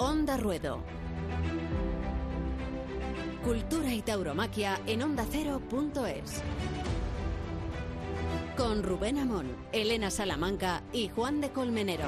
Onda 0.00 0.36
Ruedo. 0.36 0.84
Cultura 3.44 3.92
y 3.92 4.00
tauromaquia 4.00 4.78
en 4.86 5.02
ondacero.es. 5.02 6.40
Con 8.56 8.84
Rubén 8.84 9.18
Amón, 9.18 9.56
Elena 9.72 10.12
Salamanca 10.12 10.84
y 10.92 11.08
Juan 11.08 11.40
de 11.40 11.50
Colmenero. 11.50 12.04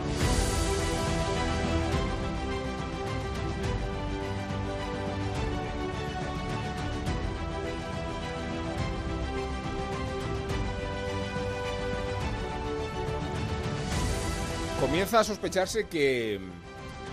Comienza 14.80 15.18
a 15.18 15.24
sospecharse 15.24 15.88
que 15.88 16.40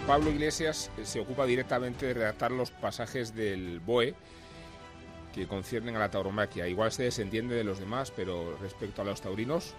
Pablo 0.07 0.31
Iglesias 0.31 0.89
se 1.03 1.19
ocupa 1.19 1.45
directamente 1.45 2.05
de 2.05 2.13
redactar 2.13 2.51
los 2.51 2.71
pasajes 2.71 3.35
del 3.35 3.81
BOE 3.81 4.15
que 5.35 5.47
conciernen 5.47 5.97
a 5.97 5.99
la 5.99 6.09
tauromaquia. 6.09 6.65
Igual 6.69 6.93
se 6.93 7.03
desentiende 7.03 7.55
de 7.55 7.65
los 7.65 7.81
demás, 7.81 8.13
pero 8.15 8.57
respecto 8.61 9.01
a 9.01 9.05
los 9.05 9.19
taurinos, 9.19 9.73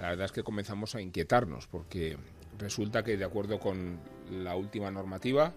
la 0.00 0.08
verdad 0.10 0.24
es 0.24 0.32
que 0.32 0.42
comenzamos 0.42 0.96
a 0.96 1.00
inquietarnos, 1.00 1.68
porque 1.68 2.18
resulta 2.58 3.04
que 3.04 3.16
de 3.16 3.24
acuerdo 3.24 3.60
con 3.60 4.00
la 4.32 4.56
última 4.56 4.90
normativa, 4.90 5.54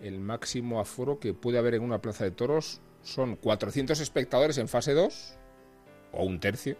el 0.00 0.20
máximo 0.20 0.78
aforo 0.78 1.18
que 1.18 1.34
puede 1.34 1.58
haber 1.58 1.74
en 1.74 1.82
una 1.82 2.00
plaza 2.00 2.22
de 2.22 2.30
toros 2.30 2.80
son 3.02 3.34
400 3.34 3.98
espectadores 3.98 4.56
en 4.58 4.68
fase 4.68 4.94
2, 4.94 5.34
o 6.12 6.24
un 6.24 6.38
tercio 6.38 6.76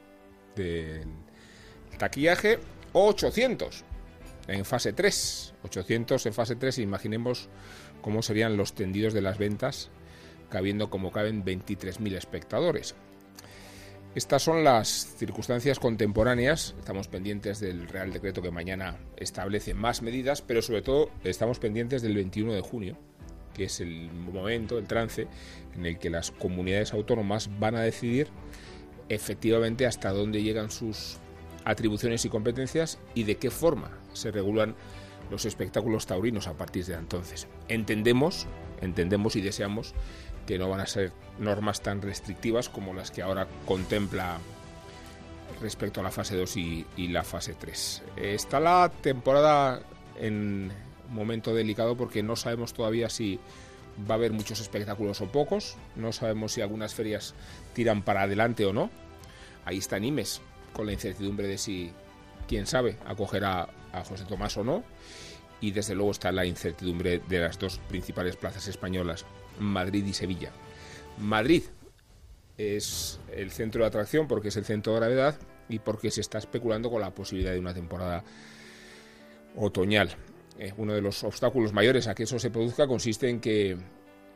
del 0.55 1.09
taquillaje, 1.99 2.61
o 2.93 3.09
800 3.09 3.85
en 4.49 4.65
fase 4.65 4.93
3. 4.93 5.55
800 5.65 6.27
en 6.27 6.35
fase 6.35 6.57
3, 6.57 6.79
imaginemos 6.79 7.49
cómo 8.01 8.23
serían 8.23 8.57
los 8.57 8.75
tendidos 8.75 9.15
de 9.15 9.23
las 9.23 9.39
ventas, 9.39 9.91
cabiendo 10.51 10.91
como 10.91 11.13
caben 11.13 11.45
23.000 11.45 12.17
espectadores. 12.17 12.95
Estas 14.15 14.43
son 14.43 14.63
las 14.63 14.89
circunstancias 15.17 15.79
contemporáneas. 15.79 16.75
Estamos 16.79 17.09
pendientes 17.09 17.61
del 17.61 17.89
Real 17.89 18.13
Decreto 18.13 18.43
que 18.43 18.51
mañana 18.51 18.99
establece 19.17 19.73
más 19.73 20.03
medidas, 20.03 20.43
pero 20.43 20.61
sobre 20.61 20.83
todo 20.83 21.11
estamos 21.25 21.59
pendientes 21.59 22.03
del 22.03 22.17
21 22.17 22.53
de 22.53 22.61
junio, 22.61 22.99
que 23.55 23.65
es 23.65 23.81
el 23.81 24.13
momento, 24.13 24.77
el 24.77 24.87
trance, 24.87 25.29
en 25.75 25.87
el 25.87 25.99
que 25.99 26.11
las 26.11 26.31
comunidades 26.31 26.93
autónomas 26.93 27.49
van 27.59 27.75
a 27.75 27.81
decidir 27.81 28.29
efectivamente 29.09 29.87
hasta 29.87 30.11
dónde 30.11 30.43
llegan 30.43 30.71
sus 30.71 31.19
atribuciones 31.65 32.25
y 32.25 32.29
competencias 32.29 32.99
y 33.15 33.25
de 33.25 33.37
qué 33.37 33.51
forma 33.51 33.91
se 34.13 34.31
regulan 34.31 34.75
los 35.31 35.45
espectáculos 35.47 36.07
taurinos 36.07 36.47
a 36.47 36.55
partir 36.55 36.85
de 36.85 36.95
entonces. 36.95 37.49
Entendemos, 37.69 38.47
entendemos 38.81 39.37
y 39.37 39.41
deseamos 39.41 39.95
que 40.47 40.59
no 40.59 40.69
van 40.69 40.81
a 40.81 40.87
ser 40.87 41.13
normas 41.39 41.83
tan 41.83 42.03
restrictivas 42.03 42.69
como 42.69 42.95
las 42.95 43.11
que 43.11 43.23
ahora 43.23 43.47
contempla 43.67 44.39
respecto 45.61 46.01
a 46.01 46.03
la 46.03 46.11
fase 46.11 46.37
2 46.37 46.57
y, 46.57 46.87
la 47.09 47.23
fase 47.23 47.55
3. 47.55 48.03
Está 48.17 48.61
la 48.61 48.91
temporada 49.01 49.81
en 50.21 50.71
momento 51.09 51.55
delicado 51.55 51.97
porque 51.97 52.23
no 52.23 52.37
sabemos 52.37 52.73
todavía 52.73 53.09
si 53.09 53.39
va 54.11 54.15
a 54.15 54.19
haber 54.19 54.33
muchos 54.33 54.61
espectáculos 54.61 55.21
o 55.21 55.27
pocos, 55.27 55.77
no 55.95 56.13
sabemos 56.13 56.53
si 56.53 56.63
algunas 56.63 56.95
ferias 56.95 57.35
tiran 57.75 58.03
para 58.03 58.23
adelante 58.23 58.65
o 58.67 58.73
no. 58.73 58.91
Ahí 59.65 59.79
está 59.79 59.99
Nimes, 59.99 60.41
con 60.73 60.87
la 60.87 60.93
incertidumbre 60.93 61.47
de 61.47 61.59
si, 61.59 61.93
quién 62.49 62.67
sabe, 62.67 62.97
acogerá 63.07 63.69
a 63.93 64.05
José 64.05 64.25
Tomás 64.25 64.57
o 64.57 64.65
no. 64.65 64.85
Y 65.61 65.71
desde 65.71 65.95
luego 65.95 66.11
está 66.11 66.33
la 66.33 66.45
incertidumbre 66.45 67.21
de 67.29 67.39
las 67.39 67.59
dos 67.59 67.79
principales 67.89 68.37
plazas 68.37 68.67
españolas, 68.67 69.25
Madrid 69.61 70.05
y 70.05 70.13
Sevilla. 70.13 70.51
Madrid 71.19 71.63
es 72.59 73.21
el 73.35 73.51
centro 73.51 73.83
de 73.83 73.89
atracción 73.89 74.27
porque 74.27 74.49
es 74.49 74.57
el 74.57 74.65
centro 74.65 74.93
de 74.93 75.01
gravedad 75.01 75.37
y 75.69 75.79
porque 75.79 76.11
se 76.11 76.21
está 76.21 76.39
especulando 76.39 76.91
con 76.91 77.01
la 77.01 77.15
posibilidad 77.15 77.53
de 77.53 77.61
una 77.61 77.75
temporada 77.75 78.25
otoñal. 79.57 80.11
Eh, 80.59 80.73
uno 80.77 80.95
de 80.95 81.01
los 81.01 81.25
obstáculos 81.25 81.73
mayores 81.73 82.09
a 82.09 82.15
que 82.15 82.25
eso 82.25 82.39
se 82.39 82.51
produzca 82.51 82.87
consiste 82.87 83.29
en 83.29 83.41
que 83.41 83.77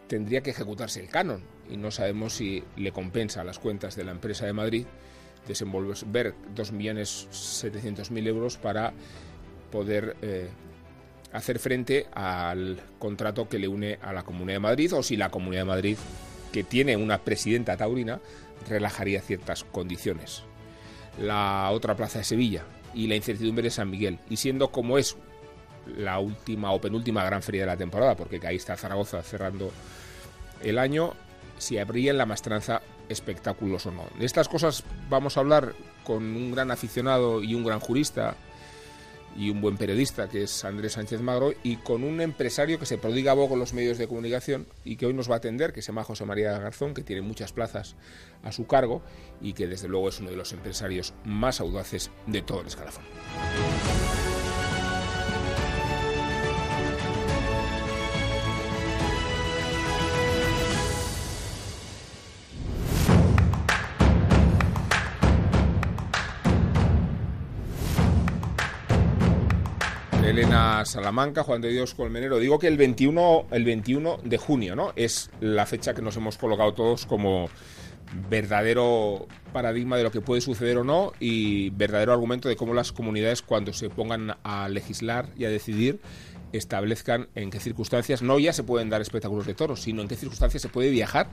tendría 0.06 0.40
que 0.40 0.50
ejecutarse 0.50 1.00
el 1.00 1.08
canon 1.08 1.42
y 1.68 1.76
no 1.76 1.90
sabemos 1.90 2.34
si 2.34 2.62
le 2.76 2.92
compensa 2.92 3.40
a 3.40 3.44
las 3.44 3.58
cuentas 3.58 3.96
de 3.96 4.04
la 4.04 4.12
empresa 4.12 4.46
de 4.46 4.52
Madrid 4.52 4.86
desenvolver 5.46 6.34
2.700.000 6.54 8.26
euros 8.26 8.56
para 8.56 8.92
poder 9.70 10.16
eh, 10.22 10.48
hacer 11.32 11.58
frente 11.58 12.06
al 12.14 12.80
contrato 12.98 13.48
que 13.48 13.58
le 13.58 13.68
une 13.68 13.98
a 14.02 14.12
la 14.12 14.22
Comunidad 14.22 14.56
de 14.56 14.60
Madrid 14.60 14.94
o 14.94 15.02
si 15.02 15.16
la 15.16 15.30
Comunidad 15.30 15.62
de 15.62 15.66
Madrid, 15.66 15.98
que 16.52 16.64
tiene 16.64 16.96
una 16.96 17.18
presidenta 17.18 17.76
taurina, 17.76 18.20
relajaría 18.68 19.20
ciertas 19.20 19.64
condiciones. 19.64 20.42
La 21.20 21.70
otra 21.72 21.96
plaza 21.96 22.18
de 22.18 22.24
Sevilla 22.24 22.64
y 22.94 23.06
la 23.06 23.16
incertidumbre 23.16 23.64
de 23.64 23.70
San 23.70 23.90
Miguel. 23.90 24.18
Y 24.30 24.36
siendo 24.36 24.70
como 24.70 24.98
es 24.98 25.16
la 25.86 26.18
última 26.18 26.72
o 26.72 26.80
penúltima 26.80 27.24
gran 27.24 27.42
feria 27.42 27.62
de 27.62 27.66
la 27.66 27.76
temporada, 27.76 28.16
porque 28.16 28.40
ahí 28.46 28.56
está 28.56 28.76
Zaragoza 28.76 29.22
cerrando 29.22 29.70
el 30.62 30.78
año, 30.78 31.12
si 31.58 31.78
habría 31.78 32.10
en 32.10 32.18
la 32.18 32.26
mastranza 32.26 32.82
espectáculos 33.08 33.86
o 33.86 33.90
no. 33.90 34.04
De 34.18 34.26
estas 34.26 34.48
cosas 34.48 34.84
vamos 35.08 35.36
a 35.36 35.40
hablar 35.40 35.74
con 36.04 36.22
un 36.24 36.52
gran 36.52 36.70
aficionado 36.70 37.42
y 37.42 37.54
un 37.54 37.64
gran 37.64 37.80
jurista 37.80 38.36
y 39.38 39.50
un 39.50 39.60
buen 39.60 39.76
periodista 39.76 40.28
que 40.28 40.44
es 40.44 40.64
Andrés 40.64 40.94
Sánchez 40.94 41.20
Magro 41.20 41.52
y 41.62 41.76
con 41.76 42.04
un 42.04 42.20
empresario 42.20 42.78
que 42.78 42.86
se 42.86 42.98
prodiga 42.98 43.32
a 43.32 43.48
con 43.48 43.58
los 43.58 43.74
medios 43.74 43.98
de 43.98 44.08
comunicación 44.08 44.66
y 44.84 44.96
que 44.96 45.06
hoy 45.06 45.12
nos 45.12 45.30
va 45.30 45.34
a 45.34 45.38
atender, 45.38 45.72
que 45.72 45.82
se 45.82 45.88
llama 45.88 46.04
José 46.04 46.24
María 46.24 46.58
Garzón, 46.58 46.94
que 46.94 47.02
tiene 47.02 47.22
muchas 47.22 47.52
plazas 47.52 47.96
a 48.42 48.52
su 48.52 48.66
cargo 48.66 49.02
y 49.40 49.52
que 49.52 49.66
desde 49.66 49.88
luego 49.88 50.08
es 50.08 50.20
uno 50.20 50.30
de 50.30 50.36
los 50.36 50.52
empresarios 50.52 51.12
más 51.24 51.60
audaces 51.60 52.10
de 52.26 52.42
todo 52.42 52.62
el 52.62 52.68
escalafón. 52.68 53.04
Elena 70.36 70.84
Salamanca, 70.84 71.44
Juan 71.44 71.62
de 71.62 71.70
Dios 71.70 71.94
Colmenero. 71.94 72.38
Digo 72.38 72.58
que 72.58 72.66
el 72.66 72.76
21, 72.76 73.46
el 73.52 73.64
21 73.64 74.18
de 74.22 74.36
junio, 74.36 74.76
¿no? 74.76 74.92
Es 74.94 75.30
la 75.40 75.64
fecha 75.64 75.94
que 75.94 76.02
nos 76.02 76.14
hemos 76.18 76.36
colocado 76.36 76.74
todos 76.74 77.06
como 77.06 77.48
verdadero 78.28 79.28
paradigma 79.54 79.96
de 79.96 80.02
lo 80.02 80.10
que 80.10 80.20
puede 80.20 80.42
suceder 80.42 80.76
o 80.76 80.84
no 80.84 81.14
y 81.20 81.70
verdadero 81.70 82.12
argumento 82.12 82.50
de 82.50 82.56
cómo 82.56 82.74
las 82.74 82.92
comunidades 82.92 83.40
cuando 83.40 83.72
se 83.72 83.88
pongan 83.88 84.36
a 84.42 84.68
legislar 84.68 85.30
y 85.38 85.46
a 85.46 85.48
decidir 85.48 86.00
establezcan 86.52 87.28
en 87.34 87.50
qué 87.50 87.58
circunstancias 87.58 88.20
no 88.20 88.38
ya 88.38 88.52
se 88.52 88.62
pueden 88.62 88.90
dar 88.90 89.00
espectáculos 89.00 89.46
de 89.46 89.54
toros, 89.54 89.80
sino 89.80 90.02
en 90.02 90.08
qué 90.08 90.16
circunstancias 90.16 90.60
se 90.60 90.68
puede 90.68 90.90
viajar. 90.90 91.30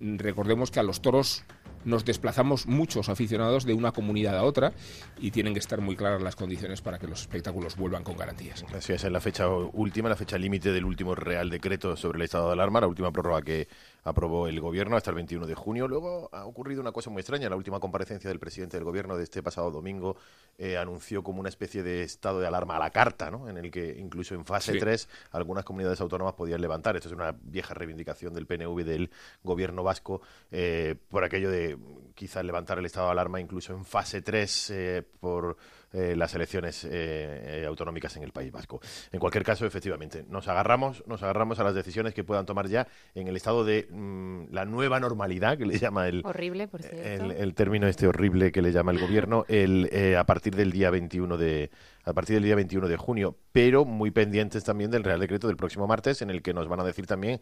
Recordemos 0.00 0.70
que 0.70 0.80
a 0.80 0.82
los 0.82 1.02
toros 1.02 1.44
nos 1.84 2.04
desplazamos 2.04 2.66
muchos 2.66 3.08
aficionados 3.08 3.64
de 3.64 3.74
una 3.74 3.92
comunidad 3.92 4.36
a 4.36 4.44
otra 4.44 4.72
y 5.18 5.30
tienen 5.30 5.52
que 5.52 5.60
estar 5.60 5.80
muy 5.80 5.96
claras 5.96 6.22
las 6.22 6.36
condiciones 6.36 6.80
para 6.80 6.98
que 6.98 7.06
los 7.06 7.20
espectáculos 7.22 7.76
vuelvan 7.76 8.04
con 8.04 8.16
garantías. 8.16 8.64
Así 8.74 8.92
es, 8.92 9.04
la 9.04 9.20
fecha 9.20 9.48
última, 9.48 10.08
la 10.08 10.16
fecha 10.16 10.38
límite 10.38 10.72
del 10.72 10.84
último 10.84 11.14
Real 11.14 11.50
Decreto 11.50 11.96
sobre 11.96 12.18
el 12.18 12.24
estado 12.24 12.48
de 12.48 12.52
alarma, 12.54 12.80
la 12.80 12.86
última 12.86 13.10
prórroga 13.12 13.42
que 13.42 13.68
aprobó 14.04 14.48
el 14.48 14.60
gobierno 14.60 14.96
hasta 14.96 15.10
el 15.10 15.16
21 15.16 15.46
de 15.46 15.54
junio. 15.54 15.88
Luego 15.88 16.28
ha 16.32 16.44
ocurrido 16.44 16.80
una 16.80 16.92
cosa 16.92 17.10
muy 17.10 17.20
extraña. 17.20 17.48
La 17.48 17.56
última 17.56 17.80
comparecencia 17.80 18.28
del 18.28 18.38
presidente 18.38 18.76
del 18.76 18.84
gobierno 18.84 19.16
de 19.16 19.24
este 19.24 19.42
pasado 19.42 19.70
domingo 19.70 20.16
eh, 20.58 20.76
anunció 20.76 21.22
como 21.22 21.40
una 21.40 21.48
especie 21.48 21.82
de 21.82 22.02
estado 22.02 22.40
de 22.40 22.46
alarma 22.46 22.76
a 22.76 22.78
la 22.78 22.90
carta, 22.90 23.30
¿no? 23.30 23.48
en 23.48 23.56
el 23.56 23.70
que 23.70 23.96
incluso 23.98 24.34
en 24.34 24.44
fase 24.44 24.78
3 24.78 25.08
algunas 25.32 25.64
comunidades 25.64 26.00
autónomas 26.00 26.34
podían 26.34 26.60
levantar. 26.60 26.96
Esto 26.96 27.08
es 27.08 27.14
una 27.14 27.34
vieja 27.42 27.74
reivindicación 27.74 28.34
del 28.34 28.46
PNV 28.46 28.84
del 28.84 29.10
gobierno 29.42 29.82
vasco 29.82 30.22
eh, 30.50 30.96
por 31.08 31.24
aquello 31.24 31.50
de 31.50 31.78
quizás 32.14 32.44
levantar 32.44 32.78
el 32.78 32.86
estado 32.86 33.06
de 33.06 33.12
alarma 33.12 33.40
incluso 33.40 33.72
en 33.72 33.84
fase 33.84 34.22
3 34.22 34.70
eh, 34.70 35.02
por 35.20 35.56
eh, 35.94 36.14
las 36.16 36.34
elecciones 36.34 36.84
eh, 36.84 36.88
eh, 36.90 37.64
autonómicas 37.66 38.16
en 38.16 38.22
el 38.22 38.32
País 38.32 38.50
Vasco. 38.50 38.80
En 39.10 39.20
cualquier 39.20 39.44
caso, 39.44 39.66
efectivamente, 39.66 40.24
nos 40.26 40.48
agarramos, 40.48 41.04
nos 41.06 41.22
agarramos 41.22 41.58
a 41.58 41.64
las 41.64 41.74
decisiones 41.74 42.14
que 42.14 42.24
puedan 42.24 42.46
tomar 42.46 42.66
ya 42.66 42.86
en 43.14 43.28
el 43.28 43.36
estado 43.36 43.62
de 43.62 43.86
mm, 43.90 44.44
la 44.52 44.64
nueva 44.64 45.00
normalidad 45.00 45.58
que 45.58 45.66
le 45.66 45.78
llama 45.78 46.08
el 46.08 46.22
horrible, 46.24 46.66
por 46.66 46.80
El, 46.82 47.54
término 47.54 47.88
este 47.88 48.06
horrible 48.06 48.52
que 48.52 48.62
le 48.62 48.72
llama 48.72 48.92
el 48.92 49.00
gobierno, 49.00 49.44
el, 49.48 49.90
a 50.16 50.24
partir 50.24 50.56
del 50.56 50.72
día 50.72 50.88
21 50.90 51.36
de 51.36 51.70
a 52.04 52.12
partir 52.14 52.34
del 52.34 52.42
día 52.42 52.56
21 52.56 52.88
de 52.88 52.96
junio, 52.96 53.36
pero 53.52 53.84
muy 53.84 54.10
pendientes 54.10 54.64
también 54.64 54.90
del 54.90 55.04
Real 55.04 55.20
Decreto 55.20 55.46
del 55.46 55.56
próximo 55.56 55.86
martes, 55.86 56.20
en 56.20 56.30
el 56.30 56.42
que 56.42 56.52
nos 56.52 56.66
van 56.66 56.80
a 56.80 56.84
decir 56.84 57.06
también 57.06 57.40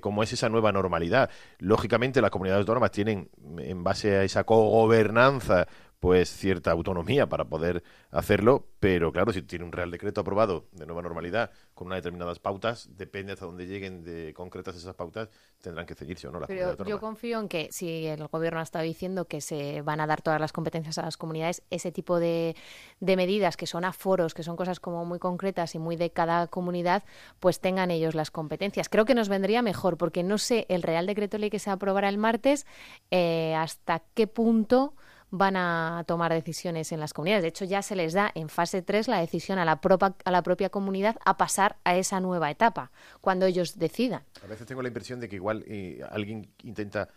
cómo 0.00 0.22
es 0.22 0.32
esa 0.32 0.48
nueva 0.48 0.72
normalidad. 0.72 1.28
Lógicamente, 1.58 2.22
las 2.22 2.30
comunidades 2.30 2.60
autónomas 2.60 2.90
tienen, 2.90 3.28
en 3.58 3.84
base 3.84 4.16
a 4.16 4.24
esa 4.24 4.44
cogobernanza, 4.44 5.66
pues 6.00 6.30
cierta 6.30 6.70
autonomía 6.70 7.28
para 7.28 7.46
poder 7.46 7.82
hacerlo, 8.10 8.68
pero 8.78 9.12
claro, 9.12 9.32
si 9.32 9.42
tiene 9.42 9.64
un 9.64 9.72
Real 9.72 9.90
Decreto 9.90 10.20
aprobado 10.20 10.66
de 10.72 10.86
nueva 10.86 11.02
normalidad 11.02 11.50
con 11.74 11.88
unas 11.88 11.98
determinadas 11.98 12.38
pautas, 12.38 12.88
depende 12.96 13.32
hasta 13.32 13.46
dónde 13.46 13.66
lleguen 13.66 14.04
de 14.04 14.32
concretas 14.32 14.76
esas 14.76 14.94
pautas, 14.94 15.28
tendrán 15.60 15.86
que 15.86 15.94
seguirse 15.94 16.28
o 16.28 16.30
no. 16.30 16.40
pero 16.46 16.84
yo 16.84 17.00
confío 17.00 17.40
en 17.40 17.48
que 17.48 17.68
si 17.72 18.06
el 18.06 18.28
Gobierno 18.28 18.60
ha 18.60 18.62
estado 18.62 18.84
diciendo 18.84 19.24
que 19.24 19.40
se 19.40 19.82
van 19.82 20.00
a 20.00 20.06
dar 20.06 20.22
todas 20.22 20.40
las 20.40 20.52
competencias 20.52 20.98
a 20.98 21.02
las 21.02 21.16
comunidades, 21.16 21.62
ese 21.70 21.90
tipo 21.90 22.20
de, 22.20 22.54
de 23.00 23.16
medidas 23.16 23.56
que 23.56 23.66
son 23.66 23.84
aforos, 23.84 24.34
que 24.34 24.44
son 24.44 24.56
cosas 24.56 24.78
como 24.78 25.04
muy 25.04 25.18
concretas 25.18 25.74
y 25.74 25.78
muy 25.80 25.96
de 25.96 26.10
cada 26.10 26.46
comunidad, 26.46 27.02
pues 27.40 27.60
tengan 27.60 27.90
ellos 27.90 28.14
las 28.14 28.30
competencias. 28.30 28.88
Creo 28.88 29.04
que 29.04 29.14
nos 29.14 29.28
vendría 29.28 29.62
mejor, 29.62 29.96
porque 29.96 30.22
no 30.22 30.38
sé 30.38 30.66
el 30.68 30.82
Real 30.82 31.06
Decreto 31.06 31.38
Ley 31.38 31.50
que 31.50 31.58
se 31.58 31.70
aprobará 31.70 32.08
el 32.08 32.18
martes 32.18 32.66
eh, 33.10 33.54
hasta 33.56 34.02
qué 34.14 34.28
punto 34.28 34.94
van 35.30 35.56
a 35.56 36.04
tomar 36.06 36.32
decisiones 36.32 36.92
en 36.92 37.00
las 37.00 37.12
comunidades. 37.12 37.42
De 37.42 37.48
hecho, 37.48 37.64
ya 37.64 37.82
se 37.82 37.96
les 37.96 38.12
da 38.12 38.30
en 38.34 38.48
fase 38.48 38.82
3 38.82 39.08
la 39.08 39.20
decisión 39.20 39.58
a 39.58 39.64
la, 39.64 39.80
propia, 39.80 40.14
a 40.24 40.30
la 40.30 40.42
propia 40.42 40.70
comunidad 40.70 41.16
a 41.24 41.36
pasar 41.36 41.76
a 41.84 41.96
esa 41.96 42.20
nueva 42.20 42.50
etapa, 42.50 42.90
cuando 43.20 43.46
ellos 43.46 43.78
decidan. 43.78 44.22
A 44.42 44.46
veces 44.46 44.66
tengo 44.66 44.82
la 44.82 44.88
impresión 44.88 45.20
de 45.20 45.28
que 45.28 45.36
igual 45.36 45.64
eh, 45.66 46.00
alguien 46.10 46.50
intenta 46.62 47.08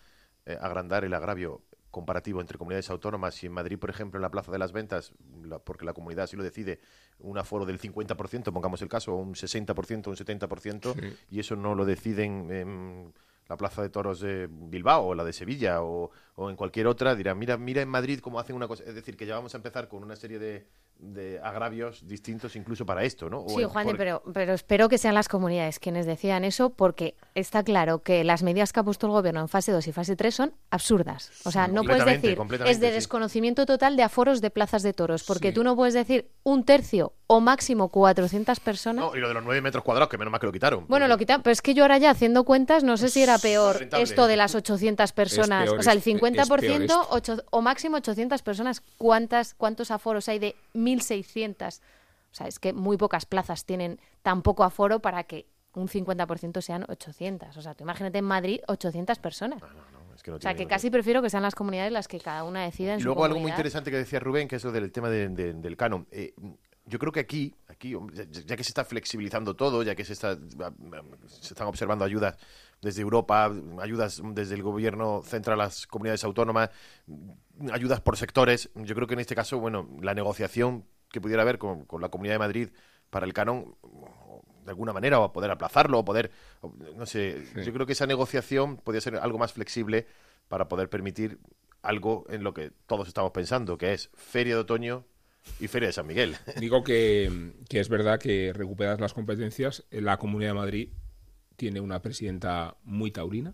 eh, 0.46 0.58
agrandar 0.60 1.06
el 1.06 1.14
agravio 1.14 1.62
comparativo 1.90 2.42
entre 2.42 2.58
comunidades 2.58 2.90
autónomas. 2.90 3.36
Si 3.36 3.48
en 3.48 3.54
Madrid, 3.54 3.78
por 3.78 3.90
ejemplo, 3.90 4.18
en 4.18 4.22
la 4.22 4.32
Plaza 4.32 4.52
de 4.52 4.58
las 4.58 4.72
Ventas, 4.72 5.14
porque 5.64 5.86
la 5.86 5.94
comunidad 5.94 6.24
así 6.24 6.36
lo 6.38 6.44
decide, 6.44 6.80
un 7.20 7.38
aforo 7.38 7.66
del 7.66 7.80
50%, 7.80 8.52
pongamos 8.52 8.82
el 8.82 8.88
caso, 8.88 9.16
un 9.16 9.36
60%, 9.36 10.08
un 10.08 10.16
70%, 10.16 11.16
y 11.30 11.40
eso 11.40 11.56
no 11.56 11.76
lo 11.76 11.86
deciden 11.86 13.14
la 13.52 13.58
Plaza 13.58 13.82
de 13.82 13.90
Toros 13.90 14.22
de 14.22 14.48
Bilbao 14.50 15.08
o 15.08 15.14
la 15.14 15.26
de 15.26 15.34
Sevilla 15.34 15.84
o, 15.84 16.10
o 16.36 16.50
en 16.50 16.56
cualquier 16.56 16.88
otra, 16.88 17.16
dirán, 17.16 17.38
mira, 17.38 17.58
mira 17.58 17.82
en 17.82 17.90
Madrid 17.90 18.22
cómo 18.22 18.40
hacen 18.40 18.56
una 18.56 18.66
cosa. 18.66 18.86
Es 18.86 18.96
decir, 18.96 19.18
que 19.18 19.26
ya 19.26 19.36
vamos 19.36 19.54
a 19.54 19.58
empezar 19.58 19.90
con 19.90 20.04
una 20.04 20.16
serie 20.16 20.40
de, 20.40 20.68
de 21.02 21.38
agravios 21.44 22.08
distintos 22.08 22.56
incluso 22.56 22.86
para 22.86 23.04
esto, 23.04 23.30
¿no? 23.30 23.44
sí, 23.50 23.62
Juan, 23.66 23.88
pero, 23.98 24.24
pero 24.34 24.54
espero 24.54 24.88
que 24.88 24.98
sean 24.98 25.16
las 25.16 25.28
comunidades 25.28 25.80
quienes 25.80 26.06
decidan 26.06 26.46
eso 26.46 26.70
porque 26.70 27.16
está 27.36 27.62
claro 27.62 28.04
que 28.04 28.24
las 28.24 28.42
medidas 28.42 28.72
que 28.72 28.80
ha 28.80 28.84
puesto 28.84 29.08
el 29.08 29.12
gobierno 29.12 29.42
en 29.42 29.50
fase 29.50 29.74
2 29.74 29.86
y 29.88 29.92
fase 29.92 30.16
3 30.16 30.34
son 30.34 30.54
absurdas. 30.70 31.32
O 31.44 31.52
sea, 31.52 31.68
no 31.68 31.84
puedes 31.84 32.06
decir, 32.06 32.40
es 32.66 32.80
de 32.80 32.92
desconocimiento 32.92 33.66
total 33.66 33.98
de 33.98 34.04
aforos 34.04 34.40
de 34.40 34.50
plazas 34.50 34.82
de 34.82 34.94
toros, 34.94 35.24
porque 35.24 35.52
tú 35.52 35.66
no 35.66 35.76
puedes 35.76 35.94
decir 35.94 36.32
un 36.44 36.64
tercio 36.64 37.12
o 37.34 37.40
máximo 37.40 37.88
400 37.88 38.60
personas. 38.60 39.06
No, 39.06 39.16
y 39.16 39.22
lo 39.22 39.30
de 39.30 39.34
los 39.36 39.46
9 39.46 39.62
metros 39.62 39.86
cuadrados, 39.86 40.10
que 40.10 40.18
menos 40.18 40.34
mal 40.34 40.42
que 40.42 40.48
lo 40.48 40.52
quitaron. 40.52 40.86
Bueno, 40.90 41.08
lo 41.08 41.18
quitaron, 41.18 41.42
pero 41.42 41.54
es 41.54 41.62
que 41.62 41.74
yo 41.74 41.86
ahora 41.86 41.98
ya 41.98 42.10
haciendo 42.10 42.44
cuentas 42.44 42.84
no 42.84 42.98
sé 42.98 43.08
si 43.08 43.24
era 43.24 43.38
peor 43.38 43.88
esto 43.98 44.28
de 44.28 44.36
las 44.36 44.54
800 44.54 45.14
personas, 45.14 45.70
o 45.70 45.82
sea, 45.82 45.94
el 45.94 46.04
50% 46.04 47.44
o 47.50 47.62
máximo 47.62 47.96
800 47.96 48.42
personas, 48.42 48.84
¿cuántas, 48.98 49.54
¿cuántos 49.54 49.92
aforos 49.92 50.28
hay 50.28 50.40
de 50.40 50.56
1.600. 50.74 51.80
O 51.80 52.34
sea, 52.34 52.48
es 52.48 52.60
que 52.60 52.74
muy 52.74 52.98
pocas 52.98 53.26
plazas 53.26 53.64
tienen 53.64 53.98
tan 54.24 54.42
poco 54.42 54.66
aforo 54.66 55.00
para 55.00 55.24
que 55.24 55.46
un 55.74 55.88
50% 55.88 56.60
sean 56.60 56.84
800. 56.90 57.56
O 57.56 57.62
sea, 57.62 57.76
tú 57.76 57.86
imagínate 57.86 58.18
en 58.18 58.26
Madrid 58.26 58.60
800 58.68 59.20
personas. 59.20 59.64
o 59.64 60.40
sea, 60.42 60.54
que 60.54 60.68
casi 60.68 60.90
prefiero 60.90 61.22
que 61.22 61.30
sean 61.30 61.44
las 61.44 61.56
comunidades 61.56 61.94
las 61.94 62.10
que 62.10 62.20
cada 62.20 62.44
una 62.44 62.64
decida 62.64 62.96
en 62.96 63.00
y 63.00 63.04
luego 63.04 63.24
algo 63.24 63.40
muy 63.40 63.52
interesante 63.52 63.90
que 63.90 63.96
decía 63.96 64.20
Rubén, 64.20 64.50
que 64.50 64.58
es 64.58 64.64
lo 64.66 64.74
del 64.74 64.92
tema 64.92 65.10
del 65.10 65.78
canon. 65.78 66.08
Eh, 66.12 66.34
yo 66.86 67.00
creo 67.00 67.12
que 67.12 67.20
aquí, 67.20 67.54
aquí 67.68 67.96
ya, 68.46 68.56
que 68.56 68.64
se 68.64 68.70
está 68.70 68.84
flexibilizando 68.84 69.56
todo, 69.56 69.84
ya 69.84 69.96
que 69.96 70.04
se, 70.04 70.14
está, 70.14 70.38
se 71.28 71.54
están 71.54 71.68
observando 71.68 72.04
ayudas 72.04 72.38
desde 72.82 73.02
Europa, 73.02 73.52
ayudas 73.80 74.22
desde 74.34 74.56
el 74.56 74.64
gobierno 74.64 75.22
central 75.24 75.60
a 75.62 75.66
las 75.66 75.86
comunidades 75.86 76.24
autónomas, 76.24 76.70
ayudas 77.72 78.02
por 78.02 78.18
sectores. 78.18 78.70
Yo 78.76 78.96
creo 78.96 79.08
que 79.08 79.14
en 79.14 79.20
este 79.20 79.36
caso, 79.36 79.60
bueno, 79.60 79.88
la 80.02 80.14
negociación 80.14 80.86
que 81.10 81.22
pudiera 81.22 81.44
haber 81.44 81.60
con, 81.60 81.86
la 82.00 82.10
Comunidad 82.10 82.36
de 82.36 82.40
Madrid 82.40 82.70
para 83.10 83.26
el 83.26 83.34
canon, 83.34 83.76
de 84.66 84.72
alguna 84.72 84.94
manera, 84.94 85.20
o 85.20 85.32
poder 85.32 85.52
aplazarlo, 85.52 86.00
o 86.00 86.06
poder, 86.06 86.32
no 86.96 87.06
sé, 87.06 87.46
yo 87.64 87.74
creo 87.74 87.86
que 87.86 87.94
esa 87.94 88.08
negociación 88.08 88.78
podría 88.78 89.02
ser 89.02 89.18
algo 89.18 89.38
más 89.38 89.54
flexible 89.54 90.08
para 90.48 90.68
poder 90.68 90.90
permitir 90.90 91.40
algo 91.84 92.26
en 92.30 92.44
lo 92.44 92.54
que 92.54 92.72
todos 92.88 93.08
estamos 93.08 93.32
pensando, 93.32 93.78
que 93.78 93.94
es 93.94 94.10
Feria 94.14 94.56
de 94.56 94.62
Otoño 94.62 95.06
y 95.60 95.68
Feria 95.68 95.88
de 95.88 95.94
San 95.94 96.08
Miguel. 96.08 96.36
Digo 96.60 96.84
que, 96.84 97.54
que 97.70 97.80
es 97.80 97.90
verdad 97.90 98.20
que 98.20 98.54
recuperadas 98.54 99.00
las 99.00 99.14
competencias, 99.14 99.84
la 99.92 100.18
Comunidad 100.18 100.52
de 100.52 100.60
Madrid 100.60 100.90
tiene 101.56 101.80
una 101.80 102.02
presidenta 102.02 102.78
muy 102.84 103.12
taurina, 103.12 103.54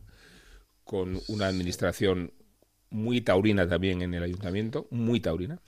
con 0.83 1.19
una 1.27 1.47
administración 1.47 2.31
muy 2.89 3.21
taurina 3.21 3.67
también 3.67 4.01
en 4.01 4.13
el 4.13 4.23
ayuntamiento, 4.23 4.87
muy 4.91 5.19
taurina. 5.19 5.59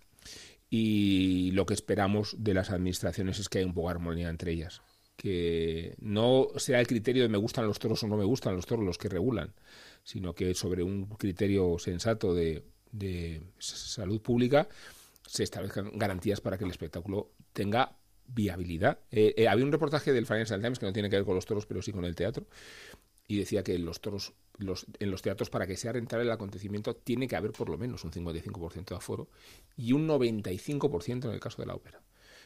Y 0.70 1.52
lo 1.52 1.66
que 1.66 1.74
esperamos 1.74 2.36
de 2.38 2.54
las 2.54 2.70
administraciones 2.70 3.40
es 3.40 3.50
que 3.50 3.60
haya 3.60 3.68
un 3.68 3.74
poco 3.74 3.90
de 3.90 3.96
armonía 3.96 4.30
entre 4.30 4.52
ellas. 4.52 4.82
Que 5.16 5.96
no 6.00 6.48
sea 6.58 6.80
el 6.80 6.88
criterio 6.88 7.24
de 7.24 7.30
me 7.30 7.38
gustan 7.38 7.68
los 7.68 7.80
toros 7.80 8.04
o 8.04 8.08
no 8.08 8.18
me 8.18 8.24
gustan 8.24 8.56
los 8.56 8.66
toros 8.66 8.86
los 8.86 8.98
que 8.98 9.10
regulan, 9.10 9.54
sino 10.04 10.34
que 10.34 10.54
sobre 10.54 10.84
un 10.84 11.06
criterio 11.06 11.78
sensato 11.80 12.34
de, 12.34 12.64
salud 13.60 14.22
pública 14.22 14.68
se 15.30 15.44
establezcan 15.44 15.92
garantías 15.94 16.42
para 16.42 16.58
que 16.58 16.64
el 16.64 16.72
espectáculo 16.72 17.32
tenga 17.54 17.96
viabilidad. 18.26 19.00
Eh, 19.12 19.36
eh, 19.38 19.48
había 19.48 19.64
un 19.64 19.72
reportaje 19.72 20.12
del 20.12 20.26
Financial 20.26 20.60
Times 20.60 20.80
que 20.80 20.88
no 20.88 20.94
tiene 20.94 21.10
que 21.10 21.18
ver 21.18 21.26
con 21.26 21.36
los 21.36 21.46
toros, 21.46 21.68
pero 21.68 21.84
sí 21.84 21.92
con 21.92 22.04
el 22.04 22.16
teatro, 22.16 22.48
y 23.28 23.38
decía 23.38 23.64
que 23.64 23.78
los 23.78 24.02
toros, 24.02 24.34
en 24.58 25.12
los 25.12 25.22
teatros, 25.22 25.52
para 25.52 25.68
que 25.68 25.78
sea 25.78 25.94
rentable 25.94 26.26
el 26.26 26.32
acontecimiento, 26.32 26.96
tiene 26.96 27.28
que 27.28 27.36
haber 27.36 27.52
por 27.52 27.70
lo 27.70 27.78
menos 27.78 28.04
un 28.04 28.12
55% 28.12 28.86
de 28.86 28.96
aforo 28.96 29.30
y 29.78 29.94
un 29.94 30.08
95% 30.08 31.26
en 31.26 31.32
el 31.32 31.40
caso 31.40 31.62
de 31.62 31.68
la 31.68 31.76
ópera. 31.76 32.02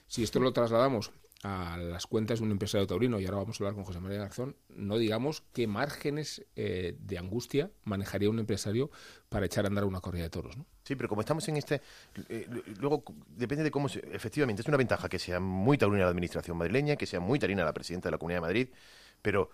Si 0.07 0.21
esto 0.21 0.41
lo 0.41 0.51
trasladamos 0.51 1.11
a 1.43 1.77
las 1.77 2.05
cuentas 2.05 2.39
de 2.39 2.45
un 2.45 2.51
empresario 2.51 2.85
taurino, 2.85 3.21
y 3.21 3.25
ahora 3.25 3.37
vamos 3.37 3.59
a 3.59 3.63
hablar 3.63 3.75
con 3.75 3.85
José 3.85 4.01
María 4.01 4.19
Garzón, 4.19 4.57
no 4.67 4.97
digamos 4.97 5.43
qué 5.53 5.67
márgenes 5.67 6.45
eh, 6.57 6.97
de 6.99 7.17
angustia 7.17 7.71
manejaría 7.85 8.29
un 8.29 8.39
empresario 8.39 8.91
para 9.29 9.45
echar 9.45 9.63
a 9.63 9.69
andar 9.69 9.85
una 9.85 10.01
corrida 10.01 10.23
de 10.23 10.29
toros. 10.29 10.57
¿no? 10.57 10.65
Sí, 10.83 10.95
pero 10.95 11.07
como 11.07 11.21
estamos 11.21 11.47
en 11.47 11.57
este. 11.57 11.81
Eh, 12.29 12.47
luego 12.79 13.03
depende 13.27 13.63
de 13.63 13.71
cómo. 13.71 13.87
efectivamente, 13.87 14.61
es 14.61 14.67
una 14.67 14.77
ventaja 14.77 15.07
que 15.07 15.17
sea 15.17 15.39
muy 15.39 15.77
taurina 15.77 16.03
la 16.03 16.09
administración 16.09 16.57
madrileña, 16.57 16.95
que 16.95 17.05
sea 17.05 17.19
muy 17.19 17.39
taurina 17.39 17.63
la 17.63 17.73
presidenta 17.73 18.09
de 18.09 18.11
la 18.11 18.17
Comunidad 18.17 18.37
de 18.37 18.47
Madrid, 18.47 18.67
pero 19.21 19.49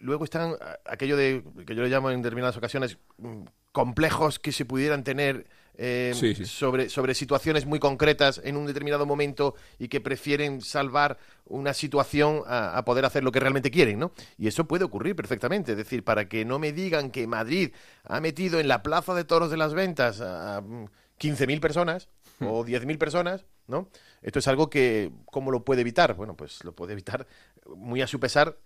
luego 0.00 0.24
están 0.24 0.56
aquello 0.84 1.16
de 1.16 1.44
que 1.64 1.74
yo 1.74 1.82
le 1.82 1.88
llamo 1.88 2.10
en 2.10 2.22
determinadas 2.22 2.56
ocasiones 2.56 2.98
mm, 3.18 3.42
complejos 3.70 4.38
que 4.38 4.52
se 4.52 4.64
pudieran 4.64 5.04
tener 5.04 5.46
eh, 5.78 6.12
Sobre, 6.44 6.90
sobre 6.90 7.14
situaciones 7.14 7.64
muy 7.64 7.78
concretas 7.78 8.40
en 8.44 8.56
un 8.56 8.66
determinado 8.66 9.06
momento 9.06 9.54
y 9.78 9.88
que 9.88 10.00
prefieren 10.00 10.60
salvar 10.60 11.18
una 11.46 11.72
situación 11.72 12.42
a, 12.46 12.84
poder 12.84 13.04
hacer 13.04 13.24
lo 13.24 13.32
que 13.32 13.40
realmente 13.40 13.70
quieren, 13.70 13.98
¿no? 13.98 14.12
Y 14.38 14.48
eso 14.48 14.66
puede 14.66 14.84
ocurrir 14.84 15.16
perfectamente. 15.16 15.72
Es 15.72 15.78
decir, 15.78 16.04
para 16.04 16.28
que 16.28 16.44
no 16.44 16.58
me 16.58 16.72
digan 16.72 17.10
que 17.10 17.26
Madrid 17.26 17.72
ha 18.04 18.20
metido 18.20 18.60
en 18.60 18.68
la 18.68 18.82
Plaza 18.82 19.14
de 19.14 19.24
Toros 19.24 19.50
de 19.50 19.56
las 19.56 19.72
Ventas 19.72 20.20
a 20.20 20.62
15.000 20.62 21.60
personas 21.60 22.08
hmm. 22.38 22.46
o 22.46 22.64
10.000 22.64 22.98
personas, 22.98 23.46
¿no? 23.66 23.88
Esto 24.20 24.38
es 24.38 24.48
algo 24.48 24.68
que, 24.68 25.10
¿cómo 25.26 25.50
lo 25.50 25.64
puede 25.64 25.80
evitar? 25.80 26.14
Bueno, 26.14 26.36
pues 26.36 26.62
lo 26.64 26.74
puede 26.74 26.92
evitar 26.92 27.26
muy 27.74 28.02
a 28.02 28.06
su 28.06 28.20
pesar 28.20 28.58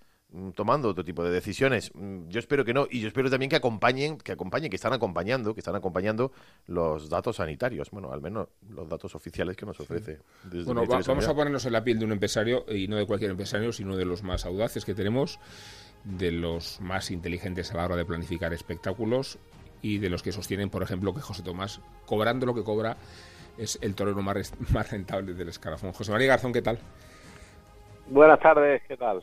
tomando 0.55 0.89
otro 0.89 1.05
tipo 1.05 1.23
de 1.25 1.31
decisiones. 1.31 1.93
Mm, 1.95 2.29
yo 2.29 2.39
espero 2.39 2.65
que 2.65 2.75
no 2.75 2.87
y 2.91 3.01
yo 3.01 3.09
espero 3.09 3.31
también 3.31 3.49
que 3.49 3.57
acompañen, 3.57 4.19
que 4.19 4.33
acompañen, 4.33 4.71
que 4.71 4.77
están 4.77 4.93
acompañando, 4.93 5.55
que 5.55 5.61
están 5.61 5.77
acompañando 5.77 6.33
los 6.67 7.09
datos 7.09 7.37
sanitarios, 7.37 7.91
bueno, 7.91 8.13
al 8.13 8.21
menos 8.21 8.49
los 8.69 8.89
datos 8.89 9.15
oficiales 9.15 9.57
que 9.57 9.67
nos 9.67 9.79
ofrece. 9.81 10.19
bueno, 10.65 10.85
vamos 10.87 11.29
a 11.29 11.35
ponernos 11.35 11.65
en 11.65 11.73
la 11.73 11.85
piel 11.85 11.99
de 11.99 12.05
un 12.05 12.13
empresario 12.13 12.65
y 12.69 12.89
no 12.89 12.97
de 12.97 13.07
cualquier 13.07 13.31
empresario, 13.31 13.73
sino 13.73 13.97
de 13.97 14.05
los 14.05 14.23
más 14.23 14.45
audaces 14.45 14.85
que 14.85 14.95
tenemos, 14.95 15.39
de 16.05 16.33
los 16.33 16.81
más 16.81 17.11
inteligentes 17.11 17.73
a 17.73 17.77
la 17.77 17.85
hora 17.85 17.97
de 17.97 18.05
planificar 18.05 18.53
espectáculos 18.53 19.39
y 19.81 19.99
de 19.99 20.11
los 20.11 20.23
que 20.23 20.33
sostienen, 20.33 20.71
por 20.71 20.83
ejemplo, 20.83 21.15
que 21.15 21.21
José 21.21 21.43
Tomás, 21.43 21.81
cobrando 22.05 22.47
lo 22.47 22.55
que 22.55 22.65
cobra, 22.65 22.97
es 23.57 23.79
el 23.81 23.95
torero 23.95 24.21
más, 24.23 24.53
más 24.73 24.91
rentable 24.91 25.35
del 25.35 25.49
escalafón. 25.49 25.93
José 25.93 26.11
María 26.11 26.29
Garzón, 26.29 26.53
¿qué 26.53 26.63
tal? 26.63 26.79
Buenas 28.09 28.41
tardes, 28.41 28.83
¿qué 28.87 28.97
tal? 28.97 29.23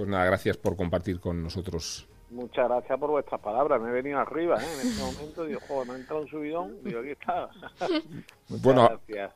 Pues 0.00 0.08
nada, 0.08 0.24
gracias 0.24 0.56
por 0.56 0.76
compartir 0.76 1.20
con 1.20 1.42
nosotros. 1.42 2.08
Muchas 2.30 2.66
gracias 2.66 2.98
por 2.98 3.10
vuestras 3.10 3.38
palabras. 3.38 3.82
Me 3.82 3.90
he 3.90 3.92
venido 3.92 4.18
arriba, 4.18 4.56
¿eh? 4.56 4.66
En 4.80 4.88
este 4.88 5.02
momento 5.02 5.44
digo, 5.44 5.60
joder, 5.68 5.88
me 5.88 5.92
ha 5.92 5.96
entrado 5.98 6.22
un 6.22 6.28
subidón. 6.28 6.82
Digo, 6.82 7.00
aquí 7.00 7.10
está. 7.10 7.50
bueno, 8.48 8.88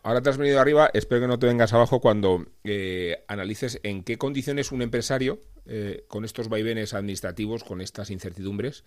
ahora 0.03 0.23
te 0.23 0.31
has 0.31 0.39
venido 0.39 0.59
arriba. 0.59 0.89
Espero 0.95 1.21
que 1.21 1.27
no 1.27 1.39
te 1.39 1.49
vengas 1.49 1.75
abajo 1.75 2.01
cuando 2.01 2.47
eh, 2.65 3.23
analices 3.29 3.79
en 3.83 4.05
qué 4.05 4.17
condiciones 4.17 4.73
un 4.73 4.81
empresario, 4.81 5.39
eh, 5.67 6.07
con 6.09 6.25
estos 6.25 6.49
vaivenes 6.49 6.95
administrativos, 6.95 7.63
con 7.63 7.83
estas 7.83 8.09
incertidumbres, 8.09 8.87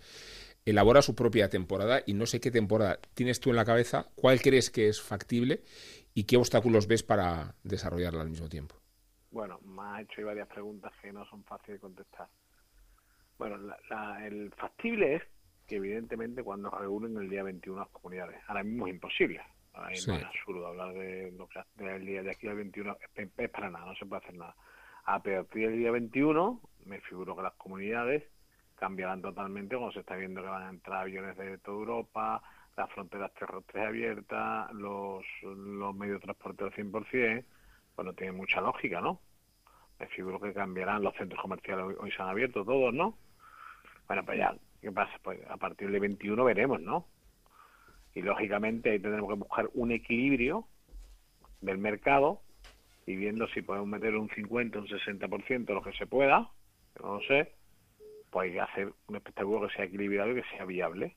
elabora 0.64 1.00
su 1.00 1.14
propia 1.14 1.48
temporada. 1.48 2.02
Y 2.06 2.14
no 2.14 2.26
sé 2.26 2.40
qué 2.40 2.50
temporada 2.50 2.98
tienes 3.14 3.38
tú 3.38 3.50
en 3.50 3.56
la 3.56 3.64
cabeza, 3.64 4.08
cuál 4.16 4.40
crees 4.40 4.70
que 4.70 4.88
es 4.88 5.00
factible 5.00 5.62
y 6.12 6.24
qué 6.24 6.38
obstáculos 6.38 6.88
ves 6.88 7.04
para 7.04 7.54
desarrollarla 7.62 8.22
al 8.22 8.30
mismo 8.30 8.48
tiempo. 8.48 8.74
Bueno, 9.30 9.58
me 9.64 9.82
ha 9.82 10.00
hecho 10.00 10.24
varias 10.24 10.48
preguntas 10.48 10.92
que 11.00 11.12
no 11.12 11.24
son 11.26 11.44
fáciles 11.44 11.76
de 11.76 11.80
contestar. 11.80 12.28
Bueno, 13.38 13.56
el 14.20 14.52
factible 14.52 15.16
es 15.16 15.22
que 15.66 15.76
evidentemente 15.76 16.42
cuando 16.42 16.70
reúnen 16.70 17.16
el 17.18 17.28
día 17.28 17.42
21 17.42 17.78
las 17.78 17.88
comunidades, 17.90 18.40
ahora 18.48 18.64
mismo 18.64 18.86
es 18.86 18.94
imposible. 18.94 19.40
Ahí 19.74 19.94
es 19.94 20.08
absurdo 20.08 20.66
hablar 20.66 20.92
de 20.94 21.30
lo 21.32 21.46
que 21.46 21.60
del 21.76 22.04
día 22.04 22.22
de 22.22 22.30
aquí 22.30 22.48
al 22.48 22.56
21, 22.56 22.96
es, 23.14 23.50
para 23.50 23.70
nada, 23.70 23.86
no 23.86 23.94
se 23.94 24.06
puede 24.06 24.22
hacer 24.24 24.34
nada. 24.34 24.56
A 25.04 25.22
partir 25.22 25.68
del 25.68 25.78
día 25.78 25.90
21, 25.92 26.60
me 26.86 27.00
figuro 27.02 27.36
que 27.36 27.42
las 27.42 27.54
comunidades 27.54 28.24
cambiarán 28.74 29.22
totalmente 29.22 29.76
cuando 29.76 29.92
se 29.92 30.00
está 30.00 30.16
viendo 30.16 30.42
que 30.42 30.48
van 30.48 30.62
a 30.62 30.70
entrar 30.70 31.02
aviones 31.02 31.36
de 31.36 31.58
toda 31.58 31.78
Europa, 31.78 32.42
las 32.76 32.90
fronteras 32.92 33.32
terrestres 33.34 33.86
abiertas, 33.86 34.72
los, 34.72 35.24
los 35.42 35.94
medios 35.94 36.20
de 36.20 36.24
transporte 36.24 36.64
al 36.64 36.72
100%, 36.72 37.44
bueno, 37.98 38.12
tiene 38.12 38.30
mucha 38.30 38.60
lógica, 38.60 39.00
¿no? 39.00 39.20
Me 39.98 40.06
figuro 40.06 40.38
que 40.38 40.52
cambiarán, 40.52 41.02
los 41.02 41.16
centros 41.16 41.42
comerciales 41.42 41.96
hoy, 41.98 42.12
se 42.12 42.22
han 42.22 42.28
abierto 42.28 42.64
todos, 42.64 42.94
¿no? 42.94 43.18
Bueno, 44.06 44.24
pues 44.24 44.38
ya, 44.38 44.54
¿qué 44.80 44.92
pasa? 44.92 45.18
Pues 45.20 45.40
a 45.50 45.56
partir 45.56 45.90
del 45.90 45.98
21 45.98 46.44
veremos, 46.44 46.80
¿no? 46.80 47.08
Y 48.14 48.22
lógicamente 48.22 48.90
ahí 48.90 49.00
tendremos 49.00 49.28
que 49.28 49.40
buscar 49.40 49.68
un 49.74 49.90
equilibrio 49.90 50.64
del 51.60 51.78
mercado 51.78 52.40
y 53.04 53.16
viendo 53.16 53.48
si 53.48 53.62
podemos 53.62 53.88
meter 53.88 54.14
un 54.14 54.28
50, 54.28 54.78
un 54.78 54.86
60%, 54.86 55.74
lo 55.74 55.82
que 55.82 55.92
se 55.94 56.06
pueda, 56.06 56.48
no 57.02 57.14
lo 57.16 57.20
sé, 57.22 57.52
pues 58.30 58.56
hacer 58.60 58.92
un 59.08 59.16
espectáculo 59.16 59.66
que 59.66 59.74
sea 59.74 59.86
equilibrado 59.86 60.30
y 60.30 60.34
que 60.36 60.48
sea 60.50 60.64
viable. 60.64 61.16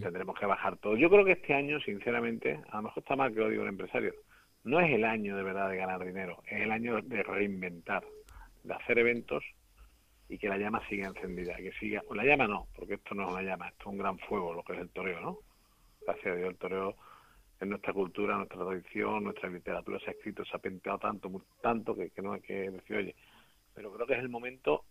Tendremos 0.00 0.38
que 0.38 0.46
bajar 0.46 0.76
todo. 0.76 0.96
Yo 0.96 1.10
creo 1.10 1.24
que 1.24 1.32
este 1.32 1.54
año, 1.54 1.80
sinceramente, 1.80 2.60
a 2.70 2.76
lo 2.76 2.82
mejor 2.84 3.02
está 3.02 3.16
mal 3.16 3.34
que 3.34 3.40
lo 3.40 3.48
diga 3.48 3.62
un 3.62 3.68
empresario, 3.68 4.14
no 4.68 4.80
es 4.80 4.92
el 4.92 5.04
año 5.04 5.34
de 5.34 5.42
verdad 5.42 5.70
de 5.70 5.78
ganar 5.78 6.04
dinero, 6.04 6.42
es 6.46 6.60
el 6.60 6.70
año 6.70 7.00
de 7.00 7.22
reinventar, 7.22 8.04
de 8.62 8.74
hacer 8.74 8.98
eventos 8.98 9.42
y 10.28 10.36
que 10.36 10.48
la 10.48 10.58
llama 10.58 10.86
siga 10.90 11.08
encendida, 11.08 11.56
que 11.56 11.72
siga, 11.80 12.02
la 12.14 12.22
llama 12.22 12.46
no, 12.46 12.68
porque 12.76 12.94
esto 12.94 13.14
no 13.14 13.26
es 13.26 13.32
una 13.32 13.42
llama, 13.42 13.68
esto 13.68 13.84
es 13.84 13.86
un 13.86 13.98
gran 13.98 14.18
fuego, 14.18 14.52
lo 14.52 14.62
que 14.62 14.74
es 14.74 14.80
el 14.80 14.90
toreo, 14.90 15.20
¿no? 15.20 15.38
Gracias 16.02 16.26
a 16.26 16.36
Dios 16.36 16.50
el 16.50 16.58
toreo 16.58 16.96
en 17.60 17.70
nuestra 17.70 17.94
cultura, 17.94 18.36
nuestra 18.36 18.58
tradición, 18.58 19.24
nuestra 19.24 19.48
literatura 19.48 19.98
se 20.00 20.10
ha 20.10 20.12
escrito, 20.12 20.44
se 20.44 20.54
ha 20.54 20.60
pintado 20.60 20.98
tanto, 20.98 21.30
tanto 21.62 21.94
que, 21.94 22.10
que 22.10 22.20
no 22.20 22.34
hay 22.34 22.42
que 22.42 22.70
decir, 22.70 22.96
oye, 22.96 23.16
pero 23.74 23.90
creo 23.94 24.06
que 24.06 24.14
es 24.14 24.20
el 24.20 24.28
momento 24.28 24.84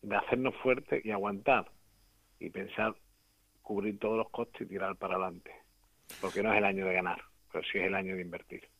de 0.00 0.14
hacernos 0.14 0.54
fuertes 0.62 1.04
y 1.04 1.10
aguantar 1.10 1.72
y 2.38 2.50
pensar 2.50 2.94
cubrir 3.62 3.98
todos 3.98 4.16
los 4.16 4.30
costes 4.30 4.60
y 4.60 4.66
tirar 4.66 4.94
para 4.94 5.16
adelante, 5.16 5.50
porque 6.20 6.40
no 6.40 6.52
es 6.52 6.58
el 6.58 6.64
año 6.64 6.86
de 6.86 6.94
ganar, 6.94 7.20
pero 7.50 7.64
sí 7.64 7.78
es 7.78 7.86
el 7.86 7.96
año 7.96 8.14
de 8.14 8.22
invertir 8.22 8.73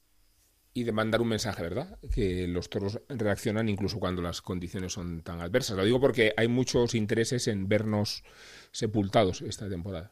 y 0.74 0.82
de 0.82 0.92
mandar 0.92 1.22
un 1.22 1.28
mensaje, 1.28 1.62
¿verdad? 1.62 1.98
Que 2.12 2.48
los 2.48 2.68
toros 2.68 3.00
reaccionan 3.08 3.68
incluso 3.68 4.00
cuando 4.00 4.20
las 4.20 4.42
condiciones 4.42 4.92
son 4.92 5.22
tan 5.22 5.40
adversas. 5.40 5.76
Lo 5.76 5.84
digo 5.84 6.00
porque 6.00 6.32
hay 6.36 6.48
muchos 6.48 6.96
intereses 6.96 7.46
en 7.46 7.68
vernos 7.68 8.24
sepultados 8.72 9.40
esta 9.42 9.68
temporada. 9.68 10.10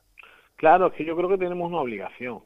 Claro, 0.57 0.87
es 0.87 0.95
que 0.95 1.05
yo 1.05 1.17
creo 1.17 1.29
que 1.29 1.39
tenemos 1.39 1.69
una 1.69 1.81
obligación. 1.81 2.45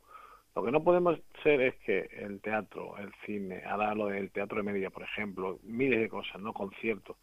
Lo 0.55 0.65
que 0.65 0.73
no 0.73 0.83
podemos 0.83 1.21
ser 1.43 1.61
es 1.61 1.75
que 1.85 2.09
el 2.13 2.41
teatro, 2.41 2.97
el 2.97 3.13
cine, 3.27 3.63
ahora 3.67 3.95
lo 3.95 4.07
del 4.07 4.31
teatro 4.31 4.57
de 4.57 4.63
media, 4.63 4.89
por 4.89 5.03
ejemplo, 5.03 5.61
miles 5.63 6.01
de 6.01 6.09
cosas, 6.09 6.41
no 6.41 6.55
conciertos, 6.55 7.19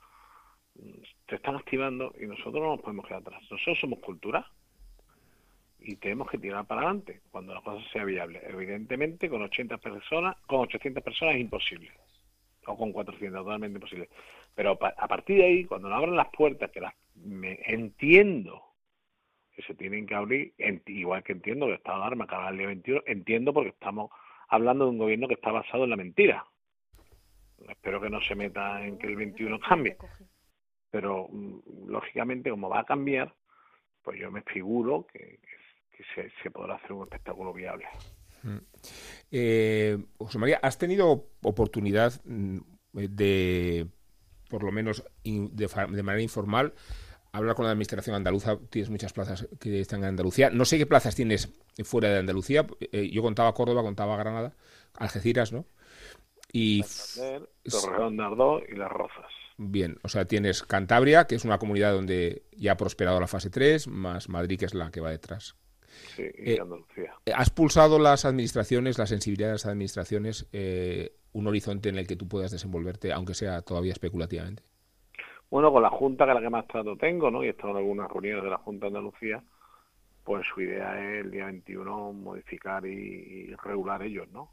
se 1.28 1.36
están 1.36 1.56
activando 1.56 2.14
y 2.22 2.28
nosotros 2.28 2.56
no 2.56 2.76
nos 2.76 2.82
podemos 2.82 3.08
quedar 3.08 3.22
atrás. 3.22 3.42
Nosotros 3.50 3.80
somos 3.82 4.00
cultura, 4.00 4.46
y 5.84 5.98
tenemos 5.98 6.30
que 6.30 6.38
tirar 6.38 6.66
para 6.66 6.82
adelante 6.82 7.22
cuando 7.30 7.54
la 7.54 7.62
cosa 7.62 7.84
sea 7.92 8.06
viable. 8.06 8.42
Evidentemente, 8.48 9.30
con 9.30 9.42
80 9.42 9.78
personas, 9.78 10.38
con 10.48 10.62
800 10.62 11.04
personas 11.04 11.36
es 11.36 11.42
imposible, 11.42 11.92
o 12.66 12.78
con 12.78 12.94
400, 12.94 13.44
totalmente 13.44 13.78
imposible. 13.78 14.10
Pero 14.56 14.80
a 14.82 15.08
partir 15.08 15.38
de 15.38 15.46
ahí, 15.46 15.66
cuando 15.66 15.90
nos 15.90 15.98
abran 15.98 16.16
las 16.16 16.30
puertas, 16.30 16.72
que 16.72 16.80
las 16.80 16.94
me 17.16 17.60
entiendo 17.66 18.64
que 19.56 19.62
se 19.64 19.76
tienen 19.76 20.08
que 20.08 20.16
abrir, 20.16 20.54
igual 20.88 21.24
que 21.24 21.34
entiendo 21.34 21.66
que 21.66 21.74
el 21.74 21.78
estado 21.78 22.10
de 22.10 22.28
cada 22.28 22.52
día 22.52 22.68
21, 22.68 23.04
entiendo 23.06 23.54
porque 23.54 23.70
estamos 23.70 24.10
hablando 24.48 24.86
de 24.86 24.92
un 24.92 24.98
gobierno 24.98 25.28
que 25.28 25.36
está 25.36 25.52
basado 25.52 25.84
en 25.84 25.90
la 25.92 25.96
mentira. 25.96 26.46
Espero 27.68 28.02
que 28.02 28.10
no 28.10 28.22
se 28.22 28.36
meta 28.36 28.86
en 28.86 28.98
que 28.98 29.08
el 29.08 29.16
21 29.16 29.60
cambie. 29.60 29.98
Pero, 30.90 31.28
mm, 31.30 31.88
lógicamente, 31.88 32.50
como 32.50 32.70
va 32.70 32.80
a 32.80 32.86
cambiar, 32.86 33.34
pues 34.02 34.20
yo 34.20 34.32
me 34.32 34.42
figuro 34.42 35.08
que 35.08 35.40
que 35.96 36.32
se, 36.44 36.52
podrá 36.52 36.76
hacer 36.76 36.94
un 36.94 37.04
espectáculo 37.04 37.54
viable. 37.54 37.86
Mm. 38.44 38.58
Eh, 39.32 39.98
José 40.18 40.38
María, 40.38 40.60
¿has 40.62 40.78
tenido 40.78 41.30
oportunidad 41.42 42.14
mm, 42.26 42.58
de, 42.94 43.88
por 44.50 44.64
lo 44.64 44.72
menos 44.72 45.04
de, 45.24 46.04
manera 46.04 46.22
informal, 46.22 46.74
hablar 47.32 47.56
con 47.56 47.66
la 47.66 47.72
administración 47.72 48.16
andaluza? 48.16 48.58
Tienes 48.70 48.90
muchas 48.90 49.14
plazas 49.14 49.48
que 49.60 49.80
están 49.80 50.02
en 50.02 50.10
Andalucía. 50.10 50.50
No 50.50 50.66
sé 50.66 50.78
qué 50.78 50.86
plazas 50.86 51.16
tienes 51.16 51.54
fuera 51.84 52.10
de 52.10 52.20
Andalucía. 52.20 52.66
Eh, 52.80 53.10
yo 53.12 53.22
contaba 53.22 53.54
Córdoba, 53.54 53.82
contaba 53.82 54.18
Granada, 54.18 54.54
Algeciras, 54.96 55.54
¿no? 55.54 55.66
Y 56.52 56.84
Torreón, 57.64 58.16
Nardó 58.16 58.62
y 58.68 58.76
Las 58.76 58.92
Rozas. 58.92 59.32
Bien, 59.58 59.98
o 60.04 60.10
sea, 60.10 60.26
tienes 60.26 60.64
Cantabria, 60.64 61.26
que 61.26 61.36
es 61.36 61.46
una 61.46 61.58
comunidad 61.58 61.94
donde 61.94 62.44
ya 62.52 62.74
ha 62.74 62.78
prosperado 62.78 63.20
la 63.20 63.28
fase 63.28 63.50
3, 63.50 63.88
más 63.88 64.30
Madrid, 64.30 64.60
que 64.60 64.66
es 64.66 64.74
la 64.74 64.92
que 64.92 65.02
va 65.02 65.12
detrás. 65.12 65.56
Sí, 66.16 66.24
y 66.38 66.54
eh, 66.54 66.60
Andalucía. 66.62 67.14
¿Has 67.36 67.50
pulsado 67.50 68.00
las 68.00 68.26
administraciones, 68.26 68.98
la 68.98 69.06
sensibilidad 69.06 69.50
de 69.50 69.54
las 69.54 69.66
administraciones, 69.66 70.50
eh, 70.54 71.14
un 71.34 71.48
horizonte 71.48 71.90
en 71.90 71.98
el 71.98 72.08
que 72.08 72.16
tú 72.16 72.28
puedas 72.28 72.52
desenvolverte, 72.52 73.12
aunque 73.12 73.34
sea 73.34 73.62
todavía 73.62 73.92
especulativamente? 73.92 74.64
Bueno, 75.50 75.72
con 75.72 75.84
la 75.84 75.90
Junta, 75.90 76.26
que 76.26 76.32
es 76.32 76.36
la 76.36 76.42
que 76.42 76.50
más 76.50 76.68
trato 76.68 76.98
tengo, 76.98 77.30
¿no? 77.30 77.44
Y 77.44 77.48
he 77.48 77.52
estado 77.52 77.72
en 77.72 77.78
algunas 77.78 78.10
reuniones 78.10 78.44
de 78.44 78.50
la 78.50 78.58
Junta 78.58 78.86
de 78.86 78.98
Andalucía, 78.98 79.44
pues 80.24 80.46
su 80.54 80.62
idea 80.62 81.00
es 81.00 81.26
el 81.26 81.32
día 81.32 81.46
21 81.46 82.14
modificar 82.14 82.86
y, 82.86 83.54
regular 83.64 84.02
ellos, 84.02 84.28
¿no? 84.32 84.52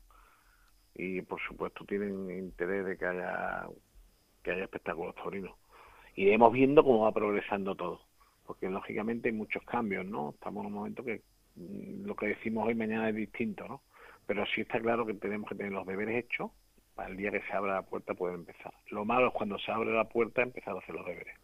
Y 0.94 1.22
por 1.22 1.40
supuesto 1.40 1.84
tienen 1.86 2.30
interés 2.30 2.84
de 2.84 2.98
que 2.98 3.06
haya 3.06 3.66
que 4.42 4.52
haya 4.52 4.64
espectáculos 4.64 5.14
taurinos. 5.14 5.52
Iremos 6.16 6.52
viendo 6.52 6.82
cómo 6.82 7.04
va 7.04 7.12
progresando 7.12 7.74
todo 7.74 8.00
porque 8.50 8.68
lógicamente 8.68 9.28
hay 9.28 9.32
muchos 9.32 9.62
cambios, 9.62 10.04
¿no? 10.04 10.30
Estamos 10.30 10.62
en 10.62 10.66
un 10.66 10.72
momento 10.72 11.04
que 11.04 11.22
mm, 11.54 12.04
lo 12.04 12.16
que 12.16 12.26
decimos 12.26 12.66
hoy 12.66 12.74
mañana 12.74 13.08
es 13.08 13.14
distinto, 13.14 13.64
¿no? 13.68 13.80
Pero 14.26 14.44
sí 14.52 14.62
está 14.62 14.80
claro 14.80 15.06
que 15.06 15.14
tenemos 15.14 15.48
que 15.48 15.54
tener 15.54 15.70
los 15.70 15.86
deberes 15.86 16.24
hechos 16.24 16.50
para 16.96 17.10
el 17.10 17.16
día 17.16 17.30
que 17.30 17.42
se 17.42 17.52
abra 17.52 17.74
la 17.74 17.82
puerta 17.82 18.12
poder 18.14 18.34
empezar. 18.34 18.72
Lo 18.90 19.04
malo 19.04 19.28
es 19.28 19.34
cuando 19.34 19.56
se 19.60 19.70
abre 19.70 19.92
la 19.92 20.08
puerta 20.08 20.42
empezar 20.42 20.74
a 20.74 20.80
hacer 20.80 20.96
los 20.96 21.06
deberes. 21.06 21.36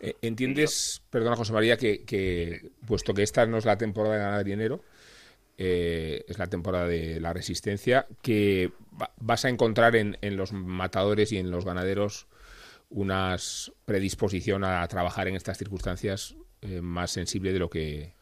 Eh, 0.00 0.16
¿Entiendes, 0.20 1.02
perdona 1.08 1.34
José 1.34 1.54
María, 1.54 1.78
que, 1.78 2.70
puesto 2.86 3.14
que 3.14 3.22
esta 3.22 3.46
no 3.46 3.56
es 3.56 3.64
la 3.64 3.78
temporada 3.78 4.16
de 4.16 4.20
ganar 4.20 4.44
dinero, 4.44 4.82
eh, 5.56 6.26
es 6.28 6.38
la 6.38 6.48
temporada 6.48 6.86
de 6.86 7.20
la 7.20 7.32
resistencia, 7.32 8.06
que 8.20 8.70
vas 9.16 9.46
a 9.46 9.48
encontrar 9.48 9.96
en, 9.96 10.18
en 10.20 10.36
los 10.36 10.52
matadores 10.52 11.32
y 11.32 11.38
en 11.38 11.50
los 11.50 11.64
ganaderos 11.64 12.28
una 12.94 13.36
predisposición 13.84 14.62
a 14.62 14.86
trabajar 14.86 15.26
en 15.26 15.34
estas 15.34 15.58
circunstancias 15.58 16.36
eh, 16.62 16.80
más 16.80 17.10
sensible 17.10 17.52
de 17.52 17.58
lo 17.58 17.68
que 17.68 18.14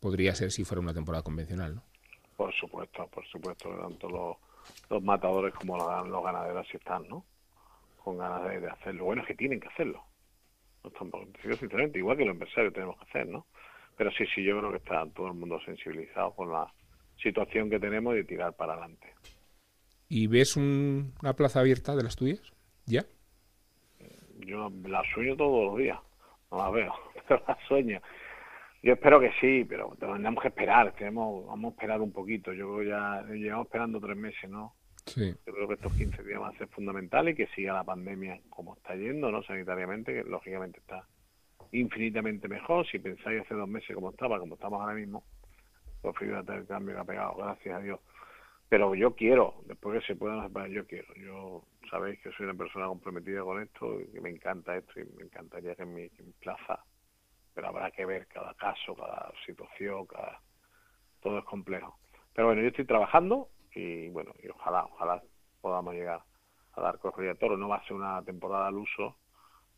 podría 0.00 0.34
ser 0.34 0.50
si 0.50 0.64
fuera 0.64 0.80
una 0.80 0.94
temporada 0.94 1.22
convencional, 1.22 1.74
¿no? 1.74 1.82
Por 2.34 2.52
supuesto, 2.54 3.06
por 3.08 3.26
supuesto, 3.26 3.68
tanto 3.78 4.08
los, 4.08 4.36
los 4.88 5.02
matadores 5.02 5.52
como 5.54 5.76
los, 5.76 6.08
los 6.08 6.24
ganaderos 6.24 6.66
están, 6.72 7.06
¿no? 7.08 7.26
Con 8.02 8.16
ganas 8.16 8.42
de, 8.48 8.66
hacerlo. 8.66 9.04
Bueno, 9.04 9.20
es 9.20 9.28
que 9.28 9.34
tienen 9.34 9.60
que 9.60 9.68
hacerlo. 9.68 10.02
No 10.82 10.90
tampoco, 10.90 11.26
sinceramente, 11.42 11.98
igual 11.98 12.16
que 12.16 12.24
los 12.24 12.32
empresarios 12.32 12.72
tenemos 12.72 12.96
que 12.96 13.04
hacer, 13.10 13.28
¿no? 13.28 13.46
Pero 13.98 14.10
sí, 14.12 14.24
sí, 14.34 14.42
yo 14.42 14.58
creo 14.58 14.70
que 14.70 14.78
está 14.78 15.06
todo 15.14 15.26
el 15.26 15.34
mundo 15.34 15.60
sensibilizado 15.64 16.34
con 16.34 16.50
la 16.50 16.72
situación 17.22 17.68
que 17.68 17.78
tenemos 17.78 18.14
de 18.14 18.24
tirar 18.24 18.54
para 18.56 18.72
adelante. 18.72 19.12
¿Y 20.08 20.26
ves 20.26 20.56
una 20.56 21.34
plaza 21.34 21.60
abierta 21.60 21.94
de 21.94 22.02
las 22.02 22.16
tuyas? 22.16 22.40
¿Ya? 22.86 23.04
Yo 24.40 24.70
la 24.84 25.02
sueño 25.14 25.36
todos 25.36 25.72
los 25.72 25.78
días, 25.78 25.98
no 26.50 26.58
la 26.58 26.70
veo, 26.70 26.92
pero 27.28 27.42
la 27.46 27.58
sueño. 27.66 28.00
Yo 28.82 28.92
espero 28.92 29.18
que 29.18 29.32
sí, 29.40 29.64
pero 29.68 29.96
tenemos 29.98 30.40
que 30.40 30.48
esperar, 30.48 30.92
tenemos, 30.92 31.46
vamos 31.46 31.72
a 31.72 31.74
esperar 31.74 32.00
un 32.00 32.12
poquito. 32.12 32.52
Yo 32.52 32.76
creo 32.76 32.88
ya 32.88 33.22
llevamos 33.32 33.66
esperando 33.66 34.00
tres 34.00 34.16
meses, 34.16 34.48
¿no? 34.48 34.74
Sí. 35.06 35.34
Yo 35.46 35.52
creo 35.52 35.68
que 35.68 35.74
estos 35.74 35.92
15 35.92 36.22
días 36.22 36.40
van 36.40 36.54
a 36.54 36.58
ser 36.58 36.68
fundamentales 36.68 37.34
y 37.34 37.36
que 37.36 37.46
siga 37.54 37.72
la 37.72 37.84
pandemia 37.84 38.40
como 38.48 38.76
está 38.76 38.94
yendo, 38.94 39.30
¿no? 39.30 39.42
Sanitariamente, 39.42 40.12
que 40.12 40.28
lógicamente 40.28 40.80
está 40.80 41.06
infinitamente 41.72 42.48
mejor. 42.48 42.86
Si 42.86 42.98
pensáis 42.98 43.40
hace 43.40 43.54
dos 43.54 43.68
meses 43.68 43.94
como 43.94 44.10
estaba, 44.10 44.38
como 44.38 44.54
estamos 44.54 44.80
ahora 44.80 44.94
mismo, 44.94 45.24
pues 46.02 46.16
fíjate 46.18 46.54
el 46.54 46.66
cambio 46.66 46.94
que 46.94 47.00
ha 47.00 47.04
pegado, 47.04 47.34
gracias 47.36 47.76
a 47.76 47.80
Dios. 47.80 48.00
Pero 48.68 48.94
yo 48.94 49.14
quiero, 49.14 49.62
después 49.66 50.00
que 50.00 50.06
se 50.06 50.16
puedan 50.16 50.42
separar, 50.46 50.70
yo 50.70 50.86
quiero. 50.86 51.14
Yo 51.14 51.64
sabéis 51.90 52.20
que 52.20 52.30
soy 52.32 52.46
una 52.46 52.54
persona 52.54 52.86
comprometida 52.86 53.42
con 53.42 53.62
esto, 53.62 53.98
que 54.12 54.20
me 54.20 54.30
encanta 54.30 54.76
esto 54.76 55.00
y 55.00 55.04
me 55.16 55.24
encantaría 55.24 55.74
que 55.74 55.82
en 55.82 55.94
mi, 55.94 56.08
plaza, 56.40 56.84
pero 57.54 57.68
habrá 57.68 57.90
que 57.90 58.04
ver 58.04 58.26
cada 58.28 58.54
caso, 58.54 58.94
cada 58.94 59.32
situación, 59.44 60.06
cada 60.06 60.40
todo 61.20 61.38
es 61.38 61.44
complejo. 61.44 61.98
Pero 62.34 62.48
bueno, 62.48 62.62
yo 62.62 62.68
estoy 62.68 62.84
trabajando 62.84 63.48
y 63.74 64.08
bueno, 64.10 64.32
y 64.42 64.48
ojalá, 64.48 64.84
ojalá 64.84 65.22
podamos 65.60 65.94
llegar 65.94 66.22
a 66.72 66.80
dar 66.80 66.98
corrida 66.98 67.32
a 67.32 67.34
toro. 67.34 67.56
No 67.56 67.68
va 67.68 67.76
a 67.76 67.84
ser 67.84 67.94
una 67.94 68.22
temporada 68.22 68.68
al 68.68 68.76
uso, 68.76 69.16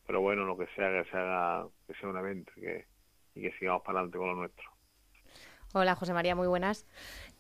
pero 0.07 0.21
bueno, 0.21 0.45
lo 0.45 0.59
que 0.59 0.67
sea 0.75 0.91
que 0.91 1.09
se 1.11 1.17
haga, 1.17 1.67
que 1.87 1.95
sea 1.95 2.09
un 2.09 2.19
evento 2.19 2.53
y 2.57 2.61
que, 2.61 2.87
y 3.35 3.43
que 3.43 3.53
sigamos 3.59 3.83
para 3.83 4.01
adelante 4.01 4.19
con 4.19 4.29
lo 4.29 4.35
nuestro. 4.35 4.79
Hola, 5.75 5.95
José 5.95 6.15
María, 6.15 6.35
muy 6.35 6.47
buenas. 6.47 6.87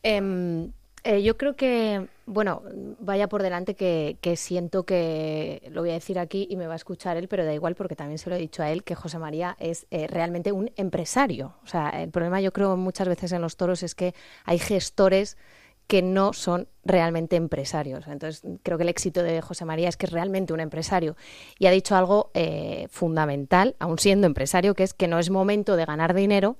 Em, 0.02 0.70
Eh, 1.08 1.22
yo 1.22 1.38
creo 1.38 1.56
que, 1.56 2.06
bueno, 2.26 2.60
vaya 3.00 3.30
por 3.30 3.42
delante 3.42 3.74
que, 3.74 4.36
siento 4.36 4.84
que, 4.84 5.62
lo 5.70 5.80
voy 5.80 5.88
a 5.88 5.94
decir 5.94 6.18
aquí 6.18 6.46
y 6.50 6.56
me 6.56 6.66
va 6.66 6.74
a 6.74 6.76
escuchar 6.76 7.16
él, 7.16 7.28
pero 7.28 7.46
da 7.46 7.54
igual 7.54 7.74
porque 7.76 7.96
también 7.96 8.18
se 8.18 8.28
lo 8.28 8.36
he 8.36 8.38
dicho 8.38 8.62
a 8.62 8.70
él, 8.70 8.84
que 8.84 8.94
José 8.94 9.18
María 9.18 9.56
es 9.58 9.86
eh, 9.90 10.06
realmente 10.06 10.52
un 10.52 10.70
empresario. 10.76 11.54
O 11.64 11.66
sea, 11.66 11.88
el 11.88 12.10
problema 12.10 12.42
yo 12.42 12.52
creo 12.52 12.76
muchas 12.76 13.08
veces 13.08 13.32
en 13.32 13.40
los 13.40 13.56
toros 13.56 13.82
es 13.82 13.94
que 13.94 14.14
hay 14.44 14.58
gestores 14.58 15.38
que 15.86 16.02
no 16.02 16.34
son 16.34 16.68
realmente 16.84 17.36
empresarios. 17.36 18.06
Entonces, 18.06 18.42
creo 18.62 18.76
que 18.76 18.82
el 18.82 18.90
éxito 18.90 19.22
de 19.22 19.40
José 19.40 19.64
María 19.64 19.88
es 19.88 19.96
que 19.96 20.04
es 20.04 20.12
realmente 20.12 20.52
un 20.52 20.60
empresario. 20.60 21.16
Y 21.58 21.64
ha 21.64 21.70
dicho 21.70 21.96
algo 21.96 22.30
eh, 22.34 22.86
fundamental, 22.90 23.76
aún 23.78 23.98
siendo 23.98 24.26
empresario, 24.26 24.74
que 24.74 24.82
es 24.82 24.92
que 24.92 25.08
no 25.08 25.18
es 25.18 25.30
momento 25.30 25.76
de 25.76 25.86
ganar 25.86 26.12
dinero, 26.12 26.58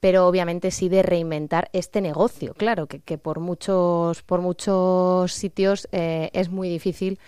pero 0.00 0.26
obviamente 0.26 0.70
sí 0.70 0.88
de 0.88 1.02
reinventar 1.02 1.70
este 1.72 2.00
negocio. 2.00 2.54
Claro, 2.54 2.86
que, 2.86 3.00
que 3.00 3.18
por, 3.18 3.40
muchos, 3.40 4.22
por 4.22 4.40
muchos 4.40 5.32
sitios 5.32 5.88
eh, 5.92 6.30
es 6.32 6.50
muy 6.50 6.68
difícil 6.68 7.18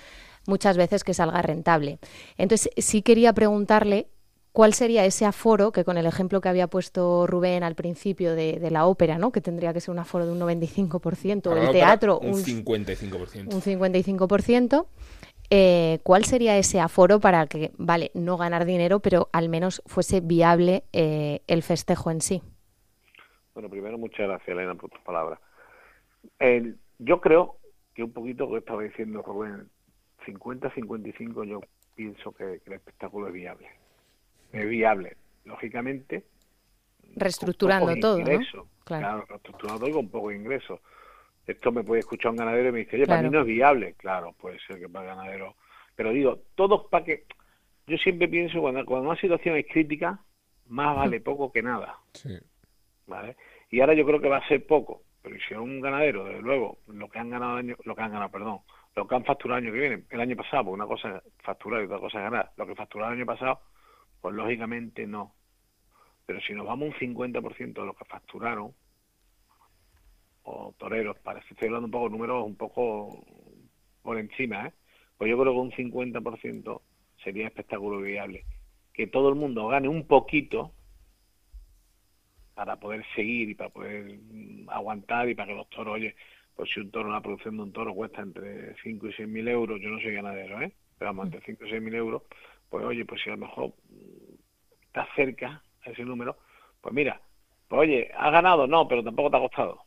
muchas 0.46 0.76
veces 0.76 1.04
que 1.04 1.14
salga 1.14 1.42
rentable. 1.42 1.98
Entonces, 2.38 2.70
sí 2.76 3.02
quería 3.02 3.32
preguntarle 3.32 4.08
cuál 4.52 4.74
sería 4.74 5.04
ese 5.04 5.24
aforo 5.24 5.70
que 5.70 5.84
con 5.84 5.98
el 5.98 6.06
ejemplo 6.06 6.40
que 6.40 6.48
había 6.48 6.66
puesto 6.66 7.26
Rubén 7.26 7.62
al 7.62 7.76
principio 7.76 8.34
de, 8.34 8.66
la 8.70 8.86
ópera, 8.86 9.18
¿no? 9.18 9.30
que 9.30 9.40
tendría 9.40 9.72
que 9.72 9.80
ser 9.80 9.90
un 9.90 10.00
aforo 10.00 10.26
de 10.26 10.32
un 10.32 10.40
95%, 10.40 11.46
o 11.46 11.56
el 11.56 11.70
teatro 11.70 12.18
un, 12.18 12.42
55%. 12.42 13.54
Un 13.54 13.62
55%. 13.62 14.86
Eh, 15.50 16.00
¿Cuál 16.02 16.24
sería 16.24 16.58
ese 16.58 16.80
aforo 16.80 17.20
para 17.20 17.46
que, 17.46 17.72
vale, 17.78 18.10
no 18.12 18.36
ganar 18.36 18.66
dinero, 18.66 19.00
pero 19.00 19.30
al 19.32 19.48
menos 19.48 19.80
fuese 19.86 20.20
viable 20.20 20.84
eh, 20.92 21.40
el 21.46 21.62
festejo 21.62 22.10
en 22.10 22.20
sí? 22.20 22.42
Bueno, 23.58 23.70
primero 23.70 23.98
muchas 23.98 24.28
gracias, 24.28 24.50
Elena, 24.50 24.76
por 24.76 24.88
tus 24.88 25.00
palabras. 25.00 25.40
yo 27.00 27.20
creo 27.20 27.58
que 27.92 28.04
un 28.04 28.12
poquito 28.12 28.44
lo 28.44 28.52
que 28.52 28.58
estaba 28.58 28.84
diciendo 28.84 29.20
Rubén, 29.20 29.68
50-55 30.24 31.44
yo 31.44 31.60
pienso 31.96 32.30
que, 32.30 32.62
el 32.64 32.72
espectáculo 32.72 33.26
es 33.26 33.32
viable. 33.32 33.68
Es 34.52 34.68
viable, 34.68 35.16
lógicamente. 35.44 36.22
Reestructurando 37.16 37.96
todo, 37.96 38.20
¿no? 38.20 38.64
Claro. 38.84 39.26
reestructurando 39.28 39.80
todo 39.80 39.90
y 39.90 39.92
con 39.92 40.08
poco 40.08 40.30
ingreso. 40.30 40.80
Esto 41.44 41.72
me 41.72 41.82
puede 41.82 41.98
escuchar 41.98 42.30
un 42.30 42.36
ganadero 42.36 42.68
y 42.68 42.72
me 42.72 42.78
dice, 42.78 42.94
oye, 42.94 43.06
para 43.06 43.22
mí 43.22 43.28
no 43.28 43.40
es 43.40 43.46
viable. 43.46 43.94
Claro, 43.94 44.34
puede 44.34 44.60
ser 44.68 44.78
que 44.78 44.88
para 44.88 45.10
el 45.10 45.16
ganadero. 45.16 45.56
Pero 45.96 46.12
digo, 46.12 46.42
todos 46.54 46.86
para 46.86 47.04
que... 47.04 47.24
Yo 47.88 47.96
siempre 47.96 48.28
pienso, 48.28 48.60
cuando, 48.60 48.84
cuando 48.84 49.10
una 49.10 49.20
situación 49.20 49.56
es 49.56 49.66
crítica, 49.66 50.20
más 50.68 50.94
vale 50.94 51.20
poco 51.20 51.50
que 51.50 51.60
nada. 51.60 51.98
Sí. 52.12 52.38
¿vale? 53.08 53.36
Y 53.70 53.80
ahora 53.80 53.94
yo 53.94 54.06
creo 54.06 54.20
que 54.20 54.28
va 54.28 54.38
a 54.38 54.48
ser 54.48 54.66
poco, 54.66 55.02
pero 55.22 55.36
si 55.36 55.54
es 55.54 55.60
un 55.60 55.80
ganadero, 55.80 56.24
desde 56.24 56.40
luego, 56.40 56.78
lo 56.86 57.08
que 57.08 57.18
han 57.18 57.30
ganado 57.30 57.56
año, 57.56 57.76
lo 57.84 57.94
que 57.94 58.02
han 58.02 58.12
ganado, 58.12 58.30
perdón, 58.30 58.60
lo 58.96 59.06
que 59.06 59.14
han 59.14 59.24
facturado 59.24 59.58
el 59.58 59.66
año 59.66 59.72
que 59.72 59.80
viene, 59.80 60.04
el 60.10 60.20
año 60.20 60.36
pasado, 60.36 60.64
porque 60.64 60.74
una 60.74 60.86
cosa 60.86 61.16
es 61.16 61.32
facturar 61.42 61.82
y 61.82 61.84
otra 61.84 61.98
cosa 61.98 62.18
es 62.18 62.24
ganar, 62.24 62.50
lo 62.56 62.66
que 62.66 62.74
facturaron 62.74 63.14
el 63.14 63.20
año 63.20 63.26
pasado, 63.26 63.60
pues 64.20 64.34
lógicamente 64.34 65.06
no. 65.06 65.34
Pero 66.26 66.40
si 66.40 66.52
nos 66.52 66.66
vamos 66.66 66.88
un 66.88 66.94
50% 66.94 67.72
de 67.72 67.86
lo 67.86 67.94
que 67.94 68.04
facturaron, 68.04 68.72
o 70.44 70.74
toreros, 70.78 71.18
parece, 71.18 71.46
estoy 71.50 71.68
hablando 71.68 71.86
un 71.86 71.90
poco 71.90 72.04
de 72.06 72.10
números 72.10 72.46
un 72.46 72.56
poco 72.56 73.24
por 74.02 74.18
encima, 74.18 74.66
¿eh? 74.66 74.72
pues 75.18 75.30
yo 75.30 75.38
creo 75.38 75.52
que 75.52 75.58
un 75.58 75.72
50% 75.72 76.80
sería 77.22 77.46
espectáculo 77.46 78.00
viable. 78.00 78.44
Que 78.94 79.06
todo 79.06 79.28
el 79.28 79.34
mundo 79.34 79.68
gane 79.68 79.88
un 79.88 80.06
poquito, 80.06 80.72
para 82.58 82.74
poder 82.74 83.04
seguir 83.14 83.50
y 83.50 83.54
para 83.54 83.70
poder 83.70 84.18
mm, 84.18 84.68
aguantar 84.68 85.28
y 85.28 85.36
para 85.36 85.46
que 85.46 85.54
los 85.54 85.70
toros, 85.70 85.94
oye, 85.94 86.16
pues 86.56 86.68
si 86.74 86.80
un 86.80 86.90
toro, 86.90 87.08
la 87.08 87.20
producción 87.20 87.56
de 87.56 87.62
un 87.62 87.72
toro 87.72 87.94
cuesta 87.94 88.20
entre 88.20 88.74
5 88.82 89.06
y 89.06 89.12
6 89.12 89.28
mil 89.28 89.46
euros, 89.46 89.80
yo 89.80 89.88
no 89.90 90.00
soy 90.00 90.12
ganadero, 90.12 90.60
¿eh? 90.60 90.72
Pero 90.98 91.10
vamos, 91.10 91.26
entre 91.26 91.40
5 91.42 91.66
y 91.66 91.70
6 91.70 91.80
mil 91.80 91.94
euros, 91.94 92.22
pues 92.68 92.84
oye, 92.84 93.04
pues 93.04 93.22
si 93.22 93.30
a 93.30 93.34
lo 93.34 93.46
mejor 93.46 93.68
mm, 93.68 94.34
está 94.86 95.06
cerca 95.14 95.62
a 95.86 95.90
ese 95.90 96.02
número, 96.02 96.36
pues 96.80 96.92
mira, 96.92 97.20
pues 97.68 97.78
oye, 97.78 98.10
has 98.12 98.32
ganado, 98.32 98.66
no, 98.66 98.88
pero 98.88 99.04
tampoco 99.04 99.30
te 99.30 99.36
ha 99.36 99.40
costado. 99.40 99.82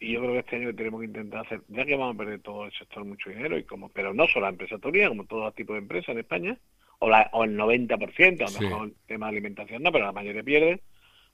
Y 0.00 0.12
yo 0.12 0.20
creo 0.20 0.32
que 0.32 0.38
este 0.38 0.56
año 0.56 0.74
tenemos 0.74 1.00
que 1.00 1.06
intentar 1.08 1.44
hacer, 1.44 1.60
ya 1.68 1.84
que 1.84 1.96
vamos 1.96 2.14
a 2.14 2.18
perder 2.18 2.40
todo 2.40 2.64
el 2.64 2.72
sector 2.72 3.04
mucho 3.04 3.28
dinero, 3.28 3.58
y 3.58 3.64
como 3.64 3.90
pero 3.90 4.14
no 4.14 4.26
solo 4.28 4.46
la 4.46 4.52
empresa 4.52 4.78
torina, 4.78 5.10
como 5.10 5.26
todos 5.26 5.44
los 5.44 5.54
tipos 5.54 5.74
de 5.74 5.80
empresas 5.80 6.08
en 6.10 6.20
España, 6.20 6.58
o, 7.00 7.10
la, 7.10 7.28
o 7.34 7.44
el 7.44 7.54
90%, 7.54 8.40
a 8.40 8.50
lo 8.50 8.60
mejor 8.60 8.88
el 8.88 8.94
tema 9.06 9.26
de 9.26 9.32
alimentación 9.32 9.82
no, 9.82 9.92
pero 9.92 10.06
la 10.06 10.12
mayoría 10.12 10.42
pierde, 10.42 10.80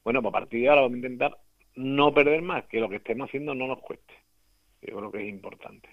bueno, 0.09 0.23
pues 0.23 0.31
a 0.31 0.39
partir 0.39 0.63
de 0.63 0.69
ahora 0.71 0.81
vamos 0.81 0.95
a 0.95 0.97
intentar 1.01 1.39
no 1.75 2.15
perder 2.15 2.41
más, 2.41 2.65
que 2.65 2.81
lo 2.81 2.89
que 2.89 2.97
estemos 2.97 3.29
haciendo 3.29 3.55
no 3.55 3.67
nos 3.67 3.81
cueste. 3.81 4.15
Yo 4.81 4.97
creo 4.97 5.13
que 5.13 5.21
es 5.21 5.29
importante. 5.29 5.91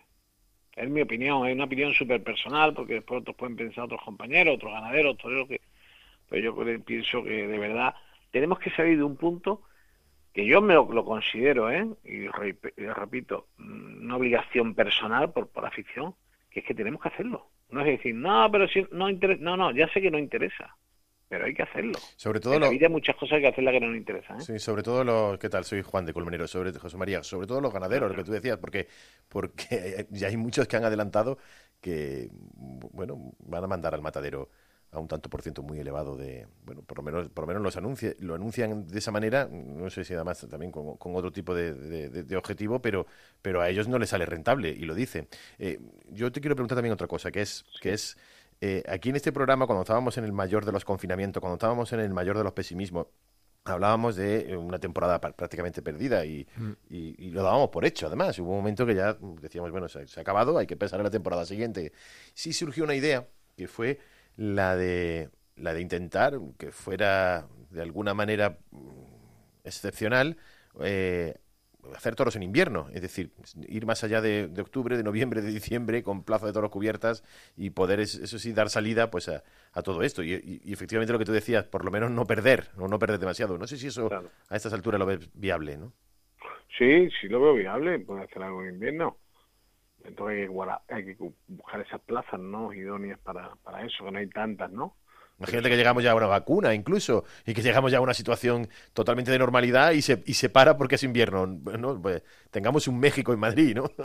Es 0.74 0.90
mi 0.90 1.02
opinión, 1.02 1.46
es 1.46 1.54
una 1.54 1.66
opinión 1.66 1.94
súper 1.94 2.24
personal, 2.24 2.74
porque 2.74 2.94
después 2.94 3.20
otros 3.20 3.36
pueden 3.36 3.58
pensar 3.58 3.84
otros 3.84 4.02
compañeros, 4.02 4.56
otros 4.56 4.72
ganaderos, 4.72 5.18
toreros, 5.18 5.50
que... 5.50 5.60
Pero 6.30 6.56
yo 6.56 6.86
pienso 6.86 7.26
que 7.26 7.46
de 7.46 7.60
verdad 7.60 7.94
tenemos 8.32 8.58
que 8.60 8.70
salir 8.70 8.96
de 8.96 9.04
un 9.04 9.18
punto 9.18 9.64
que 10.34 10.46
yo 10.46 10.62
me 10.62 10.76
lo, 10.76 11.04
considero, 11.04 11.70
¿eh? 11.70 11.86
y 12.06 12.28
repito, 12.94 13.48
una 13.60 14.16
obligación 14.16 14.76
personal 14.76 15.34
por, 15.34 15.50
por 15.50 15.66
afición, 15.66 16.16
que 16.50 16.62
es 16.62 16.66
que 16.66 16.74
tenemos 16.74 17.02
que 17.02 17.10
hacerlo. 17.10 17.48
No 17.70 17.82
es 17.82 17.88
decir, 17.88 18.16
no, 18.16 18.50
pero 18.50 18.66
si 18.70 18.88
no 18.94 19.10
interesa, 19.10 19.42
no, 19.44 19.58
no, 19.58 19.72
ya 19.72 19.90
sé 19.90 20.00
que 20.00 20.10
no 20.10 20.20
interesa 20.20 20.74
pero 21.28 21.46
hay 21.46 21.54
que 21.54 21.64
hacerlo. 21.64 21.98
Sobre 22.16 22.40
todo 22.40 22.56
en 22.56 22.62
la 22.62 22.70
vida 22.70 22.88
hay 22.88 22.92
muchas 22.92 23.16
cosas 23.16 23.40
que 23.40 23.48
hacerlas 23.48 23.74
que 23.74 23.80
no 23.80 23.88
nos 23.88 23.98
interesan. 23.98 24.38
¿eh? 24.38 24.42
Sí, 24.42 24.60
sobre 24.60 24.84
todo 24.84 25.04
los... 25.04 25.40
¿Qué 25.40 25.50
tal? 25.50 25.64
Soy 25.66 25.82
Juan 25.82 26.06
de 26.06 26.14
Colmenero, 26.14 26.48
sobre 26.48 26.72
José 26.74 26.98
María. 26.98 27.24
Sobre 27.24 27.48
todo 27.48 27.62
los 27.62 27.74
ganaderos, 27.74 28.10
lo 28.10 28.16
que 28.16 28.24
tú 28.24 28.32
decías, 28.32 28.58
porque, 28.58 28.88
porque 29.28 30.08
ya 30.12 30.28
hay 30.28 30.38
muchos 30.38 30.68
que 30.68 30.78
han 30.78 30.86
adelantado 30.86 31.38
que, 31.82 32.30
bueno, 32.32 33.34
van 33.40 33.64
a 33.64 33.68
mandar 33.68 33.94
al 33.94 34.02
matadero 34.02 34.50
a 34.92 35.00
un 35.00 35.08
tanto 35.08 35.30
por 35.30 35.42
ciento 35.42 35.62
muy 35.62 35.80
elevado 35.80 36.16
de, 36.16 36.48
bueno, 36.64 36.82
por 36.82 36.98
lo 36.98 37.04
menos, 37.04 37.30
por 37.30 37.44
lo 37.44 37.48
menos 37.48 37.62
los 37.62 37.76
anuncia, 37.78 38.14
lo 38.20 38.34
anuncian 38.34 38.88
de 38.88 38.98
esa 38.98 39.12
manera, 39.12 39.48
no 39.52 39.90
sé 39.90 40.04
si 40.06 40.14
además 40.14 40.48
también 40.50 40.72
con, 40.72 41.16
otro 41.16 41.32
tipo 41.32 41.54
de, 41.54 42.36
objetivo, 42.38 42.82
pero, 42.82 43.06
pero 43.42 43.62
a 43.62 43.70
ellos 43.70 43.88
no 43.88 44.00
les 44.00 44.10
sale 44.10 44.26
rentable 44.26 44.70
y 44.70 44.86
lo 44.86 44.96
dicen. 44.96 45.28
Eh, 45.60 45.80
yo 46.10 46.32
te 46.32 46.40
quiero 46.40 46.56
preguntar 46.56 46.78
también 46.78 46.94
otra 46.94 47.08
cosa, 47.08 47.32
que 47.32 47.42
es, 47.42 47.66
que 47.82 47.94
es 47.94 48.18
eh, 48.62 48.84
aquí 48.88 49.10
en 49.10 49.16
este 49.16 49.32
programa, 49.32 49.66
cuando 49.66 49.82
estábamos 49.82 50.18
en 50.18 50.24
el 50.24 50.32
mayor 50.34 50.66
de 50.66 50.72
los 50.72 50.86
confinamientos, 50.86 51.42
cuando 51.42 51.56
estábamos 51.56 51.92
en 51.94 52.00
el 52.00 52.14
mayor 52.14 52.38
de 52.38 52.44
los 52.44 52.54
pesimismos, 52.54 53.08
hablábamos 53.66 54.16
de 54.16 54.52
eh, 54.52 54.58
una 54.58 54.80
temporada 54.80 55.20
prácticamente 55.20 55.82
perdida 55.82 56.24
mm. 56.24 56.72
y, 56.90 57.32
lo 57.32 57.44
dábamos 57.44 57.70
por 57.70 57.86
hecho, 57.86 58.08
además. 58.08 58.38
Hubo 58.40 58.52
un 58.52 58.58
momento 58.58 58.86
que 58.86 58.96
ya 58.96 59.18
decíamos, 59.42 59.72
bueno, 59.72 59.90
se, 59.90 60.06
ha 60.16 60.22
acabado, 60.22 60.58
hay 60.58 60.68
que 60.68 60.78
pensar 60.78 61.00
en 61.00 61.06
la 61.06 61.12
temporada 61.12 61.46
siguiente. 61.46 61.92
Sí 62.34 62.54
surgió 62.54 62.84
una 62.84 62.96
idea 62.96 63.28
que 63.58 63.68
fue 63.68 64.00
la 64.38 64.76
de, 64.76 65.30
la 65.56 65.74
de 65.74 65.82
intentar 65.82 66.40
que 66.58 66.72
fuera 66.72 67.48
de 67.72 67.82
alguna 67.82 68.14
manera 68.14 68.60
mm, 68.72 68.80
excepcional 69.64 70.38
eh, 70.82 71.36
hacer 71.96 72.16
toros 72.16 72.36
en 72.36 72.44
invierno, 72.44 72.88
es 72.94 73.02
decir, 73.02 73.32
ir 73.68 73.86
más 73.86 74.04
allá 74.04 74.22
de, 74.22 74.50
octubre, 74.60 74.98
de 74.98 75.04
noviembre, 75.04 75.42
de 75.42 75.52
diciembre, 75.52 76.04
con 76.04 76.24
plazo 76.24 76.46
de 76.46 76.54
toros 76.54 76.72
cubiertas 76.72 77.24
y 77.56 77.72
poder, 77.72 78.00
eso 78.00 78.40
sí, 78.40 78.54
dar 78.54 78.70
salida 78.70 79.12
pues 79.12 79.30
a, 79.30 79.44
todo 79.84 80.02
esto. 80.04 80.24
Y, 80.24 80.62
efectivamente 80.66 81.14
lo 81.14 81.20
que 81.20 81.26
tú 81.26 81.32
decías, 81.32 81.66
por 81.66 81.86
lo 81.86 81.92
menos 81.92 82.12
no 82.12 82.26
perder, 82.26 82.70
o 82.78 82.88
no 82.88 83.00
perder 83.00 83.20
demasiado. 83.20 83.58
No 83.58 83.68
sé 83.68 83.78
si 83.78 83.88
eso 83.88 84.10
a 84.50 84.56
estas 84.56 84.74
alturas 84.74 85.00
lo 85.00 85.06
ves 85.06 85.30
viable, 85.34 85.78
¿no? 85.78 85.94
Sí, 86.78 87.10
sí 87.22 87.28
lo 87.28 87.42
veo 87.42 87.54
viable, 87.54 88.00
puede 88.00 88.24
hacer 88.24 88.44
algo 88.44 88.64
en 88.64 88.74
invierno. 88.74 89.18
Entonces 90.04 90.50
hay 90.90 91.06
que, 91.06 91.18
buscar 91.48 91.82
esas 91.82 92.02
plazas, 92.02 92.40
¿no? 92.40 92.74
Idóneas 92.74 93.20
para, 93.20 93.56
para 93.64 93.86
eso, 93.86 94.06
que 94.06 94.12
no 94.12 94.20
hay 94.20 94.28
tantas, 94.28 94.72
¿no? 94.72 94.96
Imagínate 95.38 95.70
que 95.70 95.76
llegamos 95.76 96.04
ya 96.04 96.12
a 96.12 96.16
una 96.16 96.28
vacuna 96.28 96.74
incluso 96.74 97.26
y 97.46 97.54
que 97.54 97.62
llegamos 97.62 97.92
ya 97.92 97.98
a 97.98 98.02
una 98.02 98.14
situación 98.14 98.68
totalmente 98.94 99.32
de 99.32 99.40
normalidad 99.40 99.92
y 99.92 100.02
se, 100.02 100.24
y 100.26 100.36
se 100.36 100.50
para 100.50 100.78
porque 100.78 100.96
es 100.96 101.04
invierno. 101.04 101.46
Bueno, 101.48 102.00
pues, 102.02 102.24
tengamos 102.52 102.88
un 102.88 103.00
México 103.00 103.34
en 103.34 103.40
Madrid, 103.40 103.76
¿no? 103.76 103.90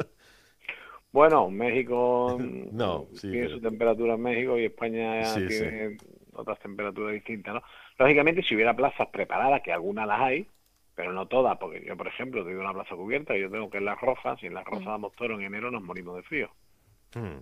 Bueno, 1.12 1.50
México 1.50 2.38
no, 2.72 3.08
tiene 3.20 3.48
su 3.48 3.60
temperatura 3.60 4.14
en 4.14 4.22
México 4.22 4.56
y 4.56 4.66
España 4.66 5.22
tiene 5.34 5.96
otras 6.32 6.58
temperaturas 6.60 7.14
distintas, 7.14 7.54
¿no? 7.54 7.62
Lógicamente, 7.98 8.42
si 8.42 8.54
hubiera 8.54 8.74
plazas 8.74 9.08
preparadas, 9.08 9.60
que 9.62 9.72
algunas 9.72 10.06
las 10.06 10.20
hay, 10.20 10.46
pero 10.94 11.12
no 11.12 11.26
todas, 11.26 11.58
porque 11.58 11.84
yo, 11.84 11.96
por 11.96 12.06
ejemplo, 12.06 12.44
tengo 12.44 12.60
una 12.60 12.72
plaza 12.72 12.94
cubierta 12.94 13.36
y 13.36 13.42
yo 13.42 13.50
tengo 13.50 13.68
que 13.68 13.78
en 13.78 13.84
Las 13.84 14.00
Rojas, 14.00 14.42
y 14.42 14.46
en 14.46 14.54
Las 14.54 14.64
Rojas 14.64 14.86
mm. 14.86 14.90
damos 14.90 15.12
toro 15.14 15.34
en 15.34 15.42
enero 15.42 15.70
nos 15.70 15.82
morimos 15.82 16.16
de 16.16 16.22
frío. 16.22 16.50
Mm. 17.14 17.40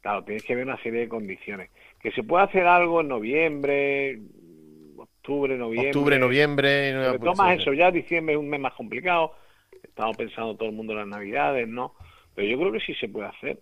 Claro, 0.00 0.24
tienes 0.24 0.42
que 0.44 0.54
ver 0.54 0.66
una 0.66 0.82
serie 0.82 1.00
de 1.00 1.08
condiciones. 1.08 1.70
Que 2.00 2.10
se 2.12 2.22
pueda 2.22 2.44
hacer 2.44 2.66
algo 2.66 3.00
en 3.02 3.08
noviembre, 3.08 4.20
octubre, 4.96 5.56
noviembre. 5.56 5.90
Octubre, 5.90 6.18
noviembre. 6.18 6.92
No, 6.92 7.18
tomas 7.18 7.60
eso, 7.60 7.72
ya 7.72 7.90
diciembre 7.90 8.34
es 8.34 8.40
un 8.40 8.48
mes 8.48 8.60
más 8.60 8.74
complicado. 8.74 9.34
Estamos 9.82 10.16
pensando 10.16 10.56
todo 10.56 10.68
el 10.68 10.74
mundo 10.74 10.92
en 10.92 11.00
las 11.00 11.08
navidades, 11.08 11.68
¿no? 11.68 11.94
Pero 12.34 12.48
yo 12.48 12.58
creo 12.58 12.72
que 12.72 12.80
sí 12.80 12.94
se 12.94 13.08
puede 13.08 13.28
hacer. 13.28 13.60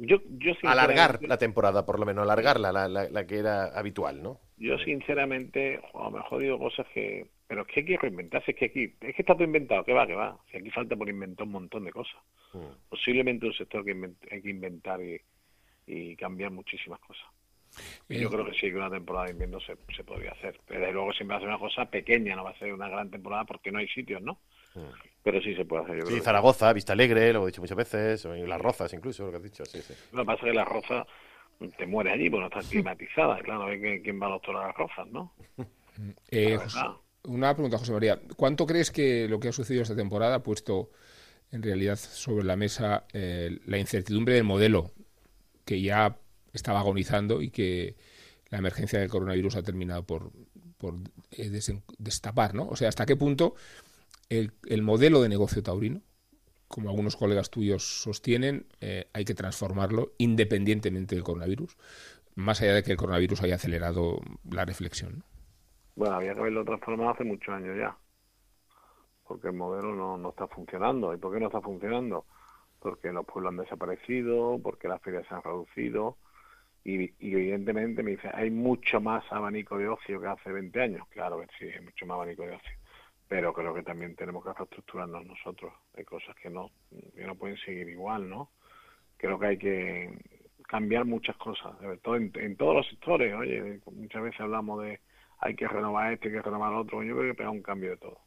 Yo, 0.00 0.18
yo 0.38 0.52
alargar 0.62 1.18
la 1.22 1.38
temporada, 1.38 1.84
por 1.84 1.98
lo 1.98 2.06
menos, 2.06 2.22
alargarla, 2.22 2.70
la, 2.70 2.88
la, 2.88 3.26
que 3.26 3.38
era 3.38 3.64
habitual, 3.76 4.22
¿no? 4.22 4.38
Yo, 4.56 4.78
sinceramente, 4.78 5.80
a 5.92 6.04
lo 6.04 6.10
mejor 6.12 6.40
digo 6.40 6.58
cosas 6.58 6.86
que. 6.94 7.26
Pero 7.48 7.62
es 7.62 7.68
que 7.68 7.80
hay 7.80 7.86
que 7.86 7.96
reinventarse, 7.96 8.52
es 8.52 8.56
que 8.56 8.66
aquí. 8.66 8.94
Es 9.00 9.16
que 9.16 9.22
está 9.22 9.34
todo 9.34 9.44
inventado, 9.44 9.84
que 9.84 9.92
va, 9.92 10.06
que 10.06 10.14
va. 10.14 10.38
Si 10.50 10.56
aquí 10.56 10.70
falta 10.70 10.94
por 10.94 11.08
inventar 11.08 11.46
un 11.46 11.52
montón 11.52 11.84
de 11.84 11.90
cosas. 11.90 12.20
Mm. 12.52 12.88
posiblemente 12.88 13.46
un 13.46 13.52
sector 13.52 13.84
que 13.84 13.94
hay 14.30 14.40
que 14.40 14.50
inventar 14.50 15.00
y, 15.02 15.20
y 15.86 16.16
cambiar 16.16 16.50
muchísimas 16.50 17.00
cosas. 17.00 17.26
Y 18.08 18.18
yo 18.18 18.30
creo 18.30 18.44
que 18.44 18.52
sí, 18.52 18.70
que 18.70 18.76
una 18.76 18.90
temporada 18.90 19.26
de 19.26 19.32
invierno 19.32 19.60
se, 19.60 19.76
se 19.94 20.04
podría 20.04 20.32
hacer. 20.32 20.60
Pero 20.66 20.92
luego 20.92 21.12
siempre 21.12 21.34
va 21.34 21.38
a 21.38 21.40
ser 21.40 21.48
una 21.48 21.58
cosa 21.58 21.84
pequeña, 21.86 22.36
no 22.36 22.44
va 22.44 22.50
a 22.50 22.58
ser 22.58 22.72
una 22.72 22.88
gran 22.88 23.10
temporada 23.10 23.44
porque 23.44 23.70
no 23.70 23.78
hay 23.78 23.88
sitios, 23.88 24.22
¿no? 24.22 24.40
Mm. 24.74 24.80
Pero 25.22 25.40
sí 25.40 25.54
se 25.54 25.64
puede 25.64 25.84
hacer. 25.84 25.98
Yo 25.98 26.06
sí, 26.06 26.20
Zaragoza, 26.20 26.72
Vista 26.72 26.92
Alegre, 26.92 27.32
lo 27.32 27.42
he 27.42 27.46
dicho 27.46 27.60
muchas 27.60 27.76
veces, 27.76 28.24
o 28.24 28.34
Las 28.34 28.60
Rozas 28.60 28.92
incluso, 28.92 29.24
lo 29.24 29.30
que 29.30 29.36
has 29.36 29.42
dicho. 29.42 29.64
Sí, 29.64 29.80
sí. 29.82 29.94
Lo 30.12 30.22
que 30.22 30.26
pasa 30.26 30.46
es 30.46 30.52
que 30.52 30.56
Las 30.56 30.68
Rozas 30.68 31.06
te 31.76 31.86
muere 31.86 32.12
allí, 32.12 32.30
porque 32.30 32.48
no 32.48 32.60
está 32.60 32.68
climatizada. 32.68 33.38
Claro, 33.40 33.66
quién 34.02 34.20
va 34.20 34.26
a 34.26 34.30
los 34.30 34.48
Las 34.48 34.74
Rozas, 34.76 35.06
¿no? 35.08 35.32
Eh, 36.30 36.58
una 37.24 37.52
pregunta, 37.54 37.78
José 37.78 37.92
María. 37.92 38.20
¿Cuánto 38.36 38.66
crees 38.66 38.90
que 38.90 39.28
lo 39.28 39.40
que 39.40 39.48
ha 39.48 39.52
sucedido 39.52 39.82
esta 39.82 39.96
temporada 39.96 40.36
ha 40.36 40.42
puesto 40.42 40.90
en 41.50 41.62
realidad 41.62 41.96
sobre 41.96 42.44
la 42.44 42.56
mesa 42.56 43.04
eh, 43.12 43.58
la 43.66 43.78
incertidumbre 43.78 44.34
del 44.34 44.44
modelo 44.44 44.92
que 45.64 45.80
ya 45.80 46.16
estaba 46.52 46.80
agonizando 46.80 47.42
y 47.42 47.50
que 47.50 47.96
la 48.50 48.58
emergencia 48.58 48.98
del 48.98 49.10
coronavirus 49.10 49.56
ha 49.56 49.62
terminado 49.62 50.04
por, 50.04 50.32
por 50.78 50.94
eh, 51.32 51.50
destapar, 51.98 52.54
¿no? 52.54 52.68
O 52.68 52.76
sea, 52.76 52.88
¿hasta 52.88 53.06
qué 53.06 53.16
punto 53.16 53.54
el, 54.28 54.52
el, 54.66 54.82
modelo 54.82 55.20
de 55.22 55.28
negocio 55.28 55.62
taurino, 55.62 56.00
como 56.68 56.90
algunos 56.90 57.16
colegas 57.16 57.50
tuyos 57.50 58.02
sostienen, 58.02 58.66
eh, 58.80 59.08
hay 59.12 59.24
que 59.24 59.34
transformarlo 59.34 60.12
independientemente 60.18 61.14
del 61.14 61.24
coronavirus, 61.24 61.76
más 62.34 62.60
allá 62.62 62.74
de 62.74 62.82
que 62.82 62.92
el 62.92 62.98
coronavirus 62.98 63.42
haya 63.42 63.56
acelerado 63.56 64.20
la 64.50 64.64
reflexión? 64.64 65.24
Bueno, 65.96 66.16
había 66.16 66.34
que 66.34 66.40
haberlo 66.40 66.64
transformado 66.64 67.10
hace 67.10 67.24
muchos 67.24 67.52
años 67.52 67.76
ya, 67.76 67.96
porque 69.26 69.48
el 69.48 69.54
modelo 69.54 69.94
no, 69.94 70.16
no 70.16 70.30
está 70.30 70.46
funcionando. 70.46 71.12
¿Y 71.12 71.16
por 71.16 71.34
qué 71.34 71.40
no 71.40 71.46
está 71.46 71.60
funcionando? 71.60 72.24
Porque 72.78 73.12
los 73.12 73.26
pueblos 73.26 73.50
han 73.50 73.56
desaparecido, 73.56 74.60
porque 74.62 74.86
las 74.86 75.02
ferias 75.02 75.26
se 75.26 75.34
han 75.34 75.42
reducido, 75.42 76.16
y, 76.88 77.14
evidentemente 77.20 78.02
me 78.02 78.12
dice, 78.12 78.30
hay 78.32 78.50
mucho 78.50 78.98
más 79.00 79.22
abanico 79.30 79.76
de 79.76 79.88
ocio 79.88 80.20
que 80.20 80.26
hace 80.26 80.50
20 80.50 80.80
años. 80.80 81.06
Claro 81.08 81.38
que 81.40 81.46
sí, 81.58 81.70
hay 81.70 81.84
mucho 81.84 82.06
más 82.06 82.16
abanico 82.16 82.44
de 82.44 82.54
ocio. 82.54 82.72
Pero 83.28 83.52
creo 83.52 83.74
que 83.74 83.82
también 83.82 84.16
tenemos 84.16 84.42
que 84.42 84.54
reestructurarnos 84.54 85.26
nosotros. 85.26 85.72
Hay 85.94 86.04
cosas 86.04 86.34
que 86.36 86.48
no, 86.48 86.70
que 87.14 87.26
no 87.26 87.34
pueden 87.34 87.58
seguir 87.58 87.90
igual, 87.90 88.30
¿no? 88.30 88.52
Creo 89.18 89.38
que 89.38 89.46
hay 89.46 89.58
que 89.58 90.18
cambiar 90.66 91.04
muchas 91.04 91.36
cosas, 91.36 91.76
todo 92.02 92.16
en, 92.16 92.56
todos 92.56 92.76
los 92.76 92.88
sectores. 92.88 93.34
Oye, 93.34 93.80
muchas 93.92 94.22
veces 94.22 94.40
hablamos 94.40 94.82
de 94.82 95.00
hay 95.40 95.54
que 95.54 95.68
renovar 95.68 96.14
este, 96.14 96.28
hay 96.28 96.34
que 96.34 96.42
renovar 96.42 96.72
otro. 96.72 97.02
Yo 97.02 97.16
creo 97.16 97.32
que 97.32 97.36
pega 97.36 97.50
un 97.50 97.62
cambio 97.62 97.90
de 97.90 97.96
todo, 97.98 98.18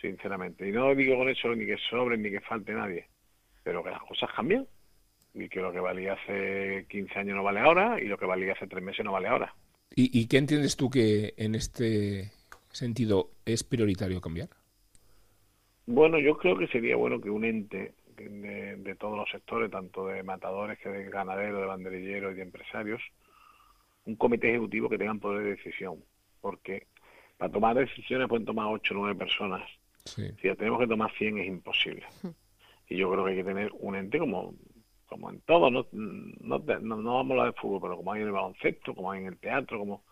sinceramente. 0.00 0.68
Y 0.68 0.72
no 0.72 0.92
digo 0.94 1.16
con 1.16 1.28
eso 1.28 1.54
ni 1.54 1.66
que 1.66 1.76
sobre 1.88 2.16
ni 2.18 2.30
que 2.30 2.40
falte 2.40 2.72
nadie, 2.72 3.08
pero 3.62 3.84
que 3.84 3.90
las 3.90 4.02
cosas 4.02 4.30
cambian 4.34 4.66
y 5.34 5.48
que 5.48 5.60
lo 5.60 5.72
que 5.72 5.80
valía 5.80 6.14
hace 6.14 6.86
15 6.88 7.18
años 7.18 7.36
no 7.36 7.42
vale 7.42 7.60
ahora 7.60 8.00
y 8.00 8.06
lo 8.06 8.18
que 8.18 8.26
valía 8.26 8.52
hace 8.52 8.66
tres 8.66 8.82
meses 8.82 9.04
no 9.04 9.12
vale 9.12 9.28
ahora. 9.28 9.54
¿Y, 9.94 10.28
qué 10.28 10.38
entiendes 10.38 10.76
tú 10.76 10.88
que 10.88 11.34
en 11.36 11.56
este 11.56 12.30
sentido 12.70 13.30
es 13.44 13.64
prioritario 13.64 14.20
cambiar? 14.20 14.48
Bueno, 15.86 16.18
yo 16.20 16.38
creo 16.38 16.56
que 16.56 16.68
sería 16.68 16.94
bueno 16.94 17.20
que 17.20 17.28
un 17.28 17.44
ente 17.44 17.94
de, 18.16 18.96
todos 18.98 19.16
los 19.16 19.28
sectores, 19.30 19.70
tanto 19.70 20.06
de 20.06 20.22
matadores 20.22 20.78
que 20.78 20.88
de 20.90 21.10
ganaderos, 21.10 21.60
de 21.60 21.66
banderilleros 21.66 22.32
y 22.32 22.36
de 22.36 22.42
empresarios, 22.42 23.02
un 24.04 24.14
comité 24.14 24.50
ejecutivo 24.50 24.88
que 24.88 24.98
tengan 24.98 25.18
poder 25.18 25.42
de 25.42 25.50
decisión, 25.56 25.96
porque 26.40 26.86
para 27.36 27.50
tomar 27.50 27.76
decisiones 27.76 28.28
pueden 28.28 28.46
tomar 28.46 28.66
8 28.66 28.94
o 28.94 28.98
9 28.98 29.18
personas. 29.18 29.68
Si 30.04 30.32
tenemos 30.56 30.78
que 30.78 30.86
tomar 30.86 31.10
100 31.12 31.38
es 31.38 31.46
imposible. 31.48 32.06
Y 32.88 32.96
yo 32.96 33.10
creo 33.10 33.24
que 33.24 33.30
hay 33.30 33.36
que 33.36 33.44
tener 33.44 33.70
un 33.78 33.94
ente 33.94 34.18
como 34.18 34.54
como 35.10 35.28
en 35.28 35.40
todo, 35.40 35.70
no, 35.70 35.86
no, 35.92 36.58
no, 36.60 36.60
vamos 36.60 37.30
a 37.30 37.40
hablar 37.40 37.46
de 37.52 37.60
fútbol, 37.60 37.80
pero 37.82 37.96
como 37.96 38.12
hay 38.12 38.20
en 38.20 38.28
el 38.28 38.32
baloncesto, 38.32 38.94
como 38.94 39.10
hay 39.10 39.20
en 39.20 39.26
el 39.26 39.38
teatro, 39.38 39.80
como, 39.80 40.04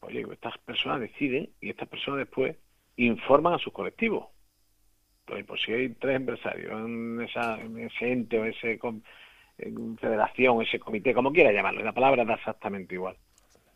oye, 0.00 0.26
estas 0.32 0.58
personas 0.58 1.00
deciden 1.00 1.48
y 1.60 1.70
estas 1.70 1.88
personas 1.88 2.18
después 2.18 2.56
informan 2.96 3.54
a 3.54 3.58
sus 3.58 3.72
colectivos. 3.72 4.26
Entonces, 5.20 5.46
pues 5.46 5.62
si 5.62 5.72
hay 5.72 5.88
tres 5.90 6.16
empresarios 6.16 6.72
en, 6.72 7.20
esa, 7.20 7.60
en 7.60 7.78
ese 7.78 8.12
ente 8.12 8.38
o 8.38 8.44
ese 8.44 8.80
federación, 10.00 10.60
ese 10.60 10.80
comité, 10.80 11.14
como 11.14 11.32
quiera 11.32 11.52
llamarlo, 11.52 11.84
la 11.84 11.92
palabra 11.92 12.24
da 12.24 12.34
exactamente 12.34 12.96
igual, 12.96 13.16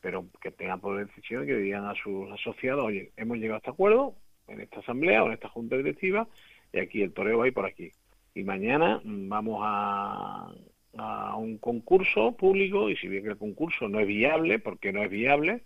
pero 0.00 0.26
que 0.42 0.50
tengan 0.50 0.80
por 0.80 0.98
decisión 0.98 1.44
y 1.44 1.46
que 1.46 1.56
digan 1.56 1.86
a 1.86 1.94
sus 1.94 2.28
asociados, 2.32 2.84
oye, 2.84 3.12
hemos 3.16 3.38
llegado 3.38 3.54
a 3.54 3.58
este 3.58 3.70
acuerdo 3.70 4.16
en 4.48 4.60
esta 4.60 4.80
asamblea 4.80 5.22
o 5.22 5.28
en 5.28 5.34
esta 5.34 5.48
junta 5.48 5.76
directiva 5.76 6.26
y 6.72 6.80
aquí 6.80 7.02
el 7.02 7.12
toreo 7.12 7.38
va 7.38 7.48
y 7.48 7.52
por 7.52 7.66
aquí 7.66 7.92
y 8.34 8.44
mañana 8.44 9.00
vamos 9.04 9.60
a, 9.62 10.52
a 10.96 11.36
un 11.36 11.58
concurso 11.58 12.32
público 12.36 12.90
y 12.90 12.96
si 12.96 13.08
bien 13.08 13.26
el 13.26 13.36
concurso 13.36 13.88
no 13.88 14.00
es 14.00 14.06
viable, 14.06 14.58
porque 14.58 14.92
no 14.92 15.02
es 15.02 15.10
viable, 15.10 15.62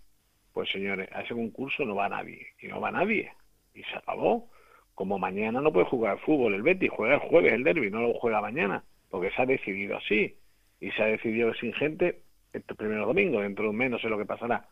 pues 0.53 0.69
señores, 0.71 1.09
a 1.11 1.21
ese 1.21 1.33
concurso 1.33 1.85
no 1.85 1.95
va 1.95 2.09
nadie, 2.09 2.47
y 2.61 2.67
no 2.67 2.79
va 2.79 2.91
nadie, 2.91 3.31
y 3.73 3.83
se 3.83 3.95
acabó. 3.95 4.49
Como 4.93 5.19
mañana 5.19 5.59
no 5.59 5.73
puede 5.73 5.87
jugar 5.87 6.19
fútbol 6.19 6.53
el 6.53 6.63
Betis, 6.63 6.89
juega 6.89 7.15
el 7.15 7.19
jueves 7.19 7.51
el 7.51 7.63
derby, 7.65 7.91
no 7.91 8.01
lo 8.01 8.13
juega 8.13 8.39
mañana, 8.39 8.83
porque 9.09 9.29
se 9.31 9.41
ha 9.41 9.45
decidido 9.45 9.97
así, 9.97 10.37
y 10.79 10.91
se 10.91 11.03
ha 11.03 11.07
decidido 11.07 11.53
sin 11.55 11.73
gente 11.73 12.21
estos 12.53 12.77
primeros 12.77 13.05
domingos, 13.05 13.41
dentro 13.41 13.65
de 13.65 13.69
un 13.71 13.75
mes 13.75 13.91
no 13.91 13.99
sé 13.99 14.07
lo 14.07 14.17
que 14.17 14.25
pasará, 14.25 14.65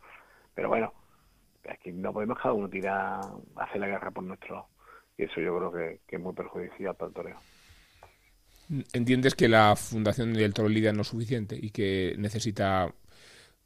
pero 0.56 0.70
bueno, 0.70 0.94
aquí 1.68 1.92
no 1.92 2.14
podemos 2.14 2.38
cada 2.38 2.54
uno 2.54 2.70
tirar, 2.70 3.20
hacer 3.58 3.82
la 3.82 3.88
guerra 3.88 4.12
por 4.12 4.24
nuestro 4.24 4.68
y 5.18 5.24
eso 5.24 5.42
yo 5.42 5.58
creo 5.58 5.72
que, 5.72 6.00
que 6.08 6.16
es 6.16 6.22
muy 6.22 6.34
perjudicial 6.34 6.96
para 6.96 7.10
el 7.10 7.14
toreo. 7.14 7.38
¿Entiendes 8.94 9.36
que 9.36 9.48
la 9.48 9.76
fundación 9.76 10.34
del 10.34 10.54
Toro 10.54 10.70
Lidia 10.70 10.94
no 10.94 11.02
es 11.02 11.08
suficiente 11.08 11.58
y 11.60 11.70
que 11.70 12.16
necesita, 12.18 12.94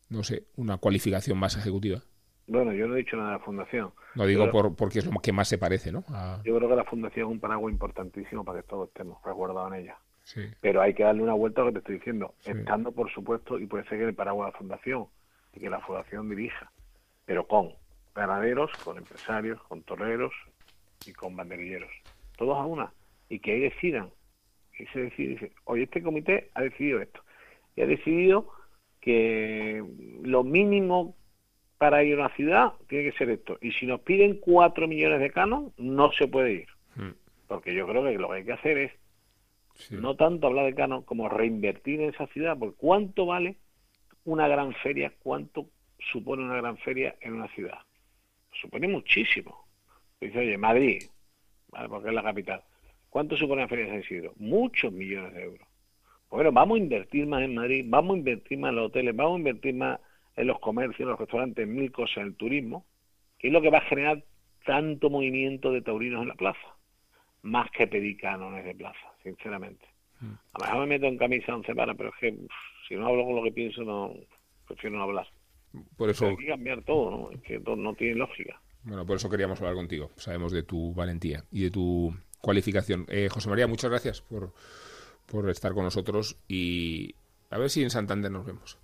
no 0.09 0.23
sé, 0.23 0.45
una 0.55 0.77
cualificación 0.77 1.37
más 1.37 1.55
ejecutiva? 1.57 2.01
Bueno, 2.47 2.73
yo 2.73 2.87
no 2.87 2.95
he 2.95 2.99
dicho 2.99 3.17
nada 3.17 3.31
de 3.31 3.37
la 3.37 3.43
fundación. 3.43 3.91
Lo 4.15 4.25
digo 4.25 4.49
por, 4.49 4.75
porque 4.75 4.99
es 4.99 5.05
lo 5.05 5.19
que 5.19 5.33
más 5.33 5.47
se 5.47 5.57
parece, 5.57 5.91
¿no? 5.91 6.03
Yo 6.43 6.55
creo 6.57 6.69
que 6.69 6.75
la 6.75 6.85
fundación 6.85 7.27
es 7.27 7.31
un 7.31 7.39
paraguas 7.39 7.73
importantísimo 7.73 8.43
para 8.43 8.61
que 8.61 8.67
todos 8.67 8.87
estemos 8.87 9.21
resguardados 9.23 9.73
en 9.73 9.81
ella. 9.81 9.97
Sí. 10.23 10.41
Pero 10.61 10.81
hay 10.81 10.93
que 10.93 11.03
darle 11.03 11.23
una 11.23 11.33
vuelta 11.33 11.61
a 11.61 11.65
lo 11.65 11.69
que 11.69 11.73
te 11.73 11.79
estoy 11.79 11.95
diciendo, 11.95 12.33
estando 12.43 12.91
por 12.91 13.11
supuesto, 13.11 13.59
y 13.59 13.65
puede 13.65 13.85
ser 13.85 13.99
que 13.99 14.05
el 14.05 14.15
paraguas 14.15 14.47
de 14.47 14.51
la 14.53 14.57
fundación 14.57 15.07
y 15.53 15.59
que 15.59 15.69
la 15.69 15.79
fundación 15.81 16.29
dirija, 16.29 16.71
pero 17.25 17.47
con 17.47 17.73
ganaderos, 18.15 18.71
con 18.83 18.97
empresarios, 18.97 19.61
con 19.63 19.83
toreros 19.83 20.33
y 21.05 21.13
con 21.13 21.35
banderilleros. 21.35 21.91
Todos 22.37 22.57
a 22.57 22.65
una. 22.65 22.91
Y 23.29 23.39
que 23.39 23.53
ahí 23.53 23.59
decidan 23.61 24.09
y 24.79 24.85
se 24.87 24.99
decide, 24.99 25.29
dice, 25.29 25.51
oye, 25.65 25.83
este 25.83 26.01
comité 26.01 26.51
ha 26.53 26.61
decidido 26.61 27.01
esto. 27.01 27.21
Y 27.75 27.81
ha 27.81 27.85
decidido 27.85 28.51
que 29.01 29.83
lo 30.23 30.43
mínimo 30.43 31.15
para 31.77 32.03
ir 32.03 32.15
a 32.15 32.25
una 32.25 32.35
ciudad 32.35 32.73
tiene 32.87 33.11
que 33.11 33.17
ser 33.17 33.29
esto. 33.29 33.57
Y 33.61 33.71
si 33.71 33.85
nos 33.85 34.01
piden 34.01 34.39
cuatro 34.39 34.87
millones 34.87 35.19
de 35.19 35.31
canon, 35.31 35.73
no 35.77 36.11
se 36.11 36.27
puede 36.27 36.53
ir. 36.53 36.67
Hmm. 36.95 37.11
Porque 37.47 37.73
yo 37.73 37.87
creo 37.87 38.03
que 38.03 38.17
lo 38.17 38.29
que 38.29 38.35
hay 38.35 38.45
que 38.45 38.53
hacer 38.53 38.77
es 38.77 38.91
no 39.91 40.15
tanto 40.15 40.47
hablar 40.47 40.65
de 40.65 40.75
canon 40.75 41.03
como 41.03 41.29
reinvertir 41.29 42.01
en 42.01 42.09
esa 42.09 42.27
ciudad. 42.27 42.57
Porque 42.57 42.77
¿cuánto 42.77 43.25
vale 43.25 43.57
una 44.25 44.47
gran 44.47 44.73
feria? 44.73 45.13
¿Cuánto 45.19 45.69
supone 46.11 46.43
una 46.43 46.57
gran 46.57 46.77
feria 46.77 47.15
en 47.21 47.33
una 47.33 47.47
ciudad? 47.49 47.79
Supone 48.51 48.87
muchísimo. 48.87 49.67
Dice, 50.19 50.39
oye, 50.39 50.57
Madrid, 50.57 51.03
porque 51.89 52.09
es 52.09 52.13
la 52.13 52.23
capital. 52.23 52.63
¿Cuánto 53.17 53.35
supone 53.35 53.63
la 53.63 53.67
Feria 53.67 53.85
de 53.85 53.91
San 53.93 53.99
Isidro? 54.01 54.33
Muchos 54.37 54.93
millones 54.93 55.33
de 55.33 55.41
euros. 55.41 55.67
Bueno, 56.29 56.51
vamos 56.51 56.75
a 56.75 56.83
invertir 56.83 57.25
más 57.25 57.41
en 57.41 57.55
Madrid, 57.55 57.83
vamos 57.87 58.13
a 58.13 58.17
invertir 58.19 58.59
más 58.59 58.69
en 58.69 58.75
los 58.75 58.85
hoteles, 58.89 59.15
vamos 59.15 59.33
a 59.33 59.39
invertir 59.39 59.73
más 59.73 59.99
en 60.35 60.45
los 60.45 60.59
comercios, 60.59 60.99
en 60.99 61.07
los 61.07 61.19
restaurantes, 61.19 61.63
en 61.63 61.73
mil 61.73 61.91
cosas, 61.91 62.17
en 62.17 62.23
el 62.25 62.35
turismo, 62.35 62.85
que 63.39 63.47
es 63.47 63.53
lo 63.53 63.59
que 63.59 63.71
va 63.71 63.79
a 63.79 63.89
generar 63.89 64.23
tanto 64.67 65.09
movimiento 65.09 65.71
de 65.71 65.81
taurinos 65.81 66.21
en 66.21 66.27
la 66.27 66.35
plaza, 66.35 66.77
más 67.41 67.71
que 67.71 67.87
pedir 67.87 68.17
cánones 68.17 68.63
de 68.63 68.75
plaza, 68.75 69.11
sinceramente. 69.23 69.87
Mm. 70.21 70.33
A 70.53 70.59
lo 70.59 70.65
mejor 70.65 70.79
me 70.81 70.85
meto 70.85 71.07
en 71.07 71.17
camisa 71.17 71.55
once 71.55 71.73
para, 71.73 71.95
pero 71.95 72.09
es 72.09 72.15
que 72.19 72.37
si 72.87 72.95
no 72.97 73.07
hablo 73.07 73.25
con 73.25 73.35
lo 73.35 73.41
que 73.41 73.51
pienso, 73.51 73.81
no 73.81 74.13
prefiero 74.67 74.95
no 74.95 75.01
hablar. 75.01 75.27
Por 75.97 76.11
eso... 76.11 76.27
hay 76.27 76.37
que 76.37 76.45
cambiar 76.45 76.83
todo, 76.83 77.09
¿no? 77.09 77.31
Es 77.31 77.41
que 77.41 77.59
todo 77.61 77.77
no 77.77 77.95
tiene 77.95 78.13
lógica. 78.13 78.61
Bueno, 78.83 79.07
por 79.07 79.15
eso 79.15 79.27
queríamos 79.27 79.59
hablar 79.59 79.73
contigo. 79.73 80.11
Sabemos 80.17 80.51
de 80.51 80.61
tu 80.61 80.93
valentía 80.93 81.43
y 81.51 81.63
de 81.63 81.71
tu 81.71 82.13
cualificación. 82.41 83.05
Eh, 83.09 83.29
José 83.31 83.49
María, 83.49 83.67
muchas 83.67 83.89
gracias 83.89 84.21
por, 84.21 84.51
por 85.25 85.49
estar 85.49 85.73
con 85.73 85.83
nosotros 85.83 86.37
y 86.47 87.15
a 87.49 87.57
ver 87.57 87.69
si 87.69 87.83
en 87.83 87.89
Santander 87.89 88.31
nos 88.31 88.45
vemos. 88.45 88.77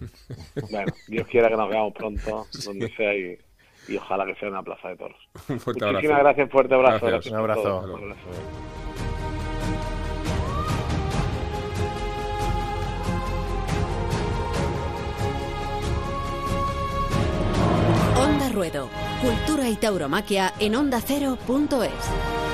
Bueno, 0.70 0.92
Dios 1.08 1.26
quiera 1.28 1.48
que 1.48 1.56
nos 1.56 1.68
veamos 1.68 1.94
pronto, 1.94 2.46
donde 2.64 2.90
sea, 2.96 3.14
y, 3.14 3.38
ojalá 3.96 4.26
que 4.26 4.34
sea 4.34 4.48
una 4.48 4.62
plaza 4.62 4.88
de 4.88 4.96
toros. 4.96 5.16
Un 5.48 5.60
fuerte 5.60 5.86
Muchísimas 5.86 6.18
gracias, 6.20 6.50
fuerte 6.50 6.74
abrazo. 6.74 7.06
un 7.06 7.12
abrazo. 7.36 7.80
Un 7.80 8.02
abrazo. 8.02 8.30
Onda 18.20 18.48
Ruedo, 18.50 18.88
Cultura 19.22 19.68
y 19.68 19.76
Tauromaquia 19.76 20.52
en 20.58 20.74
onda 20.74 20.98
ondacero.es. 20.98 22.53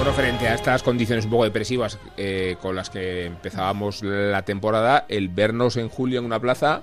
Bueno, 0.00 0.14
frente 0.14 0.48
a 0.48 0.54
estas 0.54 0.82
condiciones 0.82 1.26
un 1.26 1.30
poco 1.30 1.44
depresivas 1.44 1.98
eh, 2.16 2.56
con 2.62 2.74
las 2.74 2.88
que 2.88 3.26
empezábamos 3.26 4.02
la 4.02 4.42
temporada, 4.46 5.04
el 5.10 5.28
vernos 5.28 5.76
en 5.76 5.90
julio 5.90 6.20
en 6.20 6.24
una 6.24 6.40
plaza 6.40 6.80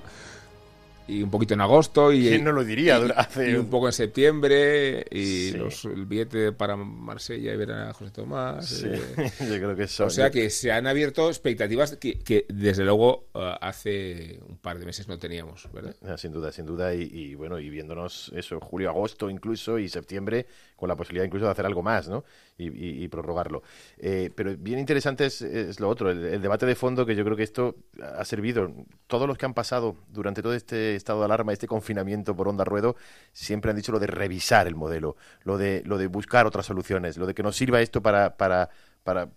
y 1.08 1.24
un 1.24 1.32
poquito 1.32 1.56
en 1.56 1.62
agosto 1.62 2.12
y 2.14 2.28
¿Quién 2.28 2.44
no 2.44 2.52
lo 2.52 2.64
diría? 2.64 3.00
y, 3.00 3.10
Hace 3.16 3.52
y 3.52 3.56
un 3.56 3.70
poco 3.70 3.88
en 3.88 3.94
septiembre 3.94 5.04
y 5.10 5.50
Sí. 5.52 5.58
los, 5.58 5.86
el 5.86 6.06
billete 6.06 6.52
para 6.52 6.76
Marsella 6.76 7.54
y 7.54 7.58
ver 7.58 7.72
a 7.72 7.94
José 7.94 8.12
Tomás 8.12 8.68
Sí, 8.68 8.88
eh, 8.88 9.32
yo 9.50 9.56
creo 9.56 9.76
que 9.76 9.84
eso. 9.84 10.06
o 10.06 10.10
sea 10.12 10.30
que 10.30 10.50
se 10.52 10.72
han 10.72 10.86
abierto 10.86 11.30
expectativas 11.30 11.96
que, 11.96 12.20
que, 12.20 12.46
desde 12.50 12.84
luego 12.84 13.30
eh, 13.34 13.56
hace 13.62 14.40
un 14.48 14.58
par 14.58 14.78
de 14.80 14.86
meses 14.86 15.08
no 15.08 15.18
teníamos 15.18 15.68
¿verdad? 15.74 15.96
Sin 16.18 16.34
duda, 16.34 16.52
sin 16.52 16.66
duda, 16.68 16.94
y, 16.94 17.04
y, 17.04 17.36
bueno, 17.36 17.58
y 17.58 17.70
viéndonos 17.70 18.32
eso, 18.36 18.60
julio, 18.60 18.90
agosto 18.90 19.30
incluso, 19.30 19.80
y 19.80 19.88
septiembre, 19.90 20.46
con 20.78 20.88
la 20.88 20.96
posibilidad 20.96 21.26
incluso 21.26 21.46
de 21.46 21.52
hacer 21.52 21.66
algo 21.66 21.84
más, 21.84 22.08
¿no? 22.08 22.24
Y, 22.58 23.08
prorrogarlo. 23.10 23.64
Eh, 23.98 24.32
pero 24.34 24.56
bien 24.58 24.80
interesante 24.80 25.26
es, 25.26 25.80
lo 25.80 25.90
otro, 25.90 26.10
el, 26.12 26.42
debate 26.42 26.66
de 26.66 26.76
fondo, 26.76 27.06
que 27.06 27.16
yo 27.16 27.26
creo 27.26 27.36
que 27.36 27.44
esto 27.44 27.76
ha 28.02 28.24
servido. 28.24 28.72
Todos 29.08 29.28
los 29.28 29.38
que 29.38 29.46
han 29.46 29.54
pasado 29.54 29.96
durante 30.10 30.42
todo 30.42 30.54
este 30.54 30.96
estado 30.96 31.20
de 31.20 31.26
alarma, 31.26 31.52
este 31.52 31.68
confinamiento 31.68 32.36
por 32.36 32.48
onda 32.48 32.64
ruedo, 32.64 32.96
siempre 33.34 33.72
han 33.72 33.78
dicho 33.78 33.92
lo 33.92 34.00
de 34.00 34.08
revisar 34.08 34.68
el 34.68 34.76
modelo, 34.76 35.18
lo 35.44 35.58
de, 35.58 36.08
buscar 36.08 36.46
otras 36.46 36.66
soluciones, 36.66 37.18
lo 37.18 37.26
de 37.26 37.34
que 37.34 37.44
nos 37.44 37.56
sirva 37.56 37.82
esto 37.82 38.02
para, 38.02 38.36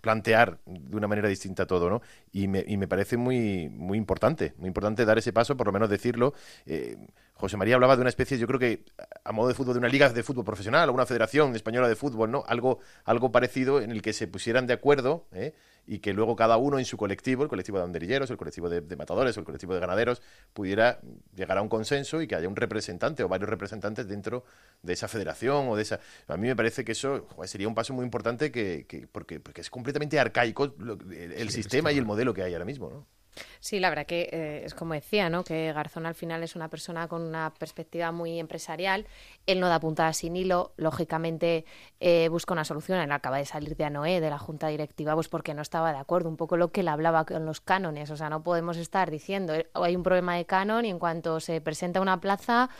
plantear 0.00 0.58
de 0.66 0.96
una 0.96 1.06
manera 1.06 1.28
distinta 1.28 1.66
todo, 1.66 1.88
¿no? 1.88 2.02
Y 2.32 2.48
me, 2.48 2.86
parece 2.86 3.16
muy, 3.16 3.68
muy 3.70 3.96
importante, 3.96 4.52
muy 4.58 4.68
importante 4.68 5.04
dar 5.04 5.16
ese 5.16 5.32
paso, 5.32 5.56
por 5.56 5.66
lo 5.66 5.72
menos 5.72 5.88
decirlo. 5.88 6.34
Eh, 6.66 6.96
José 7.40 7.56
María 7.56 7.74
hablaba 7.74 7.96
de 7.96 8.02
una 8.02 8.10
especie, 8.10 8.36
yo 8.38 8.46
creo 8.46 8.58
que 8.60 8.84
a 9.24 9.32
modo 9.32 9.48
de 9.48 9.54
fútbol, 9.54 9.74
de 9.74 9.78
una 9.78 9.88
liga 9.88 10.08
de 10.10 10.22
fútbol 10.22 10.44
profesional 10.44 10.88
o 10.90 10.92
una 10.92 11.06
federación 11.06 11.56
española 11.56 11.88
de 11.88 11.96
fútbol, 11.96 12.30
¿no? 12.30 12.44
Algo, 12.46 12.78
algo 13.04 13.32
parecido 13.32 13.80
en 13.80 13.90
el 13.90 14.02
que 14.02 14.12
se 14.12 14.28
pusieran 14.28 14.66
de 14.66 14.74
acuerdo 14.74 15.26
¿eh? 15.32 15.54
y 15.86 16.00
que 16.00 16.12
luego 16.12 16.36
cada 16.36 16.58
uno 16.58 16.78
en 16.78 16.84
su 16.84 16.96
colectivo, 16.98 17.42
el 17.42 17.48
colectivo 17.48 17.78
de 17.78 17.84
banderilleros, 17.84 18.30
el 18.30 18.36
colectivo 18.36 18.68
de, 18.68 18.82
de 18.82 18.94
matadores 18.96 19.36
o 19.36 19.40
el 19.40 19.46
colectivo 19.46 19.72
de 19.74 19.80
ganaderos, 19.80 20.20
pudiera 20.52 21.00
llegar 21.34 21.56
a 21.58 21.62
un 21.62 21.68
consenso 21.70 22.20
y 22.20 22.26
que 22.28 22.34
haya 22.36 22.46
un 22.48 22.56
representante 22.56 23.24
o 23.24 23.28
varios 23.28 23.48
representantes 23.48 24.06
dentro 24.06 24.44
de 24.82 24.92
esa 24.92 25.08
federación 25.08 25.68
o 25.68 25.76
de 25.76 25.82
esa... 25.82 25.98
A 26.28 26.36
mí 26.36 26.46
me 26.46 26.54
parece 26.54 26.84
que 26.84 26.92
eso 26.92 27.26
joder, 27.34 27.48
sería 27.48 27.68
un 27.68 27.74
paso 27.74 27.94
muy 27.94 28.04
importante 28.04 28.52
que, 28.52 28.84
que- 28.86 29.06
porque, 29.08 29.40
porque 29.40 29.62
es 29.62 29.70
completamente 29.70 30.20
arcaico 30.20 30.74
el 31.10 31.48
sistema 31.50 31.90
y 31.90 31.98
el 31.98 32.04
modelo 32.04 32.34
que 32.34 32.42
hay 32.42 32.52
ahora 32.52 32.66
mismo, 32.66 32.90
¿no? 32.90 33.06
Sí, 33.60 33.78
la 33.80 33.88
verdad 33.90 34.06
que 34.06 34.28
eh, 34.32 34.62
es 34.64 34.74
como 34.74 34.94
decía, 34.94 35.28
¿no? 35.30 35.44
Que 35.44 35.72
Garzón 35.72 36.06
al 36.06 36.14
final 36.14 36.42
es 36.42 36.56
una 36.56 36.68
persona 36.68 37.08
con 37.08 37.22
una 37.22 37.52
perspectiva 37.58 38.12
muy 38.12 38.38
empresarial. 38.38 39.06
Él 39.46 39.60
no 39.60 39.68
da 39.68 39.80
puntada 39.80 40.12
sin 40.12 40.36
hilo. 40.36 40.72
Lógicamente 40.76 41.64
eh, 42.00 42.28
busca 42.28 42.52
una 42.52 42.64
solución. 42.64 42.98
Él 43.00 43.12
acaba 43.12 43.38
de 43.38 43.44
salir 43.44 43.76
de 43.76 43.84
ANOE, 43.84 44.20
de 44.20 44.30
la 44.30 44.38
junta 44.38 44.68
directiva, 44.68 45.14
pues 45.14 45.28
porque 45.28 45.54
no 45.54 45.62
estaba 45.62 45.92
de 45.92 45.98
acuerdo. 45.98 46.28
Un 46.28 46.36
poco 46.36 46.56
lo 46.56 46.72
que 46.72 46.80
él 46.80 46.88
hablaba 46.88 47.24
con 47.24 47.44
los 47.46 47.60
cánones. 47.60 48.10
O 48.10 48.16
sea, 48.16 48.30
no 48.30 48.42
podemos 48.42 48.76
estar 48.76 49.10
diciendo 49.10 49.54
eh, 49.54 49.68
hay 49.74 49.96
un 49.96 50.02
problema 50.02 50.36
de 50.36 50.44
canon 50.46 50.84
y 50.84 50.90
en 50.90 50.98
cuanto 50.98 51.40
se 51.40 51.60
presenta 51.60 52.00
una 52.00 52.20
plaza 52.20 52.70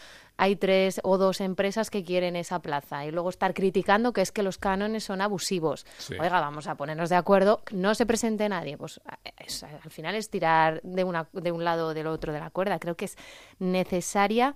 hay 0.43 0.57
tres 0.57 1.01
o 1.05 1.19
dos 1.19 1.41
empresas 1.41 1.91
que 1.91 2.03
quieren 2.03 2.35
esa 2.35 2.61
plaza 2.61 3.05
y 3.05 3.11
luego 3.11 3.29
estar 3.31 3.53
criticando 3.55 4.13
que 4.13 4.23
es 4.23 4.33
que 4.33 4.43
los 4.43 4.59
cánones 4.59 5.05
son 5.05 5.21
abusivos. 5.21 5.87
Sí. 5.99 6.15
Oiga, 6.19 6.41
vamos 6.41 6.67
a 6.67 6.75
ponernos 6.77 7.11
de 7.11 7.17
acuerdo, 7.17 7.63
no 7.73 7.95
se 7.95 8.07
presente 8.07 8.49
nadie. 8.49 8.77
Pues 8.79 9.01
es- 9.39 9.63
al 9.65 9.91
final 9.91 10.15
es 10.15 10.31
tirar 10.31 10.81
de, 10.83 11.05
una, 11.05 11.29
de 11.33 11.53
un 11.53 11.63
lado 11.65 11.89
o 11.89 11.95
del 11.95 12.07
otro 12.07 12.33
de 12.33 12.41
la 12.41 12.51
cuerda. 12.51 12.79
Creo 12.79 12.97
que 12.97 13.05
es 13.05 13.17
necesaria, 13.59 14.55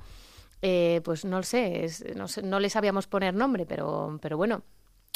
eh, 0.62 1.00
pues 1.04 1.24
no 1.24 1.36
lo 1.38 1.42
sé, 1.42 1.84
es- 1.84 2.04
no 2.16 2.26
sé, 2.28 2.42
no 2.42 2.58
le 2.60 2.70
sabíamos 2.70 3.06
poner 3.06 3.34
nombre, 3.34 3.66
pero, 3.66 4.18
pero 4.22 4.36
bueno, 4.36 4.62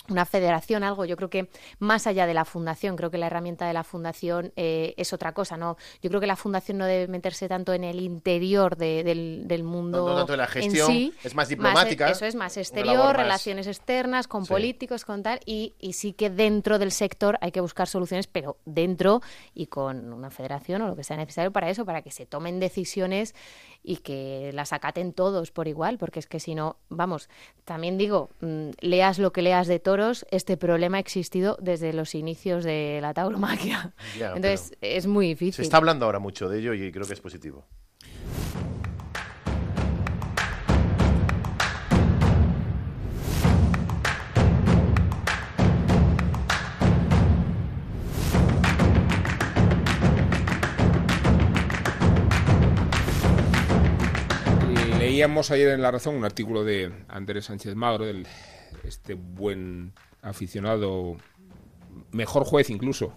una 0.08 0.24
federación, 0.26 0.82
algo. 0.84 1.04
Yo 1.04 1.16
creo 1.16 1.30
que 1.30 1.48
más 1.78 2.06
allá 2.06 2.26
de 2.26 2.34
la 2.34 2.44
fundación, 2.44 2.96
creo 2.96 3.10
que 3.10 3.18
la 3.18 3.26
herramienta 3.26 3.66
de 3.66 3.72
la 3.72 3.84
fundación 3.84 4.52
eh, 4.56 4.94
es 4.96 5.12
otra 5.12 5.32
cosa. 5.32 5.56
No, 5.56 5.76
yo 6.02 6.08
creo 6.10 6.20
que 6.20 6.26
la 6.26 6.36
fundación 6.36 6.78
no 6.78 6.86
debe 6.86 7.08
meterse 7.08 7.48
tanto 7.48 7.72
en 7.72 7.84
el 7.84 8.00
interior 8.00 8.76
de- 8.76 9.04
del, 9.04 9.42
del 9.46 9.64
mundo 9.64 9.98
No- 9.98 10.08
no 10.08 10.16
tanto 10.16 10.32
en 10.34 10.38
la 10.38 10.44
en 10.44 10.50
gestión, 10.50 10.86
sí, 10.88 11.14
es 11.22 11.34
más 11.34 11.48
diplomática, 11.48 12.10
eso 12.10 12.24
es 12.26 12.34
más 12.34 12.56
exterior, 12.56 12.96
más- 13.04 13.16
relaciones 13.16 13.66
externas, 13.66 14.28
con 14.28 14.44
Sí. 14.44 14.50
políticos, 14.52 15.04
con 15.04 15.22
tal, 15.22 15.40
y, 15.46 15.74
y 15.78 15.92
sí 15.94 16.12
que 16.12 16.30
dentro 16.30 16.78
del 16.78 16.92
sector 16.92 17.38
hay 17.40 17.52
que 17.52 17.60
buscar 17.60 17.88
soluciones, 17.88 18.26
pero 18.26 18.56
dentro 18.64 19.20
y 19.54 19.66
con 19.66 20.12
una 20.12 20.30
federación 20.30 20.82
o 20.82 20.88
lo 20.88 20.96
que 20.96 21.04
sea 21.04 21.16
necesario 21.16 21.52
para 21.52 21.70
eso, 21.70 21.84
para 21.84 22.02
que 22.02 22.10
se 22.10 22.26
tomen 22.26 22.60
decisiones 22.60 23.34
y 23.82 23.96
que 23.98 24.50
las 24.52 24.72
acaten 24.72 25.12
todos 25.12 25.50
por 25.50 25.66
igual, 25.68 25.98
porque 25.98 26.18
es 26.18 26.26
que 26.26 26.40
si 26.40 26.54
no, 26.54 26.76
vamos, 26.88 27.28
también 27.64 27.96
digo, 27.96 28.28
mm, 28.40 28.70
leas 28.80 29.18
lo 29.18 29.32
que 29.32 29.40
leas 29.42 29.66
de 29.66 29.78
toros, 29.78 30.26
este 30.30 30.56
problema 30.56 30.98
ha 30.98 31.00
existido 31.00 31.56
desde 31.60 31.92
los 31.92 32.14
inicios 32.14 32.64
de 32.64 32.98
la 33.00 33.14
tauromaquia. 33.14 33.94
Ya, 34.18 34.28
Entonces 34.34 34.76
es 34.80 35.06
muy 35.06 35.26
Se 35.26 35.28
difícil. 35.30 35.62
está 35.64 35.76
hablando 35.78 36.04
ahora 36.06 36.18
mucho 36.18 36.48
de 36.48 36.58
ello 36.58 36.74
y 36.74 36.90
creo 36.92 37.06
que 37.06 37.14
es 37.14 37.20
positivo. 37.20 37.64
Leíamos 55.18 55.50
ayer 55.50 55.70
en 55.70 55.82
La 55.82 55.90
Razón 55.90 56.14
un 56.14 56.24
artículo 56.24 56.62
de 56.62 56.92
Andrés 57.08 57.46
Sánchez 57.46 57.74
Magro, 57.74 58.06
este 58.84 59.14
buen 59.14 59.92
aficionado, 60.22 61.16
mejor 62.12 62.44
juez 62.44 62.70
incluso, 62.70 63.12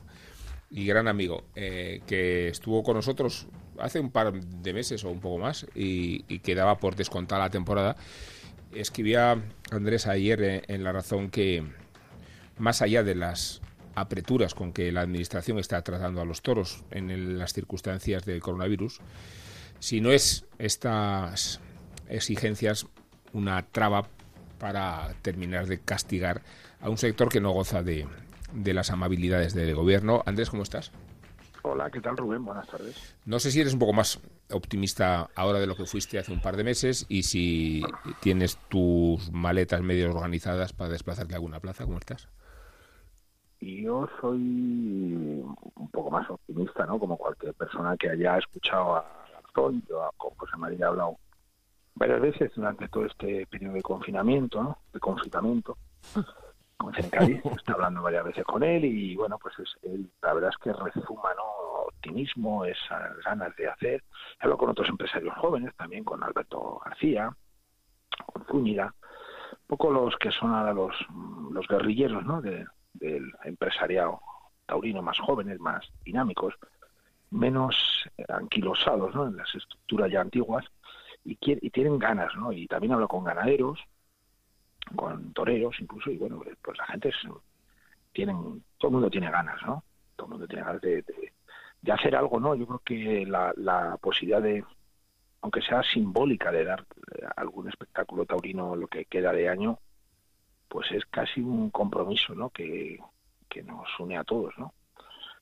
y 0.72 0.88
gran 0.88 1.08
amigo, 1.08 1.44
eh, 1.54 2.02
que 2.08 2.48
estuvo 2.48 2.82
con 2.82 2.96
nosotros 2.96 3.46
hace 3.78 4.00
un 4.00 4.10
par 4.10 4.34
de 4.34 4.74
meses 4.74 5.04
o 5.04 5.12
un 5.12 5.20
poco 5.20 5.38
más 5.38 5.68
y, 5.76 6.26
y 6.28 6.40
que 6.40 6.56
por 6.80 6.96
descontada 6.96 7.44
la 7.44 7.50
temporada. 7.52 7.96
Escribía 8.74 9.40
Andrés 9.70 10.08
ayer 10.08 10.42
eh, 10.42 10.62
en 10.70 10.84
La 10.84 10.94
Razón 10.94 11.30
que 11.30 11.64
más 12.58 12.82
allá 12.82 13.04
de 13.04 13.14
las 13.14 13.62
apreturas 13.94 14.56
con 14.56 14.74
que 14.74 14.92
la 14.92 15.02
Administración 15.02 15.60
está 15.60 15.84
tratando 15.84 16.20
a 16.20 16.26
los 16.26 16.42
toros 16.42 16.84
en 16.90 17.38
las 17.38 17.54
circunstancias 17.54 18.26
del 18.26 18.42
coronavirus, 18.42 19.02
si 19.78 20.02
no 20.02 20.12
es 20.12 20.46
estas 20.58 21.62
exigencias 22.12 22.88
una 23.34 23.64
traba 23.64 24.08
para 24.60 25.14
terminar 25.22 25.66
de 25.66 25.80
castigar 25.80 26.42
a 26.82 26.90
un 26.90 26.98
sector 26.98 27.30
que 27.30 27.42
no 27.42 27.52
goza 27.52 27.82
de, 27.82 28.08
de 28.54 28.74
las 28.74 28.92
amabilidades 28.92 29.54
del 29.54 29.74
gobierno. 29.76 30.22
Andrés, 30.26 30.50
¿cómo 30.50 30.64
estás? 30.64 30.92
Hola, 31.64 31.92
¿qué 31.92 32.02
tal 32.02 32.18
Rubén? 32.18 32.44
Buenas 32.44 32.68
tardes. 32.68 33.16
No 33.26 33.40
sé 33.40 33.52
si 33.52 33.62
eres 33.62 33.74
un 33.74 33.80
poco 33.80 33.94
más 33.94 34.20
optimista 34.52 35.30
ahora 35.36 35.60
de 35.60 35.68
lo 35.68 35.76
que 35.76 35.86
fuiste 35.86 36.18
hace 36.18 36.32
un 36.32 36.42
par 36.42 36.58
de 36.58 36.64
meses 36.64 37.06
y 37.08 37.24
si 37.24 37.84
tienes 38.20 38.58
tus 38.68 39.32
maletas 39.32 39.82
medio 39.82 40.10
organizadas 40.10 40.74
para 40.74 40.90
desplazarte 40.90 41.34
a 41.34 41.38
alguna 41.38 41.60
plaza. 41.60 41.86
¿Cómo 41.86 42.00
estás? 42.00 42.28
Yo 43.60 44.10
soy 44.20 45.44
un 45.76 45.90
poco 45.92 46.10
más 46.10 46.28
optimista, 46.30 46.86
¿no? 46.88 46.98
Como 46.98 47.16
cualquier 47.16 47.54
persona 47.54 47.96
que 47.96 48.10
haya 48.10 48.38
escuchado 48.40 48.96
a 48.96 49.06
Garzón. 49.32 49.84
Yo 49.88 50.10
con 50.18 50.32
José 50.32 50.58
María 50.58 50.86
he 50.86 50.90
hablado 50.90 51.18
varias 51.96 52.22
veces 52.22 52.52
durante 52.56 52.88
todo 52.88 53.06
este 53.06 53.46
periodo 53.48 53.74
de 53.74 53.82
confinamiento, 53.82 54.64
¿no? 54.64 54.78
De 54.94 55.00
confinamiento. 55.00 55.78
Como 56.78 56.94
en 56.96 57.10
Cádiz, 57.10 57.42
está 57.58 57.74
hablando 57.74 58.02
varias 58.02 58.24
veces 58.26 58.44
con 58.44 58.64
él 58.64 58.86
y 58.86 59.16
bueno, 59.16 59.38
pues 59.38 59.58
es, 59.60 59.76
él, 59.84 60.10
la 60.22 60.34
verdad 60.34 60.52
es 60.52 60.58
que 60.58 60.74
rezuma, 60.74 61.34
¿no? 61.36 61.44
Optimismo, 61.88 62.66
esas 62.66 63.18
ganas 63.24 63.56
de 63.56 63.68
hacer. 63.68 64.04
Hablo 64.40 64.58
con 64.58 64.70
otros 64.70 64.90
empresarios 64.90 65.36
jóvenes 65.38 65.76
también, 65.76 66.04
con 66.04 66.24
Alberto 66.24 66.82
García, 66.84 67.36
con 68.26 68.46
Zúñiga, 68.46 68.94
un 69.52 69.68
poco 69.68 69.92
los 69.92 70.16
que 70.18 70.32
son 70.32 70.54
ahora 70.54 70.74
los, 70.74 70.96
los 71.52 71.68
guerrilleros, 71.68 72.26
¿no? 72.26 72.42
De, 72.42 72.66
del 72.94 73.32
empresariado 73.44 74.22
taurino, 74.66 75.02
más 75.02 75.20
jóvenes, 75.20 75.60
más 75.60 75.86
dinámicos, 76.04 76.56
menos 77.32 77.76
eh, 78.18 78.26
anquilosados 78.30 79.16
¿no? 79.16 79.28
en 79.28 79.38
las 79.38 79.54
estructuras 79.56 80.12
ya 80.12 80.22
antiguas 80.22 80.66
y, 81.24 81.36
quier- 81.38 81.60
y 81.62 81.70
tienen 81.72 82.00
ganas, 82.00 82.36
¿no? 82.36 82.52
Y 82.54 82.68
también 82.68 82.94
hablo 82.94 83.08
con 83.08 83.24
ganaderos, 83.24 83.80
con 84.96 85.34
toreros 85.34 85.76
incluso, 85.80 86.12
y 86.12 86.18
bueno, 86.18 86.42
pues 86.62 86.78
la 86.78 86.86
gente 86.88 87.10
es, 87.10 87.16
tienen, 88.12 88.64
todo 88.78 88.90
el 88.90 88.94
mundo 88.94 89.10
tiene 89.10 89.32
ganas, 89.32 89.62
¿no? 89.66 89.84
Todo 90.16 90.28
el 90.28 90.32
mundo 90.32 90.48
tiene 90.48 90.64
ganas 90.66 90.82
de, 90.82 91.04
de- 91.04 91.34
de 91.82 91.92
hacer 91.94 92.16
algo, 92.16 92.40
¿no? 92.40 92.56
Yo 92.56 92.68
creo 92.68 92.80
que 92.86 93.26
la, 93.26 93.54
la 93.58 93.98
posibilidad 93.98 94.42
de, 94.42 94.64
aunque 95.42 95.62
sea 95.62 95.84
simbólica, 95.84 96.52
de 96.52 96.66
dar 96.66 96.86
eh, 97.16 97.26
algún 97.38 97.70
espectáculo 97.70 98.26
taurino 98.26 98.76
lo 98.76 98.88
que 98.88 99.06
queda 99.06 99.34
de 99.34 99.50
año, 99.50 99.80
pues 100.70 100.92
es 100.92 101.06
casi 101.08 101.42
un 101.42 101.70
compromiso, 101.72 102.36
¿no? 102.36 102.50
Que, 102.52 103.00
que 103.50 103.64
nos 103.64 103.88
une 104.00 104.18
a 104.18 104.24
todos, 104.26 104.54
¿no? 104.60 104.74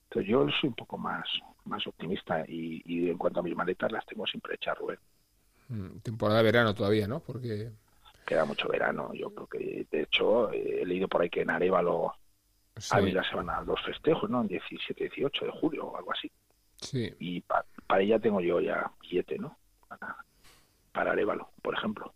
Entonces 0.06 0.30
yo 0.32 0.48
soy 0.62 0.70
un 0.70 0.76
poco 0.76 0.98
más, 0.98 1.28
más 1.66 1.86
optimista 1.88 2.46
y, 2.48 2.82
y 2.86 3.10
en 3.10 3.18
cuanto 3.18 3.42
a 3.42 3.44
mis 3.44 3.56
maletas 3.56 3.92
las 3.92 4.06
tengo 4.08 4.26
siempre 4.28 4.56
hechas, 4.56 4.78
Rubén. 4.78 5.00
Mm, 5.70 6.00
Temporada 6.02 6.40
de 6.40 6.46
verano 6.46 6.74
todavía, 6.74 7.08
¿no? 7.08 7.20
Porque 7.22 7.72
Queda 8.26 8.46
mucho 8.46 8.68
verano. 8.68 9.12
Yo 9.14 9.34
creo 9.34 9.48
que, 9.48 9.88
de 9.90 10.02
hecho, 10.04 10.52
eh, 10.52 10.82
he 10.82 10.86
leído 10.86 11.08
por 11.08 11.22
ahí 11.22 11.30
que 11.30 11.42
en 11.42 11.50
Arevalo 11.50 12.14
Ávila 12.92 13.24
se 13.24 13.36
van 13.36 13.50
a 13.50 13.62
los 13.62 13.82
festejos, 13.84 14.30
¿no? 14.30 14.44
17, 14.44 15.04
18 15.06 15.46
de 15.46 15.52
julio 15.52 15.88
o 15.88 15.98
algo 15.98 16.12
así. 16.12 16.32
Sí. 16.78 17.14
Y 17.20 17.42
para 17.42 18.02
ella 18.02 18.20
tengo 18.20 18.40
yo 18.42 18.60
ya 18.60 18.92
billete, 19.02 19.38
¿no? 19.38 19.58
Para, 19.88 20.16
para 20.92 21.12
Arévalo, 21.12 21.50
por 21.62 21.74
ejemplo. 21.74 22.14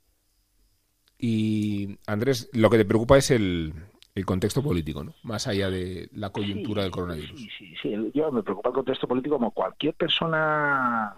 Y 1.17 1.97
Andrés, 2.07 2.49
lo 2.53 2.69
que 2.69 2.77
te 2.77 2.85
preocupa 2.85 3.17
es 3.17 3.31
el, 3.31 3.73
el 4.15 4.25
contexto 4.25 4.61
político, 4.61 5.03
¿no? 5.03 5.15
Más 5.23 5.47
allá 5.47 5.69
de 5.69 6.09
la 6.13 6.29
coyuntura 6.29 6.83
del 6.83 6.91
coronavirus. 6.91 7.39
Sí, 7.39 7.49
sí, 7.57 7.75
sí. 7.81 8.11
Yo 8.13 8.31
me 8.31 8.43
preocupa 8.43 8.69
el 8.69 8.75
contexto 8.75 9.07
político 9.07 9.35
como 9.35 9.51
cualquier 9.51 9.95
persona 9.95 11.13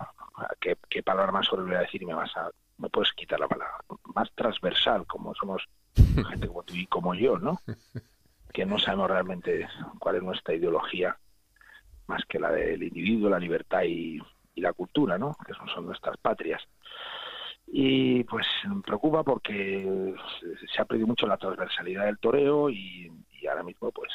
que, 0.60 0.78
que 0.90 1.04
palabra 1.04 1.32
más 1.32 1.48
sobre 1.48 1.64
voy 1.64 1.76
a 1.76 1.80
decir 1.80 2.02
y 2.02 2.06
me 2.06 2.14
vas 2.14 2.36
a 2.38 2.50
me 2.78 2.90
puedes 2.90 3.14
quitar 3.14 3.40
la 3.40 3.48
palabra 3.48 3.78
más 4.14 4.32
transversal 4.34 5.06
como 5.08 5.34
somos 5.36 5.64
gente 6.30 6.48
como 6.48 6.64
tú 6.64 6.74
y 6.76 6.88
como 6.88 7.14
yo, 7.14 7.38
¿no? 7.38 7.60
Que 8.54 8.66
no 8.66 8.78
sabemos 8.80 9.10
realmente 9.10 9.68
cuál 10.00 10.18
es 10.18 10.24
nuestra 10.24 10.54
ideología 10.54 11.18
más 12.08 12.24
que 12.26 12.40
la 12.40 12.52
del 12.52 12.84
individuo, 12.84 13.30
la 13.30 13.40
libertad 13.40 13.84
y, 13.84 14.20
y 14.54 14.62
la 14.62 14.74
cultura, 14.74 15.18
¿no? 15.18 15.36
Que 15.46 15.54
son, 15.54 15.68
son 15.70 15.86
nuestras 15.86 16.18
patrias. 16.18 16.62
Y 17.68 18.24
pues 18.26 18.46
me 18.68 18.82
preocupa 18.82 19.24
porque 19.24 20.14
se 20.74 20.82
ha 20.82 20.86
perdido 20.86 21.08
mucho 21.08 21.26
la 21.26 21.38
transversalidad 21.38 22.06
del 22.06 22.20
toreo 22.20 22.70
y, 22.70 23.12
y 23.42 23.48
ahora 23.48 23.64
mismo 23.64 23.92
pues 23.92 24.12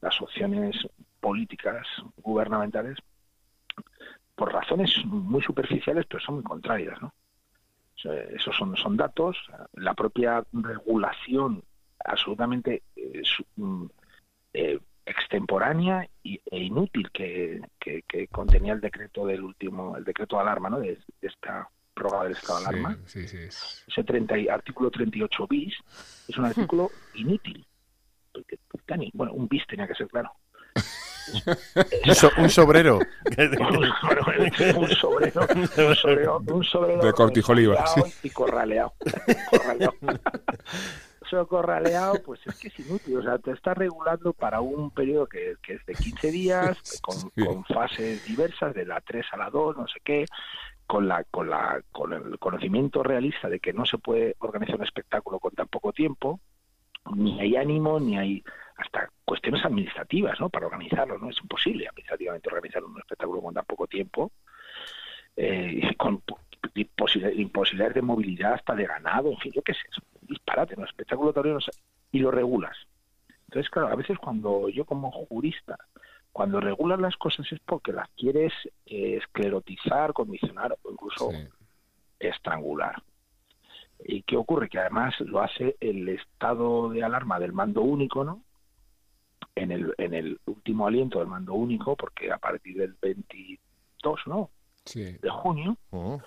las 0.00 0.20
opciones 0.20 0.76
políticas 1.20 1.86
gubernamentales 2.16 2.98
por 4.40 4.54
razones 4.54 4.90
muy 5.04 5.42
superficiales 5.42 6.06
pero 6.08 6.24
son 6.24 6.36
muy 6.36 6.44
contrarias, 6.44 6.98
¿no? 7.02 7.12
Esos 8.34 8.56
son, 8.56 8.74
son 8.74 8.96
datos, 8.96 9.36
la 9.74 9.92
propia 9.92 10.42
regulación 10.50 11.62
absolutamente 12.02 12.82
eh, 12.96 13.20
mm, 13.56 13.84
eh, 14.54 14.80
extemporánea 15.04 16.08
y, 16.22 16.40
e 16.50 16.58
inútil 16.58 17.10
que, 17.10 17.60
que, 17.78 18.00
que, 18.08 18.28
contenía 18.28 18.72
el 18.72 18.80
decreto 18.80 19.26
del 19.26 19.42
último, 19.42 19.94
el 19.98 20.04
decreto 20.04 20.36
de 20.36 20.42
alarma, 20.42 20.70
¿no? 20.70 20.80
De, 20.80 20.98
de 21.20 21.28
esta 21.28 21.68
prórroga 21.92 22.24
del 22.24 22.32
estado 22.32 22.60
de 22.60 22.66
alarma. 22.66 22.98
Sí, 23.04 23.28
sí. 23.28 23.36
Ese 23.36 24.04
30, 24.04 24.36
artículo 24.50 24.90
38 24.90 25.46
bis 25.46 25.74
es 26.26 26.38
un 26.38 26.44
artículo 26.46 26.90
inútil. 27.12 27.66
Porque, 28.32 28.58
bueno, 29.12 29.34
un 29.34 29.46
bis 29.48 29.66
tenía 29.66 29.86
que 29.86 29.94
ser 29.94 30.08
claro. 30.08 30.32
Un, 32.06 32.14
so, 32.14 32.30
un, 32.38 32.50
sobrero. 32.50 32.98
un, 32.98 34.88
sobrero. 34.96 35.46
Un 35.56 35.96
sobrero. 35.96 36.42
Un 36.46 36.64
sobrero. 36.64 37.02
De 37.02 37.12
cortijoliva. 37.12 37.86
Sí. 37.86 38.02
Y 38.24 38.30
corraleado. 38.30 38.92
corraleado. 39.50 39.94
Eso 41.30 41.46
corraleado, 41.46 42.20
pues 42.24 42.40
es 42.46 42.58
que 42.58 42.68
es 42.68 42.78
inútil. 42.80 43.18
O 43.18 43.22
sea, 43.22 43.38
te 43.38 43.52
está 43.52 43.72
regulando 43.72 44.32
para 44.32 44.60
un 44.60 44.90
periodo 44.90 45.26
que, 45.26 45.54
que 45.62 45.74
es 45.74 45.86
de 45.86 45.94
15 45.94 46.30
días, 46.32 47.00
con, 47.02 47.14
sí. 47.14 47.44
con, 47.44 47.64
fases 47.64 48.24
diversas, 48.24 48.74
de 48.74 48.84
la 48.84 49.00
3 49.00 49.26
a 49.32 49.36
la 49.36 49.50
2, 49.50 49.76
no 49.76 49.86
sé 49.86 50.00
qué, 50.02 50.24
con, 50.86 51.06
la, 51.06 51.22
con, 51.24 51.48
la, 51.48 51.80
con 51.92 52.12
el 52.12 52.36
conocimiento 52.40 53.04
realista 53.04 53.48
de 53.48 53.60
que 53.60 53.72
no 53.72 53.86
se 53.86 53.98
puede 53.98 54.34
organizar 54.40 54.74
un 54.74 54.82
espectáculo 54.82 55.38
con 55.38 55.52
tan 55.52 55.68
poco 55.68 55.92
tiempo, 55.92 56.40
ni 57.14 57.40
hay 57.40 57.54
ánimo, 57.54 58.00
ni 58.00 58.18
hay 58.18 58.44
hasta 58.80 59.10
cuestiones 59.24 59.64
administrativas, 59.64 60.40
¿no? 60.40 60.48
Para 60.48 60.66
organizarlo, 60.66 61.18
¿no? 61.18 61.30
Es 61.30 61.38
imposible 61.40 61.86
administrativamente 61.88 62.48
organizar 62.48 62.82
un 62.84 62.98
espectáculo 62.98 63.42
con 63.42 63.54
tan 63.54 63.64
poco 63.64 63.86
tiempo, 63.86 64.32
eh, 65.36 65.94
con 65.96 66.22
imposibilidades 66.74 67.94
de 67.94 68.02
movilidad 68.02 68.54
hasta 68.54 68.74
de 68.74 68.86
ganado, 68.86 69.30
en 69.30 69.38
fin, 69.38 69.52
yo 69.52 69.62
qué 69.62 69.74
sé, 69.74 69.80
es 69.90 69.98
un 69.98 70.28
disparate, 70.28 70.76
¿no? 70.76 70.84
Espectáculo 70.84 71.32
taurino 71.32 71.58
y 72.12 72.18
lo 72.18 72.30
regulas. 72.30 72.76
Entonces, 73.48 73.70
claro, 73.70 73.88
a 73.88 73.96
veces 73.96 74.18
cuando 74.18 74.68
yo 74.68 74.84
como 74.84 75.10
jurista, 75.10 75.76
cuando 76.32 76.60
regulas 76.60 77.00
las 77.00 77.16
cosas 77.16 77.50
es 77.50 77.58
porque 77.60 77.92
las 77.92 78.08
quieres 78.10 78.52
eh, 78.86 79.16
esclerotizar, 79.16 80.12
condicionar 80.12 80.76
o 80.82 80.92
incluso 80.92 81.30
sí. 81.32 81.48
estrangular. 82.20 83.02
¿Y 84.04 84.22
qué 84.22 84.36
ocurre? 84.36 84.68
Que 84.68 84.78
además 84.78 85.18
lo 85.20 85.42
hace 85.42 85.76
el 85.80 86.08
estado 86.08 86.90
de 86.90 87.02
alarma 87.02 87.38
del 87.38 87.52
mando 87.52 87.82
único, 87.82 88.24
¿no? 88.24 88.42
En 89.54 89.72
el, 89.72 89.94
en 89.98 90.14
el 90.14 90.40
último 90.46 90.86
aliento 90.86 91.18
del 91.18 91.28
mando 91.28 91.54
único, 91.54 91.96
porque 91.96 92.32
a 92.32 92.38
partir 92.38 92.76
del 92.76 92.94
22, 93.00 94.20
¿no? 94.26 94.50
Sí. 94.84 95.16
De 95.20 95.28
junio, 95.30 95.76
Uh 95.90 96.14
-huh. 96.16 96.22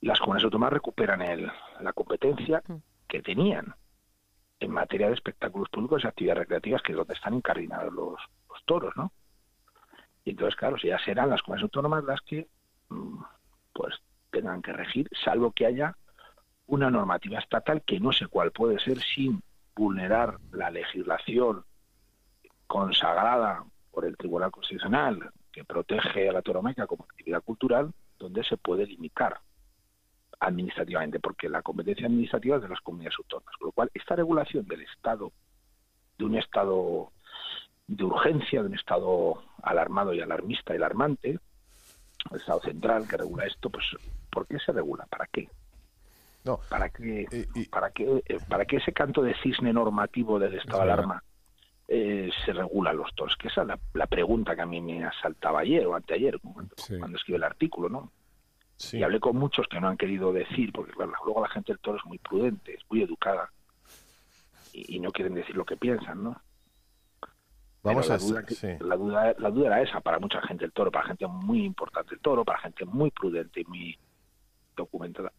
las 0.00 0.18
comunidades 0.18 0.44
autónomas 0.44 0.72
recuperan 0.72 1.22
el, 1.22 1.50
la 1.80 1.92
competencia 1.92 2.62
que 3.08 3.22
tenían 3.22 3.74
en 4.60 4.70
materia 4.70 5.08
de 5.08 5.14
espectáculos 5.14 5.68
públicos 5.70 6.02
y 6.04 6.06
actividades 6.06 6.40
recreativas, 6.40 6.82
que 6.82 6.92
es 6.92 6.98
donde 6.98 7.14
están 7.14 7.34
incardinados 7.34 7.92
los, 7.92 8.20
los 8.48 8.64
toros, 8.64 8.94
¿no? 8.96 9.12
Y 10.24 10.30
entonces, 10.30 10.56
claro, 10.56 10.76
si 10.78 10.88
ya 10.88 10.98
serán 10.98 11.30
las 11.30 11.42
comunidades 11.42 11.64
autónomas 11.64 12.04
las 12.04 12.20
que 12.22 12.48
pues 13.72 13.94
tengan 14.30 14.60
que 14.62 14.72
regir, 14.72 15.08
salvo 15.24 15.52
que 15.52 15.66
haya 15.66 15.96
una 16.66 16.90
normativa 16.90 17.38
estatal 17.38 17.82
que 17.82 18.00
no 18.00 18.12
sé 18.12 18.26
cuál 18.26 18.50
puede 18.50 18.78
ser 18.80 18.98
sin 19.14 19.42
vulnerar 19.74 20.38
la 20.52 20.70
legislación 20.70 21.64
consagrada 22.66 23.64
por 23.90 24.04
el 24.04 24.16
Tribunal 24.16 24.50
Constitucional 24.50 25.30
que 25.52 25.64
protege 25.64 26.28
a 26.28 26.32
la 26.32 26.42
tauromaquia 26.42 26.86
como 26.86 27.04
actividad 27.04 27.42
cultural, 27.42 27.92
donde 28.18 28.44
se 28.44 28.58
puede 28.58 28.86
limitar 28.86 29.40
administrativamente, 30.38 31.18
porque 31.18 31.48
la 31.48 31.62
competencia 31.62 32.06
administrativa 32.06 32.56
es 32.56 32.62
de 32.62 32.68
las 32.68 32.80
comunidades 32.80 33.16
autónomas. 33.18 33.54
Con 33.58 33.68
lo 33.68 33.72
cual, 33.72 33.90
esta 33.94 34.16
regulación 34.16 34.66
del 34.66 34.82
Estado, 34.82 35.32
de 36.18 36.24
un 36.26 36.36
Estado 36.36 37.10
de 37.86 38.04
urgencia, 38.04 38.60
de 38.60 38.68
un 38.68 38.74
Estado 38.74 39.42
alarmado 39.62 40.12
y 40.12 40.20
alarmista 40.20 40.74
y 40.74 40.76
alarmante, 40.76 41.38
el 42.30 42.36
Estado 42.36 42.60
central 42.60 43.08
que 43.08 43.16
regula 43.16 43.46
esto, 43.46 43.70
pues, 43.70 43.86
¿por 44.30 44.46
qué 44.46 44.58
se 44.58 44.72
regula? 44.72 45.06
¿Para 45.06 45.26
qué? 45.26 45.48
No. 46.44 46.60
¿Para 46.68 46.90
qué, 46.90 47.26
y... 47.54 47.64
para 47.68 47.90
qué, 47.92 48.22
para 48.48 48.66
qué 48.66 48.76
ese 48.76 48.92
canto 48.92 49.22
de 49.22 49.34
cisne 49.42 49.72
normativo 49.72 50.38
del 50.38 50.54
estado 50.54 50.84
de 50.84 50.92
alarma 50.92 51.22
eh, 51.88 52.30
se 52.44 52.52
regula 52.52 52.92
los 52.92 53.14
toros? 53.14 53.36
Que 53.36 53.48
esa 53.48 53.62
es 53.62 53.68
la, 53.68 53.78
la, 53.94 54.06
pregunta 54.06 54.54
que 54.54 54.62
a 54.62 54.66
mí 54.66 54.80
me 54.80 55.04
asaltaba 55.04 55.60
ayer 55.60 55.86
o 55.86 55.94
anteayer 55.94 56.38
cuando, 56.40 56.74
sí. 56.76 56.98
cuando 56.98 57.16
escribí 57.16 57.36
el 57.36 57.44
artículo, 57.44 57.88
¿no? 57.88 58.12
Sí. 58.76 58.98
Y 58.98 59.02
hablé 59.02 59.20
con 59.20 59.36
muchos 59.36 59.66
que 59.68 59.80
no 59.80 59.88
han 59.88 59.96
querido 59.96 60.32
decir, 60.32 60.72
porque 60.72 60.92
claro, 60.92 61.12
luego 61.24 61.42
la 61.42 61.48
gente 61.48 61.72
del 61.72 61.80
toro 61.80 61.98
es 61.98 62.04
muy 62.04 62.18
prudente, 62.18 62.74
es 62.74 62.82
muy 62.90 63.02
educada 63.02 63.50
y, 64.72 64.96
y 64.96 65.00
no 65.00 65.10
quieren 65.12 65.34
decir 65.34 65.56
lo 65.56 65.64
que 65.64 65.76
piensan, 65.76 66.22
¿no? 66.22 66.40
Vamos 67.86 68.08
la 68.08 68.14
a 68.16 68.18
duda, 68.18 68.44
sí. 68.48 68.66
la, 68.80 68.96
duda, 68.96 69.34
la 69.38 69.50
duda 69.50 69.66
era 69.68 69.82
esa 69.82 70.00
para 70.00 70.18
mucha 70.18 70.42
gente 70.42 70.64
el 70.64 70.72
toro, 70.72 70.90
para 70.90 71.06
gente 71.06 71.26
muy 71.28 71.64
importante 71.64 72.14
el 72.14 72.20
toro, 72.20 72.44
para 72.44 72.58
gente 72.58 72.84
muy 72.84 73.12
prudente 73.12 73.60
y 73.60 73.64
muy 73.64 73.98
documentada. 74.76 75.32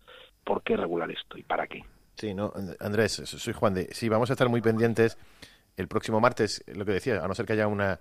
¿Por 0.45 0.63
qué 0.63 0.77
regular 0.77 1.11
esto 1.11 1.37
y 1.37 1.43
para 1.43 1.67
qué? 1.67 1.83
Sí, 2.15 2.33
no, 2.33 2.53
Andrés, 2.79 3.11
soy 3.25 3.53
Juan 3.53 3.73
de. 3.73 3.93
Sí, 3.93 4.07
vamos 4.07 4.29
a 4.29 4.33
estar 4.33 4.47
muy 4.47 4.61
pendientes 4.61 5.17
el 5.77 5.87
próximo 5.87 6.19
martes, 6.19 6.63
lo 6.67 6.83
que 6.83 6.91
decía, 6.91 7.23
a 7.23 7.27
no 7.27 7.35
ser 7.35 7.45
que 7.45 7.53
haya 7.53 7.67
una 7.67 7.99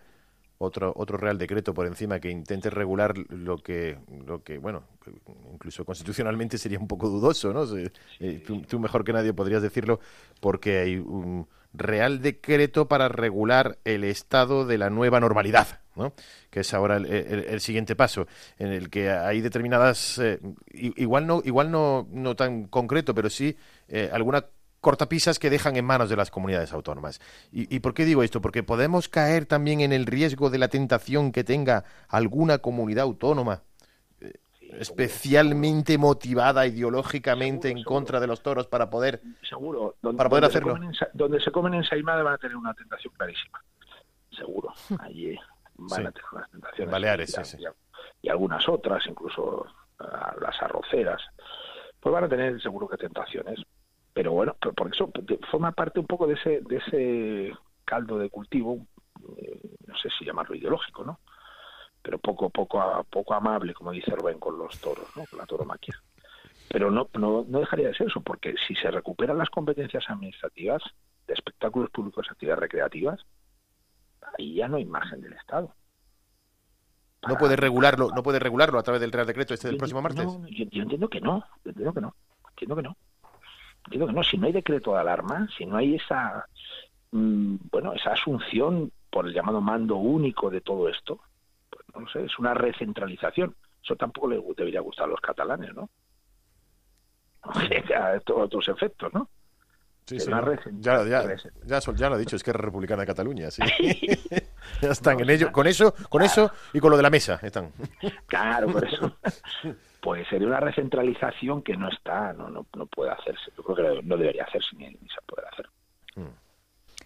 otro 0.58 0.92
otro 0.96 1.18
real 1.18 1.38
decreto 1.38 1.74
por 1.74 1.86
encima 1.86 2.18
que 2.18 2.30
intente 2.30 2.70
regular 2.70 3.14
lo 3.28 3.58
que 3.58 3.98
lo 4.26 4.42
que 4.42 4.58
bueno 4.58 4.84
incluso 5.52 5.84
constitucionalmente 5.84 6.56
sería 6.56 6.78
un 6.78 6.88
poco 6.88 7.08
dudoso 7.08 7.52
no 7.52 7.66
sí, 7.66 7.84
eh, 8.20 8.42
tú, 8.46 8.62
tú, 8.62 8.78
mejor 8.78 9.04
que 9.04 9.12
nadie 9.12 9.34
podrías 9.34 9.60
decirlo 9.60 10.00
porque 10.40 10.78
hay 10.78 10.96
un 10.96 11.46
real 11.74 12.22
decreto 12.22 12.88
para 12.88 13.08
regular 13.08 13.78
el 13.84 14.04
estado 14.04 14.64
de 14.64 14.78
la 14.78 14.88
nueva 14.88 15.20
normalidad 15.20 15.80
¿no? 15.94 16.14
que 16.50 16.60
es 16.60 16.72
ahora 16.72 16.96
el, 16.96 17.04
el, 17.04 17.44
el, 17.44 17.60
siguiente 17.60 17.94
paso 17.94 18.26
en 18.58 18.68
el 18.68 18.88
que 18.88 19.10
hay 19.10 19.42
determinadas 19.42 20.18
eh, 20.18 20.40
igual 20.72 21.26
no 21.26 21.42
igual 21.44 21.70
no 21.70 22.08
no 22.10 22.34
tan 22.34 22.64
concreto 22.68 23.14
pero 23.14 23.28
sí 23.28 23.54
eh, 23.88 24.08
alguna 24.10 24.46
cortapisas 24.86 25.40
que 25.40 25.50
dejan 25.50 25.74
en 25.74 25.84
manos 25.84 26.08
de 26.10 26.14
las 26.14 26.30
comunidades 26.30 26.72
autónomas. 26.72 27.20
¿Y, 27.50 27.74
¿Y, 27.74 27.80
por 27.80 27.92
qué 27.92 28.04
digo 28.04 28.22
esto? 28.22 28.40
Porque 28.40 28.62
podemos 28.62 29.08
caer 29.08 29.44
también 29.44 29.80
en 29.80 29.92
el 29.92 30.06
riesgo 30.06 30.48
de 30.48 30.58
la 30.58 30.68
tentación 30.68 31.32
que 31.32 31.42
tenga 31.42 31.82
alguna 32.08 32.58
comunidad 32.58 33.02
autónoma 33.02 33.62
eh, 34.20 34.34
especialmente 34.78 35.98
motivada 35.98 36.68
ideológicamente 36.68 37.66
seguro, 37.66 37.78
en 37.78 37.82
seguro. 37.82 37.96
contra 37.96 38.20
de 38.20 38.26
los 38.28 38.44
toros 38.44 38.68
para 38.68 38.88
poder 38.88 39.20
seguro 39.42 39.96
donde, 40.00 40.18
para 40.18 40.30
poder 40.30 40.42
donde 40.42 40.56
hacerlo. 40.56 40.74
Se 40.74 40.78
comen, 40.78 40.94
donde 41.14 41.40
se 41.40 41.50
comen 41.50 41.74
ensaimada 41.74 42.22
van 42.22 42.34
a 42.34 42.38
tener 42.38 42.56
una 42.56 42.72
tentación 42.72 43.12
clarísima. 43.16 43.60
Seguro. 44.30 44.72
Allí 45.00 45.36
van 45.78 45.88
sí. 45.88 46.06
a 46.06 46.12
tener 46.12 46.30
unas 46.30 46.50
tentaciones. 46.52 46.86
En 46.86 46.90
Baleares, 46.92 47.36
y, 47.36 47.44
sí, 47.44 47.58
y, 48.22 48.28
algunas 48.28 48.68
otras, 48.68 49.04
incluso 49.08 49.66
uh, 49.98 50.40
las 50.40 50.62
arroceras, 50.62 51.20
pues 51.98 52.12
van 52.12 52.22
a 52.22 52.28
tener 52.28 52.62
seguro 52.62 52.86
que 52.86 52.96
tentaciones 52.98 53.58
pero 54.16 54.32
bueno, 54.32 54.56
por 54.74 54.88
eso 54.90 55.12
forma 55.50 55.72
parte 55.72 56.00
un 56.00 56.06
poco 56.06 56.26
de 56.26 56.32
ese, 56.32 56.62
de 56.62 56.76
ese 56.76 57.54
caldo 57.84 58.16
de 58.16 58.30
cultivo, 58.30 58.86
eh, 59.36 59.76
no 59.86 59.94
sé 59.98 60.08
si 60.18 60.24
llamarlo 60.24 60.54
ideológico, 60.54 61.04
¿no? 61.04 61.20
Pero 62.00 62.18
poco, 62.18 62.48
poco, 62.48 62.80
poco 63.10 63.34
amable, 63.34 63.74
como 63.74 63.90
dice 63.90 64.12
Rubén, 64.12 64.38
con 64.38 64.56
los 64.56 64.80
toros, 64.80 65.06
¿no? 65.16 65.26
Con 65.26 65.38
la 65.38 65.44
toromaquia. 65.44 66.00
Pero 66.70 66.90
no, 66.90 67.10
no, 67.12 67.44
no 67.46 67.60
dejaría 67.60 67.88
de 67.88 67.94
ser 67.94 68.06
eso, 68.06 68.22
porque 68.22 68.54
si 68.66 68.74
se 68.76 68.90
recuperan 68.90 69.36
las 69.36 69.50
competencias 69.50 70.08
administrativas 70.08 70.82
de 71.26 71.34
espectáculos 71.34 71.90
públicos 71.90 72.24
y 72.26 72.32
actividades 72.32 72.60
recreativas, 72.60 73.20
ya 74.38 74.66
no 74.66 74.78
hay 74.78 74.86
margen 74.86 75.20
del 75.20 75.34
Estado. 75.34 75.74
No 77.28 77.36
puede 77.36 77.56
regularlo, 77.56 78.08
no 78.16 78.22
puede 78.22 78.38
regularlo 78.38 78.78
a 78.78 78.82
través 78.82 79.02
del 79.02 79.12
Real 79.12 79.26
Decreto 79.26 79.52
este 79.52 79.68
del 79.68 79.76
próximo 79.76 80.00
martes. 80.00 80.24
No, 80.24 80.48
yo, 80.48 80.64
yo 80.70 80.84
entiendo 80.84 81.06
que 81.10 81.20
no, 81.20 81.44
yo 81.66 81.70
entiendo 81.72 81.92
que 81.92 82.00
no, 82.00 82.14
entiendo 82.48 82.76
que 82.76 82.82
no. 82.82 82.96
Entiendo 83.86 84.06
que 84.06 84.12
no, 84.12 84.22
si 84.22 84.36
no 84.36 84.46
hay 84.46 84.52
decreto 84.52 84.92
de 84.92 85.00
alarma, 85.00 85.48
si 85.56 85.64
no 85.66 85.76
hay 85.76 85.94
esa 85.94 86.46
mm, 87.12 87.56
bueno, 87.70 87.92
esa 87.92 88.12
asunción 88.12 88.90
por 89.10 89.26
el 89.26 89.32
llamado 89.32 89.60
mando 89.60 89.96
único 89.96 90.50
de 90.50 90.60
todo 90.60 90.88
esto, 90.88 91.20
pues 91.70 91.84
no 91.94 92.00
lo 92.00 92.08
sé, 92.08 92.24
es 92.24 92.38
una 92.38 92.54
recentralización. 92.54 93.54
Eso 93.82 93.96
tampoco 93.96 94.28
le 94.28 94.42
debería 94.56 94.80
gustar 94.80 95.04
a 95.06 95.10
los 95.10 95.20
catalanes, 95.20 95.74
¿no? 95.74 95.88
Estos 97.70 98.36
otros 98.36 98.68
efectos, 98.68 99.12
¿no? 99.14 99.28
Sí, 100.06 100.18
Ya, 100.78 101.04
ya, 101.04 101.36
ya, 101.64 101.80
ya 101.80 102.08
lo 102.08 102.14
ha 102.14 102.18
dicho, 102.18 102.36
es 102.36 102.44
que 102.44 102.50
es 102.50 102.56
republicana 102.56 103.02
de 103.02 103.06
Cataluña, 103.06 103.50
sí. 103.50 103.60
ya 104.80 104.90
están 104.90 105.18
en 105.18 105.30
ello, 105.30 105.50
con 105.50 105.66
eso, 105.66 105.94
con 106.08 106.22
eso 106.22 106.52
y 106.72 106.78
con 106.78 106.90
lo 106.90 106.96
de 106.96 107.02
la 107.02 107.10
mesa 107.10 107.40
están. 107.42 107.72
Claro, 108.26 108.68
por 108.68 108.86
eso. 108.86 109.16
Pues 110.00 110.26
sería 110.28 110.46
una 110.46 110.60
recentralización 110.60 111.62
que 111.62 111.76
no 111.76 111.88
está, 111.88 112.32
no, 112.32 112.48
no, 112.48 112.66
no 112.76 112.86
puede 112.86 113.10
hacerse. 113.10 113.50
Yo 113.56 113.62
creo 113.64 113.76
que 113.96 114.02
no 114.02 114.16
debería 114.16 114.44
hacerse 114.44 114.68
ni, 114.76 114.86
ni 114.86 115.08
se 115.08 115.20
puede 115.26 115.46
hacer. 115.48 115.66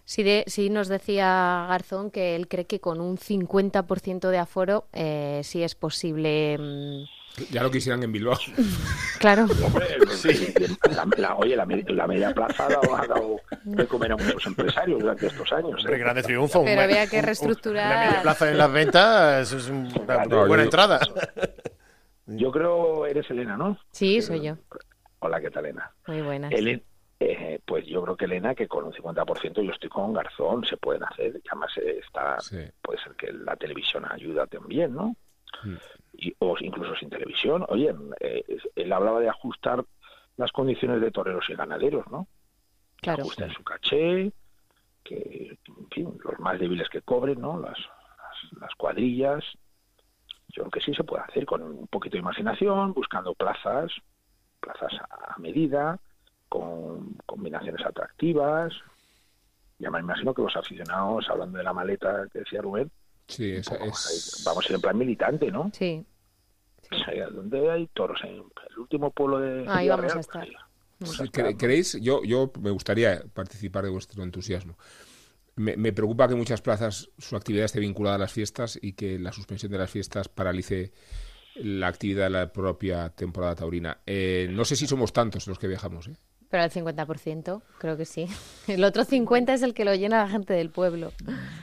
Sí, 0.05 0.23
de, 0.23 0.43
sí 0.47 0.69
nos 0.69 0.87
decía 0.87 1.65
Garzón 1.69 2.11
que 2.11 2.35
él 2.35 2.47
cree 2.47 2.65
que 2.65 2.79
con 2.81 2.99
un 2.99 3.17
50% 3.17 4.29
de 4.29 4.37
aforo 4.37 4.87
eh, 4.93 5.41
sí 5.43 5.63
es 5.63 5.73
posible. 5.75 6.57
mm, 6.59 7.03
Ya 7.51 7.63
lo 7.63 7.71
quisieran 7.71 8.03
en 8.03 8.11
Bilbao. 8.11 8.37
Claro, 9.19 9.47
Sí. 10.09 10.53
La, 10.89 11.07
la- 11.17 11.35
oye, 11.35 11.55
la, 11.55 11.65
la 11.65 12.07
media 12.07 12.33
plaza 12.33 12.65
ha 12.65 12.69
dado, 12.69 12.95
ha 12.95 13.07
dado 13.07 13.39
de 13.63 13.85
comer 13.87 14.11
a 14.13 14.17
muchos 14.17 14.45
empresarios 14.47 14.99
durante 14.99 15.27
estos 15.27 15.51
años. 15.53 15.85
¿eh? 15.87 15.97
grande 15.97 16.23
triunfo. 16.23 16.63
Pero 16.65 16.79
un- 16.81 16.83
había 16.85 17.07
que 17.07 17.17
un- 17.17 17.21
un- 17.21 17.25
reestructurar. 17.27 17.89
La 17.89 18.05
media 18.07 18.21
plaza 18.23 18.49
en 18.51 18.57
las 18.57 18.71
ventas 18.71 19.53
es 19.53 19.69
un- 19.69 19.93
una 20.01 20.25
No, 20.25 20.39
buena 20.47 20.63
yo- 20.63 20.63
entrada. 20.63 20.99
Yo 22.37 22.51
creo, 22.51 23.05
eres 23.05 23.29
Elena, 23.29 23.57
¿no? 23.57 23.77
sí, 23.91 24.21
soy 24.21 24.41
yo. 24.43 24.55
Hola, 25.19 25.39
¿qué 25.41 25.51
tal, 25.51 25.65
Elena? 25.65 25.91
Muy 26.07 26.21
buenas. 26.21 26.51
Ele- 26.51 26.83
eh, 27.19 27.59
pues 27.65 27.85
yo 27.85 28.01
creo 28.01 28.17
que 28.17 28.25
Elena, 28.25 28.55
que 28.55 28.67
con 28.67 28.83
un 28.85 28.93
50% 28.93 29.61
yo 29.61 29.71
estoy 29.71 29.89
con 29.89 30.11
Garzón, 30.13 30.65
se 30.65 30.77
pueden 30.77 31.03
hacer. 31.03 31.39
Además 31.51 31.71
eh, 31.77 31.99
está, 32.03 32.39
Sí. 32.39 32.57
puede 32.81 32.99
ser 33.03 33.13
que 33.15 33.31
la 33.31 33.55
televisión 33.55 34.05
ayuda 34.09 34.47
también, 34.47 34.93
¿no? 34.95 35.15
Mm. 35.63 35.75
Y, 36.13 36.33
o 36.39 36.55
incluso 36.59 36.95
sin 36.95 37.09
televisión. 37.11 37.63
Oye, 37.69 37.93
eh, 38.21 38.43
él 38.75 38.91
hablaba 38.93 39.19
de 39.19 39.29
ajustar 39.29 39.85
las 40.37 40.51
condiciones 40.51 40.99
de 41.01 41.11
toreros 41.11 41.47
y 41.49 41.53
ganaderos, 41.53 42.07
¿no? 42.09 42.27
Que 42.97 43.03
Claro. 43.03 43.21
ajusten 43.23 43.51
su 43.51 43.63
caché, 43.63 44.31
que, 45.03 45.57
en 45.67 45.89
fin, 45.91 46.17
los 46.23 46.39
más 46.39 46.59
débiles 46.59 46.89
que 46.89 47.01
cobren, 47.03 47.39
¿no? 47.39 47.59
Las, 47.59 47.77
las, 47.77 48.61
las 48.61 48.73
cuadrillas. 48.75 49.43
Yo 50.53 50.63
creo 50.63 50.71
que 50.71 50.81
sí 50.81 50.93
se 50.93 51.03
puede 51.03 51.23
hacer 51.23 51.45
con 51.45 51.61
un 51.63 51.87
poquito 51.87 52.13
de 52.13 52.19
imaginación, 52.21 52.93
buscando 52.93 53.33
plazas, 53.33 53.91
plazas 54.59 54.93
a 55.09 55.37
medida, 55.39 55.99
con 56.49 57.15
combinaciones 57.25 57.85
atractivas. 57.85 58.73
Ya 59.79 59.89
me 59.89 59.99
imagino 59.99 60.33
que 60.33 60.41
los 60.43 60.55
aficionados, 60.55 61.27
hablando 61.29 61.57
de 61.57 61.63
la 61.63 61.73
maleta 61.73 62.27
que 62.31 62.39
decía 62.39 62.61
Rubén, 62.61 62.91
Sí, 63.27 63.51
esa 63.51 63.77
vamos, 63.79 64.05
a 64.07 64.11
ir, 64.11 64.17
es... 64.17 64.43
vamos 64.45 64.65
a 64.65 64.69
ir 64.69 64.75
en 64.75 64.81
plan 64.81 64.97
militante, 64.97 65.51
¿no? 65.51 65.71
Sí. 65.73 66.05
O 66.91 66.95
sea, 66.97 67.29
donde 67.29 67.71
hay 67.71 67.87
toros 67.87 68.19
en 68.23 68.35
el 68.35 68.77
último 68.79 69.11
pueblo 69.11 69.39
de 69.39 69.69
Ahí 69.69 69.83
Villarreal, 69.83 69.89
vamos 69.89 70.11
a 70.11 70.15
pues 70.15 70.27
estar. 70.27 70.43
ahí 70.43 70.53
vamos 70.99 71.19
a 71.19 71.23
Sí, 71.23 71.29
estar, 71.29 71.45
cre- 71.45 71.51
¿no? 71.53 71.57
¿Queréis? 71.57 72.01
Yo, 72.01 72.23
yo 72.23 72.51
me 72.59 72.69
gustaría 72.71 73.23
participar 73.33 73.85
de 73.85 73.89
vuestro 73.91 74.23
entusiasmo. 74.23 74.77
Me, 75.55 75.75
me 75.75 75.91
preocupa 75.93 76.27
que 76.27 76.35
muchas 76.35 76.61
plazas 76.61 77.09
su 77.17 77.35
actividad 77.35 77.65
esté 77.65 77.79
vinculada 77.79 78.15
a 78.15 78.19
las 78.19 78.31
fiestas 78.31 78.79
y 78.81 78.93
que 78.93 79.19
la 79.19 79.31
suspensión 79.31 79.71
de 79.71 79.77
las 79.77 79.91
fiestas 79.91 80.29
paralice 80.29 80.91
la 81.55 81.87
actividad 81.87 82.25
de 82.25 82.29
la 82.29 82.53
propia 82.53 83.09
temporada 83.09 83.55
taurina. 83.55 83.97
Eh, 84.05 84.47
no 84.51 84.63
sé 84.65 84.75
si 84.75 84.87
somos 84.87 85.11
tantos 85.13 85.47
los 85.47 85.59
que 85.59 85.67
viajamos. 85.67 86.07
¿eh? 86.07 86.13
Pero 86.49 86.63
el 86.63 86.71
50%, 86.71 87.61
creo 87.77 87.97
que 87.97 88.05
sí. 88.05 88.27
El 88.67 88.83
otro 88.83 89.03
50% 89.03 89.53
es 89.53 89.63
el 89.63 89.73
que 89.73 89.85
lo 89.85 89.93
llena 89.95 90.23
la 90.23 90.29
gente 90.29 90.53
del 90.53 90.69
pueblo, 90.69 91.11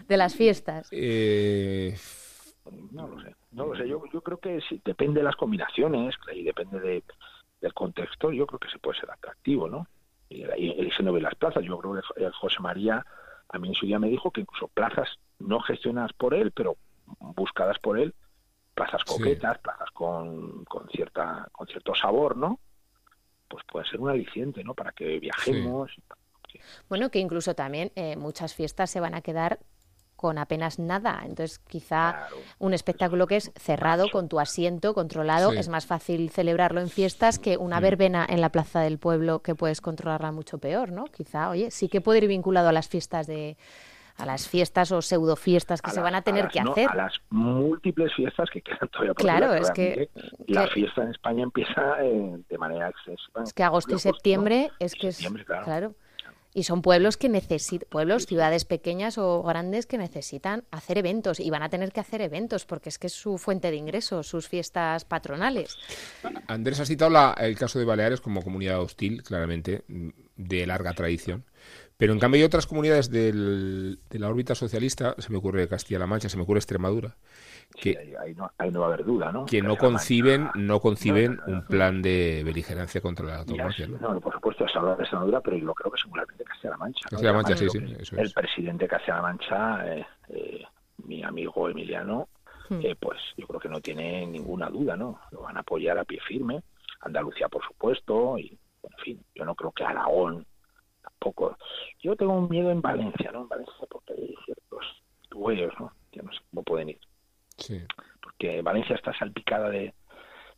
de 0.07 0.17
las 0.17 0.35
fiestas. 0.35 0.89
Eh, 0.91 1.97
No 2.93 3.09
lo 3.09 3.21
sé, 3.23 3.35
no 3.53 3.67
lo 3.67 3.77
sé. 3.77 3.89
Yo, 3.89 4.03
yo 4.13 4.21
creo 4.21 4.39
que 4.39 4.61
sí, 4.69 4.81
depende 4.85 5.21
de 5.21 5.25
las 5.25 5.37
combinaciones 5.37 6.15
y 6.35 6.43
depende 6.45 6.81
de, 6.81 7.03
del 7.61 7.73
contexto. 7.75 8.33
Yo 8.33 8.47
creo 8.47 8.59
que 8.59 8.71
se 8.71 8.79
puede 8.79 9.01
ser 9.01 9.11
atractivo, 9.11 9.69
¿no? 9.69 9.87
Y 10.29 10.43
ahí 10.45 10.75
eligiendo 10.79 11.13
bien 11.13 11.25
las 11.25 11.35
plazas. 11.35 11.65
Yo 11.65 11.79
creo 11.79 11.95
que 11.95 12.31
José 12.41 12.57
María 12.61 13.05
a 13.51 13.59
mí 13.59 13.69
en 13.69 13.75
su 13.75 13.87
día 13.87 13.99
me 13.99 14.09
dijo 14.09 14.31
que 14.31 14.43
incluso 14.43 14.69
plazas 14.69 15.09
no 15.39 15.61
gestionadas 15.61 16.13
por 16.13 16.35
él, 16.35 16.53
pero 16.53 16.77
buscadas 17.19 17.79
por 17.79 17.99
él, 17.99 18.15
plazas 18.75 19.03
Sí. 19.07 19.13
coquetas, 19.17 19.59
plazas 19.59 19.91
con, 19.93 20.65
con 20.65 20.89
cierta 20.89 21.49
con 21.53 21.67
cierto 21.67 21.95
sabor, 21.95 22.37
¿no? 22.37 22.61
Pues 23.49 23.65
puede 23.67 23.87
ser 23.87 24.01
un 24.01 24.11
aliciente, 24.11 24.63
¿no? 24.63 24.75
Para 24.75 24.93
que 24.93 25.19
viajemos. 25.19 25.91
Bueno, 26.89 27.11
que 27.11 27.19
incluso 27.19 27.55
también 27.55 27.93
eh, 27.95 28.17
muchas 28.17 28.55
fiestas 28.55 28.91
se 28.91 29.01
van 29.01 29.15
a 29.15 29.21
quedar 29.23 29.59
con 30.19 30.37
apenas 30.37 30.81
nada. 30.81 31.21
Entonces, 31.25 31.61
quizá 31.61 32.27
Claro. 32.27 32.37
un 32.59 32.75
espectáculo 32.75 33.29
que 33.29 33.37
es 33.37 33.53
cerrado, 33.55 34.09
con 34.11 34.29
tu 34.29 34.41
asiento, 34.41 34.93
controlado, 34.93 35.53
Sí. 35.53 35.59
es 35.59 35.69
más 35.69 35.87
fácil 35.87 36.29
celebrarlo 36.31 36.81
en 36.81 36.89
fiestas 36.89 37.39
que 37.39 37.57
una 37.57 37.79
verbena 37.79 38.27
en 38.29 38.41
la 38.41 38.49
plaza 38.51 38.81
del 38.81 38.99
pueblo 38.99 39.43
que 39.43 39.55
puedes 39.55 39.81
controlarla 39.81 40.33
mucho 40.33 40.59
peor, 40.59 40.91
¿no? 40.91 41.05
Quizá, 41.05 41.51
oye, 41.51 41.71
sí 41.71 41.89
que 41.89 42.01
puede 42.01 42.19
ir 42.19 42.27
vinculado 42.27 42.69
a 42.69 42.73
las 42.73 42.89
fiestas 42.89 43.29
de 43.29 43.57
a 44.17 44.27
las 44.27 44.49
fiestas 44.49 44.91
o 44.91 45.01
pseudo 45.01 45.37
fiestas 45.37 45.81
que 45.81 45.91
a 45.91 45.93
se 45.93 46.01
van 46.01 46.17
a 46.17 46.23
tener 46.23 46.43
las 46.47 46.53
que 46.53 46.61
no- 46.63 46.73
hacer. 46.73 46.91
a 46.91 46.95
las 46.97 47.13
múltiples 47.31 48.13
fiestas 48.17 48.51
que 48.53 48.61
quedan 48.61 48.89
todavía 48.89 49.15
por 49.15 49.23
Claro, 49.23 49.55
es 49.55 49.71
que- 49.71 50.11
la 50.49 50.65
que- 50.65 50.71
fiesta 50.75 51.03
en 51.05 51.11
España 51.11 51.45
empieza 51.45 52.03
eh, 52.03 52.37
de 52.49 52.59
manera 52.59 52.89
excesiva. 52.89 53.45
Es 53.45 53.53
que 53.53 53.63
agosto 53.63 53.95
y 53.95 54.01
septiembre 54.01 54.71
¿no? 54.73 54.77
es 54.81 54.97
que 54.97 55.07
es 55.09 55.25
claro. 55.65 55.95
Y 56.55 56.63
son 56.65 56.83
pueblos 56.83 57.17
que 57.17 57.29
necesitan, 57.29 57.87
pueblos, 57.91 58.25
ciudades 58.27 58.65
pequeñas 58.65 59.19
o 59.19 59.43
grandes 59.43 59.87
que 59.87 59.99
necesitan 59.99 60.65
hacer 60.71 60.99
eventos 60.99 61.41
y 61.41 61.51
van 61.51 61.63
a 61.63 61.69
tener 61.69 61.93
que 61.93 62.01
hacer 62.01 62.21
eventos 62.23 62.65
porque 62.65 62.89
es 62.89 62.99
que 62.99 63.07
es 63.09 63.13
su 63.13 63.39
fuente 63.39 63.71
de 63.71 63.77
ingresos, 63.77 64.27
sus 64.27 64.49
fiestas 64.49 65.05
patronales. 65.05 65.77
Andrés 66.47 66.81
ha 66.81 66.87
citado 66.87 67.35
el 67.39 67.57
caso 67.57 67.79
de 67.79 67.85
Baleares 67.85 68.21
como 68.21 68.43
comunidad 68.43 68.81
hostil, 68.81 69.23
claramente, 69.23 69.85
mm, 69.89 70.09
de 70.37 70.67
larga 70.67 70.95
tradición. 70.95 71.45
Pero 71.97 72.13
en 72.13 72.19
cambio 72.21 72.39
hay 72.39 72.45
otras 72.45 72.67
comunidades 72.67 73.11
del- 73.11 73.99
de 74.09 74.19
la 74.19 74.29
órbita 74.29 74.55
socialista, 74.55 75.17
se 75.19 75.31
me 75.31 75.39
ocurre 75.39 75.69
Castilla-La 75.69 76.07
Mancha, 76.07 76.29
se 76.29 76.37
me 76.37 76.45
ocurre 76.45 76.61
Extremadura, 76.61 77.17
que, 77.75 77.97
ahí, 77.99 78.15
ahí 78.19 78.35
no, 78.35 78.51
ahí 78.59 78.71
no 78.71 78.81
va 78.81 78.87
a 78.87 78.89
haber 78.95 79.05
duda, 79.05 79.31
¿no? 79.31 79.45
que 79.47 79.63
no 79.63 79.77
conciben, 79.77 80.51
no 80.55 80.81
conciben 80.81 81.37
No, 81.37 81.43
no, 81.43 81.47
no, 81.49 81.53
un 81.59 81.67
plan 81.67 82.03
de 82.03 82.43
beligerancia 82.45 83.01
contra 83.01 83.27
la 83.27 83.33
Ya, 83.33 83.39
autonomía. 83.41 83.73
sí, 83.77 83.87
¿no? 84.01 84.15
no, 84.15 84.21
por 84.21 84.33
supuesto, 84.35 84.67
se 84.69 84.79
habla 84.79 84.97
de 84.97 85.03
Extremadura, 85.03 85.41
pero 85.41 85.57
yo 85.57 85.75
creo 85.75 85.93
que 85.93 86.01
singularmente 86.01 86.45
Castilla-La 86.45 86.77
Mancha. 86.79 87.01
¿no? 87.05 87.11
Castilla-La 87.11 87.37
Mancha, 87.37 87.53
Además, 87.55 87.73
sí, 87.73 87.79
sí, 87.87 87.97
eso 88.01 88.17
El 88.17 88.27
es. 88.27 88.33
presidente 88.33 88.85
de 88.85 88.89
Castilla-La 88.89 89.23
Mancha, 89.23 89.95
eh, 89.95 90.07
eh, 90.31 90.63
mi 91.05 91.23
amigo 91.23 91.69
Emiliano, 91.69 92.29
Hmm. 92.71 92.81
eh, 92.83 92.97
pues 93.01 93.19
yo 93.37 93.47
creo 93.47 93.61
que 93.61 93.69
no 93.71 93.81
tiene 93.81 94.27
ninguna 94.27 94.69
duda, 94.69 94.95
¿no? 94.95 95.19
Lo 95.31 95.41
van 95.41 95.57
a 95.57 95.61
apoyar 95.61 95.97
a 95.99 96.05
pie 96.05 96.21
firme. 96.21 96.61
Andalucía, 97.01 97.49
por 97.49 97.65
supuesto, 97.65 98.37
y, 98.37 98.59
en 98.83 98.99
fin, 99.03 99.25
yo 99.35 99.47
no 99.47 99.55
creo 99.55 99.73
que 99.73 99.85
Aragón 99.85 100.45
tampoco. 101.03 101.57
Yo 102.03 102.15
tengo 102.15 102.35
un 102.35 102.49
miedo 102.51 102.71
en 102.71 102.83
Valencia, 102.83 103.31
¿no? 103.33 103.43
En 103.43 103.49
Valencia, 103.49 103.75
porque 103.91 104.13
hay 104.13 104.35
ciertos 104.45 104.85
huellos, 105.35 105.73
¿no? 105.81 105.93
Que 106.13 106.23
no 106.23 106.31
sé 106.31 106.41
cómo 106.51 106.63
pueden 106.63 106.91
ir. 106.91 106.99
Sí. 107.59 107.85
porque 108.23 108.63
Valencia 108.63 108.95
está 108.95 109.13
salpicada 109.13 109.69
de, 109.69 109.93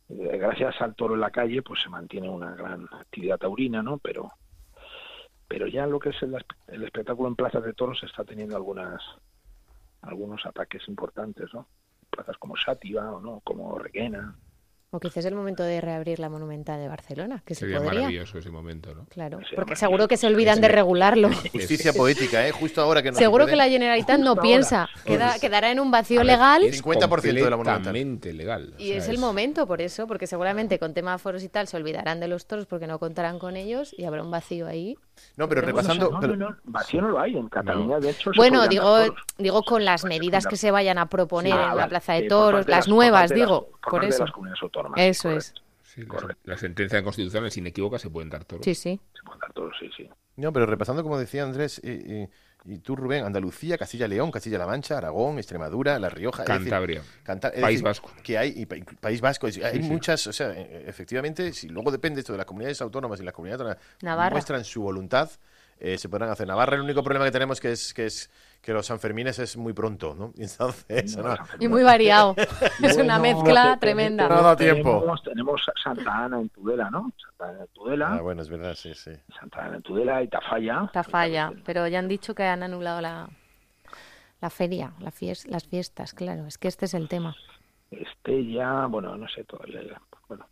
gracias 0.07 0.79
al 0.81 0.95
toro 0.95 1.15
en 1.15 1.21
la 1.21 1.31
calle 1.31 1.61
pues 1.61 1.81
se 1.81 1.89
mantiene 1.89 2.29
una 2.29 2.55
gran 2.55 2.87
actividad 2.91 3.37
taurina 3.37 3.81
no 3.81 3.97
pero 3.97 4.31
pero 5.47 5.67
ya 5.67 5.85
lo 5.85 5.99
que 5.99 6.09
es 6.09 6.17
el 6.21 6.83
espectáculo 6.83 7.27
en 7.27 7.35
plazas 7.35 7.63
de 7.63 7.73
toros 7.73 8.01
está 8.03 8.23
teniendo 8.23 8.55
algunas 8.55 9.01
algunos 10.01 10.45
ataques 10.45 10.87
importantes 10.87 11.53
no 11.53 11.67
plazas 12.09 12.37
como 12.37 12.55
Sátiva 12.55 13.11
o 13.11 13.19
no 13.19 13.41
como 13.43 13.77
Requena 13.77 14.35
O 14.93 14.99
quizás 14.99 15.17
es 15.17 15.25
el 15.27 15.35
momento 15.35 15.63
de 15.63 15.79
reabrir 15.79 16.19
la 16.19 16.27
Monumental 16.27 16.77
de 16.77 16.89
Barcelona, 16.89 17.41
que 17.45 17.55
Sería 17.55 17.77
se 17.77 17.83
podría. 17.85 18.01
maravilloso 18.01 18.37
ese 18.39 18.49
momento, 18.51 18.93
¿no? 18.93 19.05
Claro, 19.05 19.39
porque 19.55 19.77
seguro 19.77 20.09
que 20.09 20.17
se 20.17 20.27
olvidan 20.27 20.59
de 20.59 20.67
regularlo. 20.67 21.29
Justicia 21.53 21.93
poética, 21.93 22.45
¿eh? 22.45 22.51
Justo 22.51 22.81
ahora 22.81 23.01
que 23.01 23.09
no 23.11 23.17
Seguro 23.17 23.45
se 23.45 23.51
que 23.51 23.55
la. 23.55 23.69
Generalitat 23.69 24.19
no 24.19 24.35
piensa, 24.35 24.89
queda- 25.05 25.39
quedará 25.39 25.71
en 25.71 25.79
un 25.79 25.91
vacío 25.91 26.17
ver, 26.17 26.25
legal 26.27 26.63
es 26.63 26.83
50% 26.83 27.21
de 27.45 27.49
la 27.49 27.55
monumental. 27.55 27.93
legal. 28.37 28.73
o 28.77 28.81
y 28.81 28.87
sea, 28.89 28.97
es 28.97 29.07
el 29.07 29.17
momento 29.17 29.65
por 29.65 29.81
eso, 29.81 30.07
porque 30.07 30.27
seguramente 30.27 30.77
con 30.77 30.93
tema 30.93 31.17
foros 31.17 31.41
y 31.43 31.47
tal 31.47 31.67
se 31.67 31.77
olvidarán 31.77 32.19
de 32.19 32.27
los 32.27 32.45
toros 32.45 32.65
porque 32.65 32.85
no 32.85 32.99
contarán 32.99 33.39
con 33.39 33.55
ellos 33.55 33.95
y 33.97 34.03
habrá 34.03 34.21
un 34.23 34.31
vacío 34.31 34.67
ahí. 34.67 34.97
No, 35.37 35.47
pero 35.47 35.61
Bueno, 35.61 35.77
repasando... 35.77 36.11
no, 36.11 36.19
pero- 36.19 36.35
no, 36.35 36.49
no, 36.49 36.57
vacío 36.65 37.01
no 37.01 37.09
lo 37.09 37.19
hay 37.19 37.37
en 37.37 37.47
Cataluña 37.49 37.99
de 37.99 38.09
hecho 38.11 38.31
se 38.33 38.37
Bueno, 38.37 38.67
digo, 38.67 38.97
digo 39.37 39.63
con 39.63 39.85
las 39.85 40.03
medidas 40.03 40.45
que 40.45 40.57
se 40.57 40.71
vayan 40.71 40.97
a 40.97 41.07
proponer 41.07 41.53
Ah, 41.53 41.69
en 41.71 41.77
la 41.77 41.87
Plaza 41.87 42.13
de 42.13 42.23
Toros, 42.27 42.67
las 42.67 42.87
nuevas, 42.87 43.29
las- 43.29 43.39
digo, 43.39 43.67
por 43.67 43.79
por 43.81 43.91
parte 43.91 44.05
de 44.07 44.09
eso. 44.13 44.23
las 44.25 44.31
comunidades 44.33 44.63
autónomas 44.63 44.99
Eso 44.99 45.23
correcto. 45.29 45.39
es. 45.39 45.53
Sí, 45.83 46.01
la, 46.05 46.37
la 46.45 46.57
sentencia 46.57 47.03
constitucional 47.03 47.47
es 47.47 47.57
inequívoca, 47.57 47.99
se 47.99 48.09
pueden 48.09 48.29
dar 48.29 48.45
toros. 48.45 48.63
Sí, 48.63 48.75
sí. 48.75 48.99
se 49.13 49.23
pueden 49.23 49.39
dar 49.41 49.51
toros 49.53 49.75
sí 49.79 49.89
sí 49.97 50.09
No, 50.37 50.53
pero 50.53 50.65
repasando, 50.65 51.03
como 51.03 51.17
decía 51.19 51.43
Andrés, 51.43 51.79
eh, 51.83 52.01
eh, 52.05 52.29
Y 52.63 52.77
tú, 52.77 52.95
Rubén, 52.95 53.25
Andalucía, 53.25 53.75
Castilla 53.77 54.07
León, 54.07 54.29
Castilla-La 54.29 54.67
Mancha, 54.67 54.97
Aragón, 54.97 55.39
Extremadura, 55.39 55.97
La 55.97 56.09
Rioja. 56.09 56.43
es 56.43 56.47
decir, 56.49 56.63
Cantabria. 56.69 57.01
Canta- 57.23 57.47
es 57.49 57.59
País 57.61 57.81
decir, 57.81 57.83
Vasco. 57.85 58.11
Que 58.23 58.37
hay, 58.37 58.53
y 58.55 58.65
pa- 58.67 58.75
País 58.99 59.19
Vasco, 59.19 59.47
es- 59.47 59.57
hay 59.63 59.77
Sí, 59.77 59.83
sí. 59.83 59.89
muchas, 59.89 60.27
o 60.27 60.33
sea, 60.33 60.51
eh, 60.51 60.83
efectivamente, 60.87 61.53
si 61.53 61.69
luego 61.69 61.89
depende 61.91 62.19
esto 62.19 62.33
de 62.33 62.37
las 62.37 62.45
comunidades 62.45 62.79
autónomas 62.81 63.19
y 63.19 63.23
las 63.23 63.33
comunidades 63.33 63.61
autónomas 63.61 63.83
Navarra. 64.03 64.29
muestran 64.35 64.63
su 64.63 64.83
voluntad, 64.83 65.31
eh, 65.79 65.97
se 65.97 66.07
podrán 66.07 66.29
hacer. 66.29 66.47
Navarra, 66.47 66.75
el 66.75 66.81
único 66.83 67.01
problema 67.03 67.25
que 67.25 67.31
tenemos 67.31 67.59
que 67.59 67.71
es 67.71 67.95
que 67.95 68.05
es 68.05 68.29
que 68.61 68.73
los 68.73 68.85
Sanfermines 68.85 69.39
es 69.39 69.57
muy 69.57 69.73
pronto, 69.73 70.13
¿no? 70.15 70.33
Y 70.35 70.43
entonces, 70.51 71.17
no, 71.17 71.35
Y 71.59 71.67
muy 71.67 71.83
variado. 71.83 72.35
es 72.83 72.97
una 72.97 73.17
Bueno, 73.17 73.41
mezcla 73.43 73.77
tremenda. 73.79 74.29
No 74.29 74.35
dado 74.41 74.55
tiempo. 74.55 74.93
Tenemos, 74.99 75.23
tenemos 75.23 75.61
Santa 75.83 76.25
Ana 76.25 76.39
en 76.41 76.49
Tudela, 76.49 76.89
¿no? 76.91 77.11
Santa 77.21 77.49
Ana 77.49 77.59
en 77.61 77.67
Tudela, 77.69 78.13
Ah, 78.15 78.21
bueno, 78.21 78.41
es 78.41 78.49
verdad, 78.49 78.75
sí, 78.75 78.93
sí. 78.93 79.11
Santa 79.39 79.65
Ana 79.65 79.77
en 79.77 79.81
Tudela 79.81 80.21
y 80.21 80.27
Tafalla. 80.27 80.83
Está 80.85 81.03
falla, 81.03 81.51
pero 81.65 81.87
ya 81.87 81.99
han 81.99 82.07
dicho 82.07 82.35
que 82.35 82.43
han 82.43 82.61
anulado 82.63 83.01
la, 83.01 83.29
la 84.41 84.49
feria, 84.49 84.93
la 84.99 85.11
fies- 85.11 85.47
las 85.47 85.65
fiestas, 85.67 86.13
claro, 86.13 86.45
es 86.45 86.57
que 86.57 86.67
este 86.67 86.85
es 86.85 86.93
el 86.93 87.07
tema. 87.09 87.35
Estella, 87.89 88.85
bueno, 88.85 89.17
no 89.17 89.27
sé 89.27 89.43
todavía. 89.43 89.81
ya, 89.83 90.01
Bueno, 90.27 90.45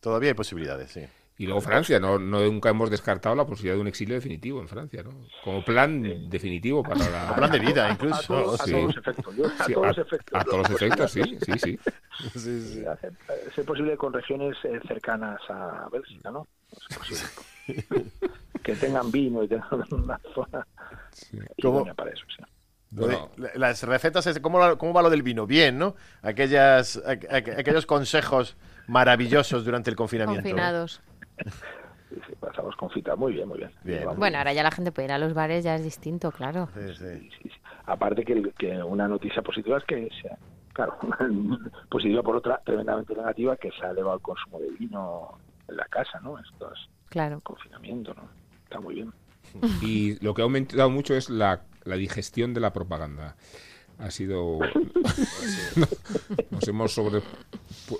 Todavía 0.00 0.30
hay 0.30 0.34
posibilidades, 0.34 0.90
sí. 0.92 1.04
Y 1.38 1.44
luego 1.44 1.60
Francia, 1.60 2.00
no, 2.00 2.18
no 2.18 2.40
nunca 2.40 2.70
hemos 2.70 2.88
descartado 2.90 3.34
la 3.36 3.44
posibilidad 3.44 3.74
de 3.74 3.80
un 3.82 3.88
exilio 3.88 4.14
definitivo 4.14 4.60
en 4.62 4.68
Francia, 4.68 5.02
¿no? 5.02 5.10
Como 5.44 5.62
plan 5.62 6.30
definitivo 6.30 6.82
para 6.82 7.10
la... 7.10 7.34
Plan 7.36 7.50
de 7.50 7.58
vida, 7.58 7.86
a 7.86 7.90
incluso. 7.92 8.22
todos, 8.22 8.60
a 8.60 8.64
todos 8.64 8.82
los 8.84 8.96
efectos. 8.96 9.36
yo- 9.36 9.44
a 9.46 9.64
Sí, 9.64 9.72
todos 9.74 9.84
a, 9.84 9.88
los 9.88 9.98
efectos. 9.98 10.40
a 10.40 10.44
todos 10.44 10.58
los 10.70 10.70
efectos, 10.82 11.10
sí, 11.12 11.38
sí, 11.44 11.58
sí. 11.58 11.78
Sí, 12.34 12.84
hacer- 12.86 13.12
ser 13.54 13.64
posible 13.66 13.96
con 13.98 14.12
regiones 14.14 14.56
eh, 14.64 14.80
cercanas 14.88 15.38
a 15.50 15.88
Bélgica, 15.92 16.30
¿no? 16.30 16.46
Es 16.88 16.96
posible. 16.96 17.22
que 18.64 18.74
tengan 18.76 19.10
vino 19.10 19.42
y 19.42 19.48
tengan 19.48 19.68
una 19.90 20.18
zona 20.34 20.66
¿Cómo? 21.62 21.84
para 21.94 22.10
eso, 22.10 22.24
sí. 22.34 22.42
Bueno. 22.90 23.30
las 23.56 23.82
recetas, 23.82 24.38
¿cómo, 24.40 24.78
¿cómo 24.78 24.92
va 24.94 25.02
lo 25.02 25.10
del 25.10 25.22
vino? 25.22 25.46
Bien, 25.46 25.76
¿no? 25.76 25.96
Aquellas, 26.22 26.96
aqu- 27.04 27.28
aqu- 27.28 27.58
aquellos 27.58 27.84
consejos 27.84 28.56
maravillosos 28.86 29.64
durante 29.64 29.90
el 29.90 29.96
confinamiento. 29.96 30.42
Confinados. 30.48 31.00
Pasamos 32.40 32.76
con 32.76 32.90
fita. 32.90 33.16
Muy 33.16 33.32
bien, 33.34 33.48
muy 33.48 33.58
bien. 33.58 33.70
Bueno, 34.16 34.38
ahora 34.38 34.52
ya 34.52 34.62
la 34.62 34.70
gente 34.70 34.92
puede 34.92 35.06
ir 35.06 35.12
a 35.12 35.18
los 35.18 35.34
bares, 35.34 35.64
ya 35.64 35.74
es 35.74 35.82
distinto, 35.84 36.30
claro. 36.32 36.68
Sí, 36.74 36.94
sí. 36.94 37.04
Sí, 37.20 37.30
sí, 37.42 37.48
sí. 37.48 37.60
Aparte 37.86 38.24
que, 38.24 38.32
el- 38.32 38.52
que 38.54 38.82
una 38.82 39.08
noticia 39.08 39.42
positiva 39.42 39.78
es 39.78 39.84
que, 39.84 40.08
sea, 40.22 40.38
claro, 40.72 40.96
positiva 41.90 42.22
por 42.22 42.36
otra 42.36 42.60
tremendamente 42.64 43.14
negativa, 43.14 43.56
que 43.56 43.70
se 43.72 43.84
ha 43.86 43.90
elevado 43.90 44.16
el 44.16 44.22
consumo 44.22 44.58
de 44.60 44.70
vino 44.70 45.38
en 45.68 45.76
la 45.76 45.84
casa, 45.86 46.20
¿no? 46.20 46.38
Esto 46.38 46.72
es 46.72 46.80
Claro. 47.08 47.40
confinamiento, 47.42 48.14
¿no? 48.14 48.28
Está 48.64 48.80
muy 48.80 48.94
bien. 48.96 49.12
Y 49.80 50.22
lo 50.24 50.34
que 50.34 50.42
ha 50.42 50.44
aumentado 50.44 50.90
mucho 50.90 51.14
es 51.14 51.30
la, 51.30 51.62
la 51.84 51.96
digestión 51.96 52.52
de 52.54 52.60
la 52.60 52.72
propaganda. 52.72 53.36
Ha 53.98 54.10
sido... 54.10 54.58
Nos 56.50 56.66
hemos 56.68 56.92
sobre 56.92 57.20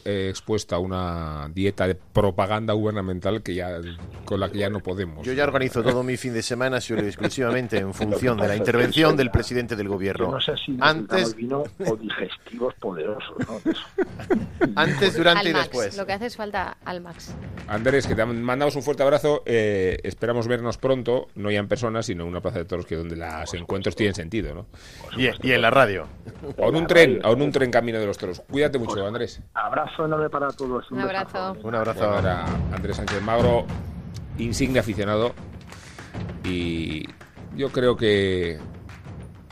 eh, 0.05 0.29
expuesto 0.31 0.75
a 0.75 0.79
una 0.79 1.51
dieta 1.55 1.87
de 1.87 1.95
propaganda 1.95 2.73
gubernamental 2.75 3.43
que 3.43 3.55
ya 3.55 3.81
con 4.27 4.41
la 4.41 4.51
que 4.51 4.59
ya 4.59 4.69
no 4.69 4.81
podemos. 4.81 5.25
Yo 5.25 5.33
ya 5.33 5.45
organizo 5.45 5.83
todo 5.83 6.03
mi 6.03 6.17
fin 6.19 6.35
de 6.35 6.43
semana 6.43 6.81
solo 6.81 7.03
y 7.03 7.07
exclusivamente 7.07 7.79
en 7.79 7.95
función 7.95 8.37
de 8.39 8.49
la 8.49 8.57
intervención 8.57 9.17
del 9.17 9.31
presidente 9.31 9.77
del 9.77 9.89
gobierno. 9.89 10.31
no 10.33 10.41
sé 10.41 10.55
si 10.59 10.77
Antes, 10.81 11.35
vino 11.35 11.63
o 11.87 11.97
digestivos 11.97 12.75
poderosos, 12.75 13.37
antes, 14.77 15.17
durante 15.17 15.49
y 15.49 15.53
después. 15.53 15.97
lo 15.97 16.07
que 16.07 16.13
hace 16.13 16.27
es 16.27 16.37
falta 16.37 16.77
Almax. 16.85 17.35
Andrés, 17.69 18.07
que 18.07 18.15
te 18.15 18.25
mandamos 18.25 18.77
un 18.77 18.83
fuerte 18.83 19.03
abrazo. 19.03 19.43
eh, 19.47 19.99
esperamos 20.03 20.47
vernos 20.49 20.79
pronto, 20.79 21.29
no 21.35 21.51
ya 21.51 21.59
en 21.59 21.69
persona, 21.69 22.03
sino 22.03 22.25
en 22.25 22.31
una 22.31 22.41
plaza 22.41 22.59
de 22.59 22.65
toros 22.65 22.87
que 22.87 22.97
donde 22.97 23.17
los 23.17 23.55
encuentros 23.55 23.97
tienen 23.97 24.15
sentido, 24.15 24.55
¿no? 24.55 24.67
Y, 25.17 25.29
y 25.47 25.53
en 25.53 25.63
la 25.63 25.71
radio. 25.71 26.07
O 26.59 26.69
en 26.69 26.77
un 26.77 26.87
tren, 26.87 27.21
o 27.25 27.33
en 27.33 27.43
un 27.43 27.53
tren 27.53 27.71
camino 27.71 27.99
de 27.99 28.07
los 28.07 28.19
toros. 28.19 28.41
Cuídate 28.51 28.79
mucho, 28.79 29.07
Andrés. 29.07 29.41
Abrazo 29.55 30.05
enorme 30.07 30.29
para 30.31 30.49
todos. 30.49 30.91
Un 30.91 31.01
abrazo. 31.01 31.57
Un 31.63 31.75
abrazo. 31.75 32.01
Bueno, 32.01 32.17
ahora 32.17 32.45
Andrés 32.75 32.97
Sánchez 32.97 33.23
Magro, 33.23 33.67
insigne 34.39 34.79
aficionado. 34.79 35.35
Y 36.45 37.05
yo 37.57 37.71
creo 37.71 37.97
que 37.97 38.59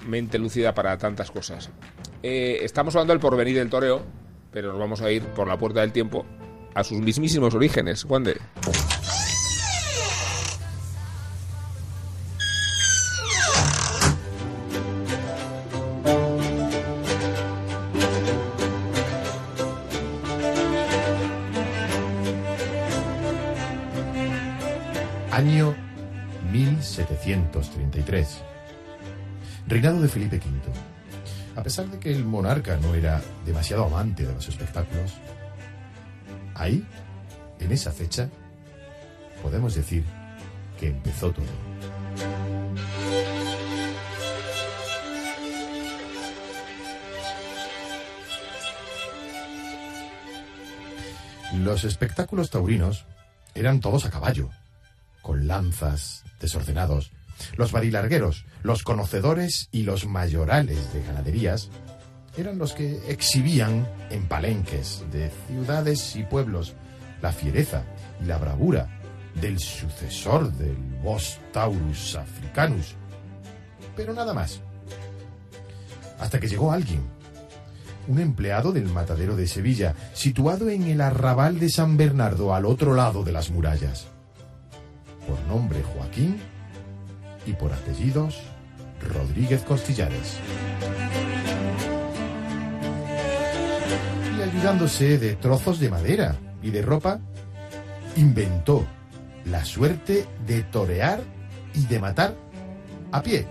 mente 0.06 0.38
lúcida 0.38 0.74
para 0.74 0.96
tantas 0.98 1.30
cosas. 1.30 1.70
Eh, 2.22 2.60
estamos 2.62 2.94
hablando 2.94 3.12
del 3.12 3.20
porvenir 3.20 3.56
del 3.56 3.68
toreo, 3.70 4.02
pero 4.50 4.70
nos 4.70 4.78
vamos 4.78 5.00
a 5.00 5.10
ir 5.10 5.22
por 5.22 5.48
la 5.48 5.58
puerta 5.58 5.80
del 5.80 5.92
tiempo 5.92 6.24
a 6.74 6.84
sus 6.84 6.98
mismísimos 6.98 7.54
orígenes. 7.54 8.04
Juan 8.04 8.24
de. 8.24 8.36
De 30.04 30.10
Felipe 30.10 30.36
V. 30.36 30.44
A 31.56 31.62
pesar 31.62 31.88
de 31.88 31.98
que 31.98 32.12
el 32.12 32.24
monarca 32.24 32.76
no 32.76 32.94
era 32.94 33.22
demasiado 33.46 33.84
amante 33.84 34.26
de 34.26 34.34
los 34.34 34.46
espectáculos, 34.46 35.14
ahí, 36.54 36.84
en 37.58 37.72
esa 37.72 37.90
fecha, 37.90 38.28
podemos 39.42 39.74
decir 39.74 40.04
que 40.78 40.88
empezó 40.88 41.32
todo. 41.32 41.46
Los 51.62 51.84
espectáculos 51.84 52.50
taurinos 52.50 53.06
eran 53.54 53.80
todos 53.80 54.04
a 54.04 54.10
caballo, 54.10 54.50
con 55.22 55.46
lanzas, 55.46 56.24
desordenados. 56.40 57.10
Los 57.56 57.72
barilargueros, 57.72 58.44
los 58.62 58.82
conocedores 58.82 59.68
y 59.72 59.82
los 59.82 60.06
mayorales 60.06 60.92
de 60.92 61.02
ganaderías 61.02 61.70
eran 62.36 62.58
los 62.58 62.72
que 62.72 63.00
exhibían 63.08 63.88
en 64.10 64.26
palenques 64.26 65.04
de 65.12 65.30
ciudades 65.48 66.16
y 66.16 66.24
pueblos 66.24 66.74
la 67.22 67.32
fiereza 67.32 67.84
y 68.20 68.26
la 68.26 68.38
bravura 68.38 68.88
del 69.40 69.58
sucesor 69.58 70.52
del 70.52 70.76
Bos 71.02 71.38
Taurus 71.52 72.16
africanus. 72.16 72.96
Pero 73.96 74.12
nada 74.12 74.34
más. 74.34 74.60
Hasta 76.20 76.40
que 76.40 76.48
llegó 76.48 76.72
alguien, 76.72 77.02
un 78.08 78.20
empleado 78.20 78.72
del 78.72 78.86
matadero 78.86 79.36
de 79.36 79.46
Sevilla, 79.46 79.94
situado 80.12 80.68
en 80.68 80.84
el 80.84 81.00
arrabal 81.00 81.58
de 81.58 81.68
San 81.68 81.96
Bernardo 81.96 82.54
al 82.54 82.66
otro 82.66 82.94
lado 82.94 83.24
de 83.24 83.32
las 83.32 83.50
murallas. 83.50 84.06
Por 85.26 85.40
nombre 85.46 85.82
Joaquín 85.82 86.40
y 87.46 87.52
por 87.52 87.72
apellidos 87.72 88.40
Rodríguez 89.12 89.62
Costillares. 89.62 90.38
Y 94.38 94.42
ayudándose 94.42 95.18
de 95.18 95.36
trozos 95.36 95.78
de 95.80 95.90
madera 95.90 96.36
y 96.62 96.70
de 96.70 96.82
ropa, 96.82 97.20
inventó 98.16 98.86
la 99.44 99.64
suerte 99.64 100.26
de 100.46 100.62
torear 100.62 101.20
y 101.74 101.86
de 101.86 101.98
matar 101.98 102.34
a 103.12 103.22
pie. 103.22 103.46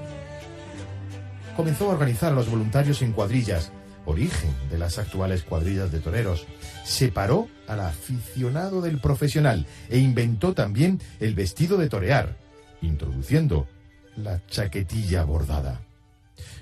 Comenzó 1.56 1.89
a 1.89 1.94
organizar 1.94 2.32
a 2.32 2.36
los 2.36 2.50
voluntarios 2.50 3.02
en 3.02 3.12
cuadrillas, 3.12 3.72
origen 4.06 4.50
de 4.72 4.78
las 4.78 4.98
actuales 4.98 5.44
cuadrillas 5.44 5.91
de 5.91 6.00
toreros. 6.00 6.46
Separó 6.84 7.48
al 7.68 7.82
aficionado 7.82 8.82
del 8.82 9.00
profesional 9.00 9.68
e 9.89 10.00
inventó 10.00 10.54
también 10.54 11.00
el 11.20 11.36
vestido 11.36 11.78
de 11.78 11.89
torear, 11.89 12.36
introduciendo 12.82 13.68
la 14.18 14.45
chaquetilla 14.47 15.24
bordada. 15.24 15.82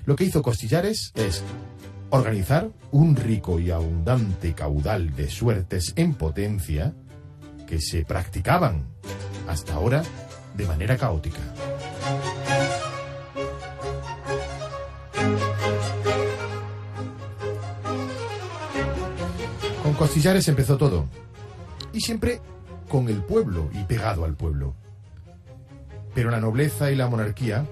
Lo 0.04 0.16
que 0.16 0.24
hizo 0.24 0.42
Costillares 0.42 1.12
es 1.14 1.42
organizar 2.10 2.70
un 2.90 3.16
rico 3.16 3.58
y 3.58 3.70
abundante 3.70 4.54
caudal 4.54 5.14
de 5.14 5.30
suertes 5.30 5.92
en 5.96 6.14
potencia 6.14 6.92
que 7.66 7.80
se 7.80 8.04
practicaban 8.04 8.84
hasta 9.48 9.74
ahora 9.74 10.02
de 10.56 10.66
manera 10.66 10.96
caótica. 10.96 11.40
Con 19.82 19.94
Costillares 19.94 20.46
empezó 20.48 20.76
todo. 20.76 21.06
Y 21.92 22.00
siempre 22.00 22.40
con 22.88 23.08
el 23.08 23.22
pueblo 23.22 23.70
y 23.72 23.84
pegado 23.84 24.24
al 24.24 24.34
pueblo. 24.34 24.74
Pero 26.14 26.30
la 26.30 26.40
nobleza 26.40 26.90
y 26.90 26.96
la 26.96 27.08
monarquía 27.08 27.66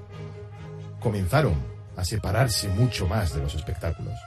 comenzaron 1.01 1.55
a 1.97 2.05
separarse 2.05 2.69
mucho 2.69 3.07
más 3.07 3.35
de 3.35 3.41
los 3.41 3.55
espectáculos. 3.55 4.19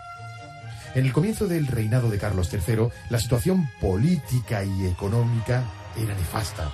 En 0.96 1.06
el 1.06 1.14
comienzo 1.14 1.48
del 1.48 1.66
reinado 1.66 2.10
de 2.10 2.20
Carlos 2.20 2.50
III, 2.54 2.90
la 3.10 3.20
situación 3.20 3.70
política 3.82 4.64
y 4.64 4.86
económica 4.86 5.64
era 5.98 6.14
nefasta. 6.14 6.72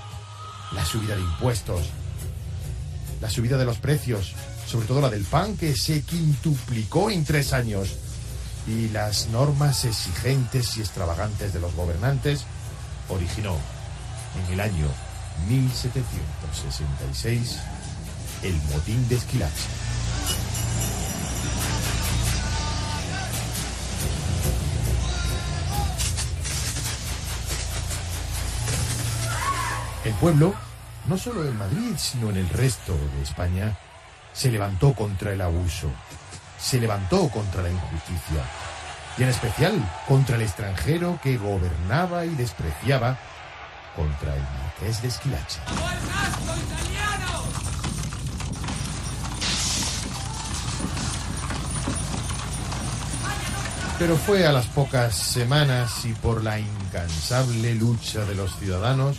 La 0.73 0.83
subida 0.83 1.15
de 1.15 1.21
impuestos, 1.21 1.89
la 3.21 3.29
subida 3.29 3.57
de 3.57 3.65
los 3.65 3.79
precios, 3.79 4.35
sobre 4.65 4.87
todo 4.87 4.99
la 4.99 5.09
del 5.09 5.23
pan, 5.23 5.55
que 5.55 5.73
se 5.75 6.01
quintuplicó 6.01 7.09
en 7.09 7.23
tres 7.23 7.53
años, 7.53 7.97
y 8.67 8.89
las 8.89 9.29
normas 9.29 9.85
exigentes 9.85 10.77
y 10.77 10.81
extravagantes 10.81 11.53
de 11.53 11.61
los 11.61 11.73
gobernantes, 11.73 12.43
originó 13.07 13.55
en 14.45 14.53
el 14.53 14.59
año 14.59 14.87
1766 15.47 17.59
el 18.43 18.53
motín 18.73 19.07
de 19.09 19.15
Esquilache. 19.15 19.53
El 30.05 30.13
pueblo, 30.13 30.53
no 31.07 31.17
solo 31.17 31.45
en 31.45 31.57
Madrid, 31.57 31.93
sino 31.97 32.29
en 32.29 32.37
el 32.37 32.49
resto 32.49 32.93
de 32.93 33.23
España, 33.23 33.77
se 34.33 34.49
levantó 34.49 34.93
contra 34.93 35.33
el 35.33 35.41
abuso, 35.41 35.91
se 36.57 36.79
levantó 36.79 37.29
contra 37.29 37.61
la 37.61 37.69
injusticia, 37.69 38.43
y 39.17 39.23
en 39.23 39.29
especial 39.29 39.73
contra 40.07 40.37
el 40.37 40.43
extranjero 40.43 41.19
que 41.21 41.37
gobernaba 41.37 42.25
y 42.25 42.29
despreciaba 42.29 43.17
contra 43.95 44.35
el 44.35 44.41
marqués 44.41 45.01
de 45.01 45.07
Esquilache. 45.07 45.59
Pero 53.97 54.15
fue 54.15 54.47
a 54.47 54.53
las 54.53 54.67
pocas 54.67 55.13
semanas 55.13 56.05
y 56.05 56.13
por 56.13 56.41
la 56.41 56.57
incansable 56.57 57.75
lucha 57.75 58.23
de 58.23 58.33
los 58.35 58.55
ciudadanos 58.57 59.17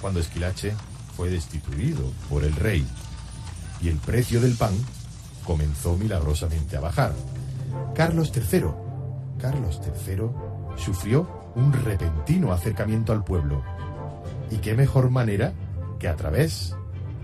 cuando 0.00 0.18
Esquilache 0.20 0.74
fue 1.16 1.30
destituido 1.30 2.10
por 2.28 2.42
el 2.42 2.54
rey 2.56 2.84
y 3.80 3.88
el 3.88 3.98
precio 3.98 4.40
del 4.40 4.54
pan 4.54 4.74
comenzó 5.44 5.96
milagrosamente 5.96 6.76
a 6.76 6.80
bajar. 6.80 7.12
Carlos 7.94 8.32
III, 8.34 8.64
Carlos 9.40 9.80
III 9.84 10.30
sufrió 10.76 11.52
un 11.54 11.72
repentino 11.72 12.52
acercamiento 12.52 13.12
al 13.12 13.24
pueblo. 13.24 13.62
¿Y 14.50 14.56
qué 14.58 14.74
mejor 14.74 15.10
manera 15.10 15.52
que 15.98 16.08
a 16.08 16.16
través 16.16 16.74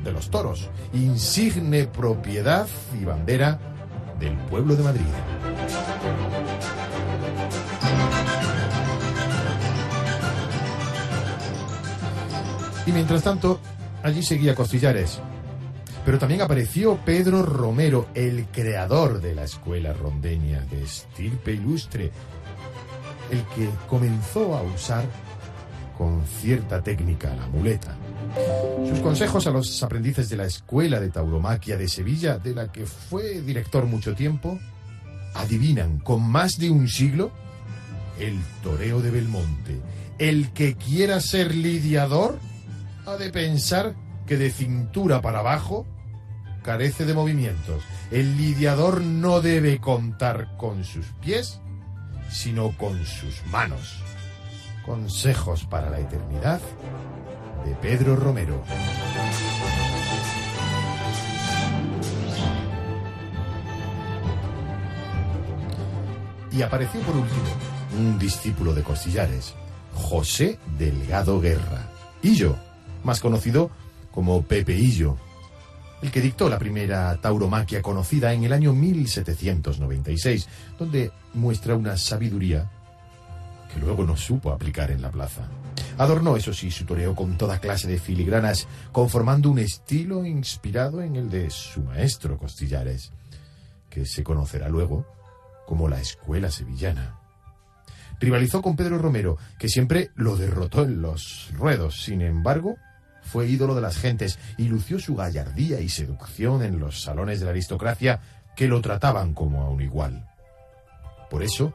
de 0.04 0.12
los 0.12 0.30
toros, 0.30 0.70
insigne 0.92 1.86
propiedad 1.86 2.66
y 3.00 3.04
bandera 3.04 3.58
del 4.18 4.36
pueblo 4.36 4.76
de 4.76 4.82
Madrid? 4.82 5.04
Y 12.86 12.92
mientras 12.92 13.22
tanto, 13.22 13.60
allí 14.02 14.22
seguía 14.22 14.54
Costillares. 14.54 15.20
Pero 16.04 16.18
también 16.18 16.40
apareció 16.40 16.96
Pedro 17.04 17.42
Romero, 17.42 18.08
el 18.14 18.46
creador 18.46 19.20
de 19.20 19.34
la 19.34 19.44
escuela 19.44 19.92
rondeña 19.92 20.60
de 20.70 20.82
estirpe 20.82 21.52
ilustre, 21.52 22.10
el 23.30 23.44
que 23.54 23.68
comenzó 23.86 24.56
a 24.56 24.62
usar 24.62 25.04
con 26.00 26.24
cierta 26.26 26.82
técnica 26.82 27.28
la 27.34 27.46
muleta. 27.48 27.94
Sus 28.88 29.00
consejos 29.00 29.46
a 29.46 29.50
los 29.50 29.82
aprendices 29.82 30.30
de 30.30 30.36
la 30.38 30.46
escuela 30.46 30.98
de 30.98 31.10
tauromaquia 31.10 31.76
de 31.76 31.88
Sevilla, 31.88 32.38
de 32.38 32.54
la 32.54 32.72
que 32.72 32.86
fue 32.86 33.42
director 33.42 33.84
mucho 33.84 34.14
tiempo, 34.14 34.58
adivinan 35.34 35.98
con 35.98 36.22
más 36.22 36.58
de 36.58 36.70
un 36.70 36.88
siglo 36.88 37.32
el 38.18 38.40
toreo 38.62 39.02
de 39.02 39.10
Belmonte. 39.10 39.78
El 40.18 40.54
que 40.54 40.74
quiera 40.74 41.20
ser 41.20 41.54
lidiador 41.54 42.38
ha 43.04 43.16
de 43.16 43.28
pensar 43.28 43.94
que 44.26 44.38
de 44.38 44.50
cintura 44.50 45.20
para 45.20 45.40
abajo 45.40 45.86
carece 46.62 47.04
de 47.04 47.12
movimientos. 47.12 47.82
El 48.10 48.38
lidiador 48.38 49.02
no 49.02 49.42
debe 49.42 49.80
contar 49.80 50.56
con 50.56 50.82
sus 50.82 51.04
pies, 51.20 51.60
sino 52.30 52.74
con 52.78 53.04
sus 53.04 53.44
manos. 53.50 54.02
Consejos 54.84 55.64
para 55.64 55.90
la 55.90 56.00
eternidad 56.00 56.60
de 57.64 57.74
Pedro 57.76 58.16
Romero. 58.16 58.62
Y 66.52 66.62
apareció 66.62 67.00
por 67.02 67.16
último 67.16 67.44
un 67.98 68.18
discípulo 68.18 68.74
de 68.74 68.82
Costillares, 68.82 69.54
José 69.94 70.58
Delgado 70.78 71.40
Guerra, 71.40 71.88
Illo, 72.22 72.56
más 73.04 73.20
conocido 73.20 73.70
como 74.10 74.42
Pepe 74.42 74.74
Illo, 74.74 75.16
el 76.02 76.10
que 76.10 76.20
dictó 76.20 76.48
la 76.48 76.58
primera 76.58 77.16
tauromaquia 77.20 77.82
conocida 77.82 78.32
en 78.32 78.44
el 78.44 78.52
año 78.52 78.72
1796, 78.72 80.48
donde 80.78 81.12
muestra 81.34 81.76
una 81.76 81.96
sabiduría 81.96 82.70
que 83.72 83.80
luego 83.80 84.04
no 84.04 84.16
supo 84.16 84.52
aplicar 84.52 84.90
en 84.90 85.02
la 85.02 85.10
plaza. 85.10 85.48
Adornó, 85.98 86.36
eso 86.36 86.52
sí, 86.52 86.70
su 86.70 86.84
toreo 86.84 87.14
con 87.14 87.36
toda 87.36 87.58
clase 87.58 87.86
de 87.88 87.98
filigranas, 87.98 88.66
conformando 88.92 89.50
un 89.50 89.58
estilo 89.58 90.24
inspirado 90.24 91.02
en 91.02 91.16
el 91.16 91.30
de 91.30 91.50
su 91.50 91.82
maestro 91.82 92.38
Costillares, 92.38 93.12
que 93.88 94.06
se 94.06 94.24
conocerá 94.24 94.68
luego 94.68 95.06
como 95.66 95.88
la 95.88 96.00
Escuela 96.00 96.50
Sevillana. 96.50 97.20
Rivalizó 98.18 98.60
con 98.60 98.76
Pedro 98.76 98.98
Romero, 98.98 99.38
que 99.58 99.68
siempre 99.68 100.10
lo 100.14 100.36
derrotó 100.36 100.84
en 100.84 101.00
los 101.00 101.50
ruedos. 101.56 102.02
Sin 102.02 102.20
embargo, 102.20 102.76
fue 103.22 103.48
ídolo 103.48 103.74
de 103.74 103.80
las 103.80 103.96
gentes 103.96 104.38
y 104.58 104.68
lució 104.68 104.98
su 104.98 105.14
gallardía 105.14 105.80
y 105.80 105.88
seducción 105.88 106.62
en 106.62 106.80
los 106.80 107.02
salones 107.02 107.40
de 107.40 107.46
la 107.46 107.52
aristocracia 107.52 108.20
que 108.56 108.68
lo 108.68 108.80
trataban 108.80 109.32
como 109.32 109.62
a 109.62 109.70
un 109.70 109.80
igual. 109.80 110.28
Por 111.30 111.42
eso, 111.42 111.74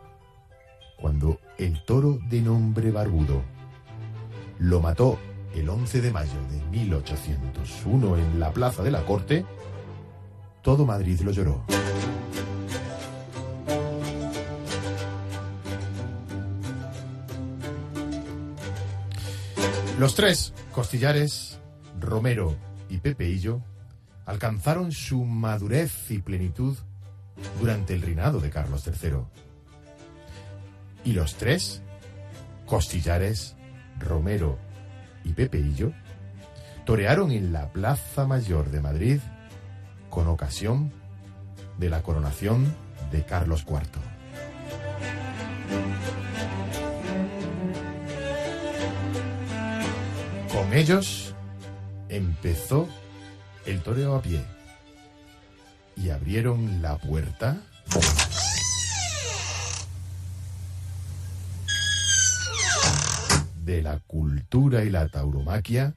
cuando 0.98 1.40
el 1.58 1.84
toro 1.86 2.20
de 2.30 2.42
nombre 2.42 2.92
Barbudo 2.92 3.42
lo 4.60 4.82
mató 4.82 5.18
el 5.54 5.70
11 5.70 6.02
de 6.02 6.12
mayo 6.12 6.40
de 6.52 6.62
1801 6.78 8.18
en 8.18 8.40
la 8.40 8.52
plaza 8.52 8.84
de 8.84 8.92
la 8.92 9.06
Corte, 9.06 9.46
todo 10.62 10.86
Madrid 10.86 11.20
lo 11.22 11.32
lloró. 11.32 11.64
Los 19.98 20.14
tres, 20.14 20.54
Costillares, 20.74 21.58
Romero 22.02 22.54
y 22.90 22.98
Pepeillo, 22.98 23.62
alcanzaron 24.26 24.92
su 24.92 25.24
madurez 25.24 26.12
y 26.12 26.20
plenitud 26.20 26.78
durante 27.62 27.94
el 27.94 28.02
reinado 28.02 28.42
de 28.42 28.50
Carlos 28.50 28.86
III. 28.86 29.20
Y 31.06 31.14
los 31.14 31.36
tres, 31.36 31.82
Costillares, 32.66 33.56
Romero 34.00 34.58
y 35.24 35.34
Pepeillo, 35.34 35.94
torearon 36.86 37.32
en 37.32 37.54
la 37.54 37.72
Plaza 37.72 38.26
Mayor 38.26 38.72
de 38.72 38.82
Madrid 38.82 39.20
con 40.10 40.28
ocasión 40.28 40.92
de 41.78 41.90
la 41.90 42.02
coronación 42.02 42.74
de 43.12 43.24
Carlos 43.24 43.66
IV. 43.68 43.82
Con 50.52 50.74
ellos 50.74 51.36
empezó 52.10 52.88
el 53.66 53.82
toreo 53.82 54.16
a 54.16 54.22
pie 54.22 54.42
y 55.98 56.10
abrieron 56.10 56.82
la 56.82 56.98
puerta 56.98 57.58
de 63.66 63.82
la 63.82 64.00
cultura 64.00 64.84
y 64.84 64.90
la 64.90 65.10
tauromaquia 65.10 65.96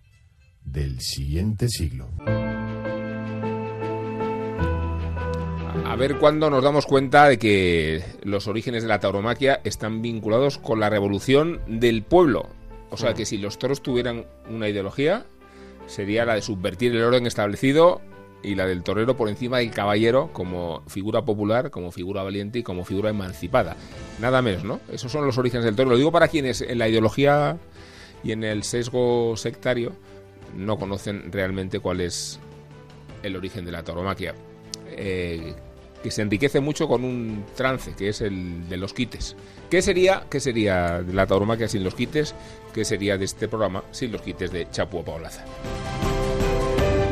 del 0.65 1.01
siguiente 1.01 1.69
siglo. 1.69 2.09
A 5.85 5.97
ver 5.97 6.17
cuándo 6.19 6.51
nos 6.51 6.65
damos 6.65 6.87
cuenta 6.87 7.29
de 7.29 7.39
que 7.39 8.03
los 8.23 8.47
orígenes 8.47 8.83
de 8.83 8.89
la 8.89 9.01
tauromaquia 9.01 9.61
están 9.65 10.03
vinculados 10.03 10.59
con 10.59 10.81
la 10.81 10.91
revolución 10.91 11.61
del 11.67 12.03
pueblo. 12.03 12.49
O 12.91 12.97
sea 12.97 13.15
que 13.15 13.27
si 13.27 13.37
los 13.39 13.59
toros 13.59 13.83
tuvieran 13.83 14.27
una 14.51 14.69
ideología, 14.69 15.27
sería 15.87 16.25
la 16.25 16.35
de 16.35 16.43
subvertir 16.43 16.95
el 16.95 17.03
orden 17.03 17.27
establecido 17.27 18.01
y 18.43 18.55
la 18.55 18.67
del 18.67 18.83
torero 18.83 19.17
por 19.17 19.29
encima 19.29 19.59
del 19.59 19.71
caballero 19.71 20.31
como 20.33 20.83
figura 20.87 21.23
popular, 21.25 21.71
como 21.71 21.91
figura 21.91 22.23
valiente 22.23 22.61
y 22.61 22.63
como 22.63 22.85
figura 22.85 23.11
emancipada. 23.11 23.77
Nada 24.21 24.43
menos, 24.43 24.65
¿no? 24.65 24.81
Esos 24.93 25.11
son 25.11 25.27
los 25.27 25.39
orígenes 25.39 25.65
del 25.65 25.77
toro. 25.77 25.91
Lo 25.91 25.97
digo 25.97 26.13
para 26.13 26.29
quienes 26.29 26.61
en 26.61 26.79
la 26.79 26.89
ideología 26.89 27.59
y 28.23 28.33
en 28.33 28.45
el 28.45 28.63
sesgo 28.63 29.37
sectario 29.37 29.93
no 30.57 30.79
conocen 30.79 31.31
realmente 31.33 31.81
cuál 31.81 32.01
es 32.01 32.39
el 33.23 33.37
origen 33.37 33.65
de 33.65 33.73
la 33.73 33.83
tauromaquia. 33.83 34.35
Eh, 34.91 35.55
que 36.03 36.11
se 36.13 36.23
enriquece 36.23 36.61
mucho 36.61 36.87
con 36.87 37.05
un 37.05 37.45
trance, 37.57 37.95
que 37.95 38.09
es 38.09 38.21
el 38.21 38.69
de 38.69 38.77
los 38.77 38.95
quites. 38.95 39.35
¿Qué 39.69 39.83
sería, 39.83 40.25
qué 40.31 40.39
sería 40.39 41.03
de 41.03 41.13
la 41.13 41.27
tauromaquia 41.27 41.69
sin 41.69 41.83
los 41.83 41.95
quites? 41.95 42.37
¿Qué 42.73 42.85
sería 42.85 43.19
de 43.19 43.25
este 43.25 43.49
programa 43.49 43.83
sin 43.91 44.13
los 44.13 44.23
quites 44.23 44.53
de 44.53 44.71
Chapua 44.71 45.05
Paulaza? 45.05 45.45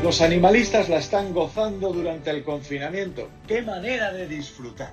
Los 0.03 0.21
animalistas 0.21 0.89
la 0.89 0.99
están 0.99 1.33
gozando 1.33 1.93
durante 1.93 2.31
el 2.31 2.45
confinamiento. 2.45 3.29
¡Qué 3.49 3.63
manera 3.63 4.13
de 4.13 4.29
disfrutar! 4.29 4.93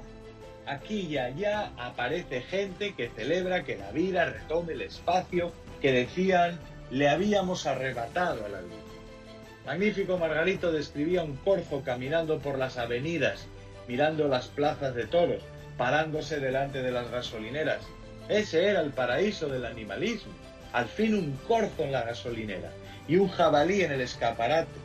Aquí 0.65 1.01
y 1.01 1.17
allá 1.17 1.71
aparece 1.77 2.41
gente 2.41 2.95
que 2.95 3.09
celebra 3.09 3.63
que 3.63 3.77
la 3.77 3.91
vida 3.91 4.25
retome 4.25 4.73
el 4.73 4.81
espacio 4.81 5.51
que 5.81 5.91
decían 5.91 6.59
le 6.89 7.09
habíamos 7.09 7.67
arrebatado 7.67 8.45
a 8.45 8.49
la 8.49 8.61
vida. 8.61 8.75
Magnífico 9.65 10.17
Margarito 10.17 10.71
describía 10.71 11.23
un 11.23 11.35
corzo 11.37 11.81
caminando 11.83 12.39
por 12.39 12.57
las 12.57 12.77
avenidas, 12.77 13.45
mirando 13.87 14.27
las 14.27 14.47
plazas 14.47 14.95
de 14.95 15.05
toros, 15.05 15.43
parándose 15.77 16.39
delante 16.39 16.81
de 16.81 16.91
las 16.91 17.11
gasolineras. 17.11 17.81
Ese 18.29 18.67
era 18.67 18.81
el 18.81 18.91
paraíso 18.91 19.47
del 19.47 19.65
animalismo. 19.65 20.31
Al 20.71 20.87
fin 20.87 21.13
un 21.13 21.37
corzo 21.47 21.83
en 21.83 21.91
la 21.91 22.03
gasolinera 22.03 22.71
y 23.07 23.17
un 23.17 23.27
jabalí 23.27 23.81
en 23.81 23.91
el 23.91 24.01
escaparate. 24.01 24.82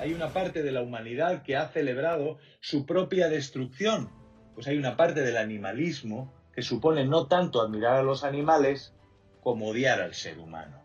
Hay 0.00 0.14
una 0.14 0.32
parte 0.32 0.62
de 0.62 0.72
la 0.72 0.80
humanidad 0.80 1.42
que 1.42 1.58
ha 1.58 1.68
celebrado 1.68 2.38
su 2.60 2.86
propia 2.86 3.28
destrucción, 3.28 4.08
pues 4.54 4.66
hay 4.66 4.78
una 4.78 4.96
parte 4.96 5.20
del 5.20 5.36
animalismo 5.36 6.32
que 6.54 6.62
supone 6.62 7.04
no 7.04 7.26
tanto 7.26 7.60
admirar 7.60 7.96
a 7.96 8.02
los 8.02 8.24
animales 8.24 8.94
como 9.42 9.68
odiar 9.68 10.00
al 10.00 10.14
ser 10.14 10.38
humano. 10.38 10.82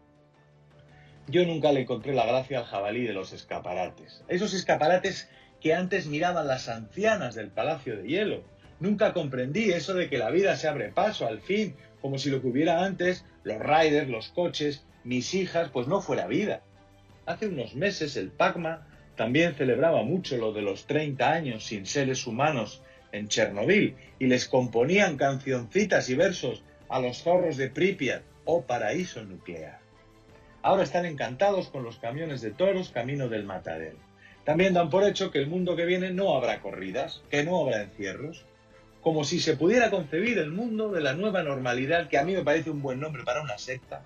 Yo 1.27 1.45
nunca 1.45 1.71
le 1.71 1.83
encontré 1.83 2.13
la 2.13 2.25
gracia 2.25 2.59
al 2.59 2.65
jabalí 2.65 3.07
de 3.07 3.13
los 3.13 3.31
escaparates. 3.31 4.25
Esos 4.27 4.53
escaparates 4.53 5.29
que 5.61 5.73
antes 5.73 6.07
miraban 6.07 6.45
las 6.45 6.67
ancianas 6.67 7.35
del 7.35 7.51
Palacio 7.51 7.95
de 7.95 8.09
Hielo. 8.09 8.43
Nunca 8.81 9.13
comprendí 9.13 9.71
eso 9.71 9.93
de 9.93 10.09
que 10.09 10.17
la 10.17 10.29
vida 10.29 10.57
se 10.57 10.67
abre 10.67 10.89
paso 10.89 11.25
al 11.25 11.39
fin, 11.39 11.77
como 12.01 12.17
si 12.17 12.29
lo 12.29 12.41
que 12.41 12.47
hubiera 12.47 12.83
antes, 12.83 13.23
los 13.45 13.61
riders, 13.61 14.09
los 14.09 14.27
coches, 14.27 14.85
mis 15.05 15.33
hijas, 15.33 15.69
pues 15.69 15.87
no 15.87 16.01
fuera 16.01 16.27
vida. 16.27 16.63
Hace 17.25 17.47
unos 17.47 17.75
meses 17.75 18.17
el 18.17 18.29
PACMA 18.29 18.89
también 19.15 19.55
celebraba 19.55 20.03
mucho 20.03 20.37
lo 20.37 20.51
de 20.51 20.61
los 20.61 20.85
30 20.85 21.31
años 21.31 21.63
sin 21.63 21.85
seres 21.85 22.27
humanos 22.27 22.81
en 23.11 23.27
Chernobyl 23.27 23.95
y 24.19 24.27
les 24.27 24.47
componían 24.47 25.17
cancioncitas 25.17 26.09
y 26.09 26.15
versos 26.15 26.63
a 26.89 26.99
los 26.99 27.23
zorros 27.23 27.57
de 27.57 27.69
Pripyat 27.69 28.23
o 28.45 28.61
paraíso 28.63 29.23
nuclear. 29.23 29.79
Ahora 30.61 30.83
están 30.83 31.05
encantados 31.05 31.69
con 31.69 31.83
los 31.83 31.97
camiones 31.97 32.41
de 32.41 32.51
toros 32.51 32.89
camino 32.89 33.29
del 33.29 33.45
matadero. 33.45 33.97
También 34.43 34.73
dan 34.73 34.89
por 34.89 35.03
hecho 35.03 35.31
que 35.31 35.39
el 35.39 35.47
mundo 35.47 35.75
que 35.75 35.85
viene 35.85 36.11
no 36.11 36.35
habrá 36.35 36.61
corridas, 36.61 37.21
que 37.29 37.43
no 37.43 37.61
habrá 37.61 37.81
encierros, 37.81 38.45
como 39.01 39.23
si 39.23 39.39
se 39.39 39.55
pudiera 39.55 39.91
concebir 39.91 40.39
el 40.39 40.51
mundo 40.51 40.91
de 40.91 41.01
la 41.01 41.13
nueva 41.13 41.43
normalidad, 41.43 42.09
que 42.09 42.17
a 42.17 42.23
mí 42.23 42.33
me 42.33 42.43
parece 42.43 42.71
un 42.71 42.81
buen 42.81 42.99
nombre 42.99 43.23
para 43.23 43.41
una 43.41 43.57
secta, 43.57 44.03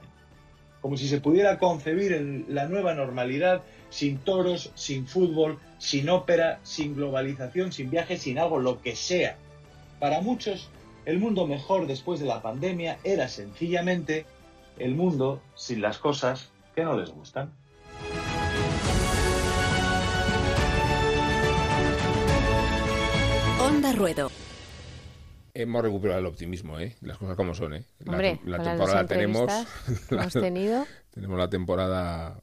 como 0.81 0.97
si 0.97 1.07
se 1.07 1.19
pudiera 1.21 1.57
concebir 1.57 2.45
la 2.47 2.67
nueva 2.67 2.93
normalidad 2.93 3.61
sin 3.89 4.17
toros, 4.17 4.71
sin 4.75 5.07
fútbol, 5.07 5.59
sin 5.77 6.09
ópera, 6.09 6.59
sin 6.63 6.95
globalización, 6.95 7.71
sin 7.71 7.89
viajes, 7.89 8.21
sin 8.21 8.39
algo, 8.39 8.59
lo 8.59 8.81
que 8.81 8.95
sea. 8.95 9.37
Para 9.99 10.21
muchos, 10.21 10.69
el 11.05 11.19
mundo 11.19 11.47
mejor 11.47 11.87
después 11.87 12.19
de 12.19 12.27
la 12.27 12.41
pandemia 12.41 12.99
era 13.03 13.27
sencillamente 13.27 14.25
el 14.77 14.95
mundo 14.95 15.41
sin 15.55 15.81
las 15.81 15.97
cosas 15.97 16.49
que 16.75 16.83
no 16.83 16.97
les 16.97 17.09
gustan. 17.09 17.51
Onda 23.59 23.91
Ruedo. 23.93 24.29
Hemos 25.61 25.81
recuperado 25.83 26.19
el 26.21 26.25
optimismo, 26.25 26.79
¿eh? 26.79 26.95
Las 27.01 27.17
cosas 27.17 27.35
como 27.35 27.53
son, 27.53 27.73
¿eh? 27.73 27.83
Hombre, 28.07 28.39
la, 28.45 28.57
con 28.57 28.65
temporada 28.65 29.05
tenemos. 29.05 29.51
hemos 30.09 30.33
tenido. 30.33 30.85
tenemos 31.11 31.37
la 31.37 31.49
temporada 31.49 32.41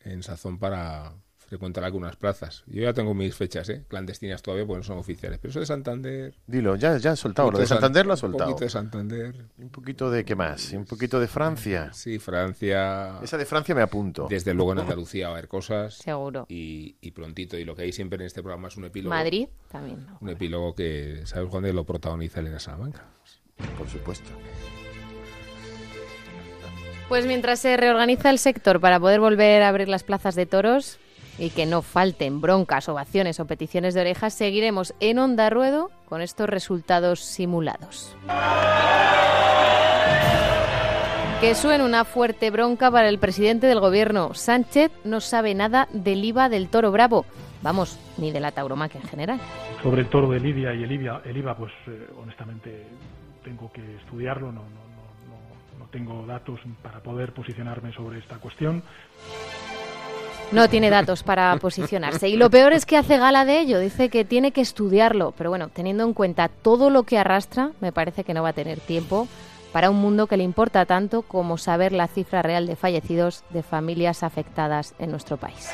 en 0.00 0.22
sazón 0.22 0.58
para 0.58 1.12
frecuentar 1.52 1.84
algunas 1.84 2.16
plazas. 2.16 2.64
Yo 2.66 2.80
ya 2.80 2.94
tengo 2.94 3.12
mis 3.12 3.34
fechas, 3.34 3.68
¿eh? 3.68 3.84
Clandestinas 3.86 4.40
todavía 4.40 4.66
porque 4.66 4.78
no 4.78 4.84
son 4.84 4.96
oficiales. 4.96 5.38
Pero 5.38 5.50
eso 5.50 5.60
de 5.60 5.66
Santander. 5.66 6.34
Dilo, 6.46 6.76
ya, 6.76 6.96
ya 6.96 7.10
has 7.10 7.18
soltado. 7.18 7.50
Lo 7.50 7.58
de 7.58 7.66
Santander 7.66 8.06
lo 8.06 8.14
has 8.14 8.20
soltado. 8.20 8.48
Un 8.48 8.52
poquito 8.52 8.64
de 8.64 8.70
Santander. 8.70 9.34
Un 9.58 9.68
poquito 9.68 10.10
de 10.10 10.24
qué 10.24 10.34
más. 10.34 10.72
Un 10.72 10.86
poquito 10.86 11.20
de 11.20 11.28
Francia. 11.28 11.92
Sí, 11.92 12.18
Francia. 12.18 13.18
Esa 13.22 13.36
de 13.36 13.44
Francia 13.44 13.74
me 13.74 13.82
apunto. 13.82 14.28
Desde 14.30 14.54
luego 14.54 14.72
en 14.72 14.78
Andalucía 14.78 15.26
va 15.26 15.34
a 15.34 15.36
haber 15.36 15.48
cosas. 15.48 15.92
Seguro. 15.98 16.46
Y, 16.48 16.96
y 17.02 17.10
prontito. 17.10 17.58
Y 17.58 17.66
lo 17.66 17.76
que 17.76 17.82
hay 17.82 17.92
siempre 17.92 18.16
en 18.16 18.22
este 18.22 18.42
programa 18.42 18.68
es 18.68 18.78
un 18.78 18.86
epílogo. 18.86 19.14
Madrid 19.14 19.48
también. 19.70 20.06
Un 20.22 20.30
epílogo 20.30 20.74
que, 20.74 21.20
¿sabes 21.26 21.50
cuándo 21.50 21.70
lo 21.70 21.84
protagoniza 21.84 22.40
Elena 22.40 22.60
Salamanca? 22.60 23.04
Por 23.76 23.90
supuesto. 23.90 24.30
Pues 27.10 27.26
mientras 27.26 27.60
se 27.60 27.76
reorganiza 27.76 28.30
el 28.30 28.38
sector 28.38 28.80
para 28.80 28.98
poder 28.98 29.20
volver 29.20 29.62
a 29.62 29.68
abrir 29.68 29.90
las 29.90 30.02
plazas 30.02 30.34
de 30.34 30.46
toros 30.46 30.98
y 31.38 31.50
que 31.50 31.66
no 31.66 31.82
falten 31.82 32.40
broncas, 32.40 32.88
ovaciones 32.88 33.40
o 33.40 33.46
peticiones 33.46 33.94
de 33.94 34.02
orejas, 34.02 34.34
seguiremos 34.34 34.94
en 35.00 35.18
Onda 35.18 35.50
Ruedo 35.50 35.90
con 36.06 36.20
estos 36.20 36.48
resultados 36.48 37.20
simulados. 37.20 38.16
Que 41.40 41.54
suene 41.54 41.84
una 41.84 42.04
fuerte 42.04 42.50
bronca 42.50 42.90
para 42.90 43.08
el 43.08 43.18
presidente 43.18 43.66
del 43.66 43.80
gobierno. 43.80 44.32
Sánchez 44.34 44.92
no 45.04 45.20
sabe 45.20 45.54
nada 45.54 45.88
del 45.92 46.24
IVA 46.24 46.48
del 46.48 46.68
toro 46.68 46.92
bravo. 46.92 47.24
Vamos, 47.62 47.98
ni 48.18 48.30
de 48.30 48.40
la 48.40 48.52
tauromaquia 48.52 49.00
en 49.00 49.08
general. 49.08 49.40
Sobre 49.82 50.02
el 50.02 50.08
toro 50.08 50.30
de 50.30 50.38
Lidia 50.38 50.74
y 50.74 50.84
el 50.84 50.92
IVA, 50.92 51.22
el 51.24 51.36
IVA 51.36 51.56
pues 51.56 51.72
eh, 51.88 52.08
honestamente 52.20 52.86
tengo 53.42 53.72
que 53.72 53.96
estudiarlo, 53.96 54.52
no, 54.52 54.62
no, 54.62 54.68
no, 55.28 55.78
no 55.78 55.86
tengo 55.86 56.24
datos 56.26 56.60
para 56.82 57.00
poder 57.00 57.32
posicionarme 57.32 57.92
sobre 57.92 58.18
esta 58.18 58.36
cuestión. 58.36 58.82
No 60.52 60.68
tiene 60.68 60.90
datos 60.90 61.22
para 61.22 61.56
posicionarse. 61.56 62.28
Y 62.28 62.36
lo 62.36 62.50
peor 62.50 62.72
es 62.72 62.84
que 62.84 62.96
hace 62.96 63.16
gala 63.16 63.44
de 63.44 63.60
ello. 63.60 63.78
Dice 63.78 64.10
que 64.10 64.24
tiene 64.24 64.52
que 64.52 64.60
estudiarlo. 64.60 65.32
Pero 65.36 65.50
bueno, 65.50 65.68
teniendo 65.68 66.04
en 66.04 66.12
cuenta 66.12 66.48
todo 66.48 66.90
lo 66.90 67.04
que 67.04 67.18
arrastra, 67.18 67.70
me 67.80 67.92
parece 67.92 68.22
que 68.22 68.34
no 68.34 68.42
va 68.42 68.50
a 68.50 68.52
tener 68.52 68.78
tiempo 68.80 69.28
para 69.72 69.88
un 69.88 69.96
mundo 69.96 70.26
que 70.26 70.36
le 70.36 70.44
importa 70.44 70.84
tanto 70.84 71.22
como 71.22 71.56
saber 71.56 71.92
la 71.92 72.06
cifra 72.06 72.42
real 72.42 72.66
de 72.66 72.76
fallecidos 72.76 73.42
de 73.50 73.62
familias 73.62 74.22
afectadas 74.22 74.94
en 74.98 75.10
nuestro 75.10 75.38
país. 75.38 75.70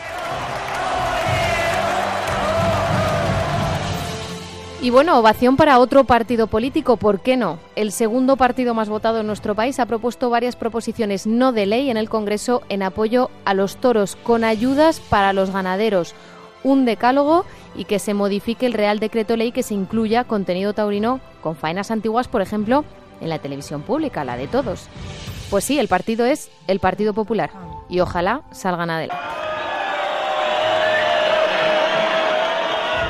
Y 4.80 4.90
bueno, 4.90 5.18
ovación 5.18 5.56
para 5.56 5.80
otro 5.80 6.04
partido 6.04 6.46
político, 6.46 6.96
¿por 6.96 7.18
qué 7.18 7.36
no? 7.36 7.58
El 7.74 7.90
segundo 7.90 8.36
partido 8.36 8.74
más 8.74 8.88
votado 8.88 9.18
en 9.18 9.26
nuestro 9.26 9.56
país 9.56 9.80
ha 9.80 9.86
propuesto 9.86 10.30
varias 10.30 10.54
proposiciones 10.54 11.26
no 11.26 11.50
de 11.50 11.66
ley 11.66 11.90
en 11.90 11.96
el 11.96 12.08
Congreso 12.08 12.62
en 12.68 12.84
apoyo 12.84 13.28
a 13.44 13.54
los 13.54 13.78
toros, 13.78 14.14
con 14.14 14.44
ayudas 14.44 15.00
para 15.00 15.32
los 15.32 15.50
ganaderos, 15.50 16.14
un 16.62 16.84
decálogo 16.84 17.44
y 17.74 17.86
que 17.86 17.98
se 17.98 18.14
modifique 18.14 18.66
el 18.66 18.72
Real 18.72 19.00
Decreto 19.00 19.36
Ley 19.36 19.50
que 19.50 19.64
se 19.64 19.74
incluya 19.74 20.22
contenido 20.22 20.72
taurino 20.74 21.18
con 21.42 21.56
faenas 21.56 21.90
antiguas, 21.90 22.28
por 22.28 22.40
ejemplo, 22.40 22.84
en 23.20 23.30
la 23.30 23.40
televisión 23.40 23.82
pública, 23.82 24.24
la 24.24 24.36
de 24.36 24.46
todos. 24.46 24.86
Pues 25.50 25.64
sí, 25.64 25.80
el 25.80 25.88
partido 25.88 26.24
es 26.24 26.50
el 26.68 26.78
Partido 26.78 27.14
Popular 27.14 27.50
y 27.88 27.98
ojalá 27.98 28.42
salgan 28.52 28.90
adelante. 28.90 29.24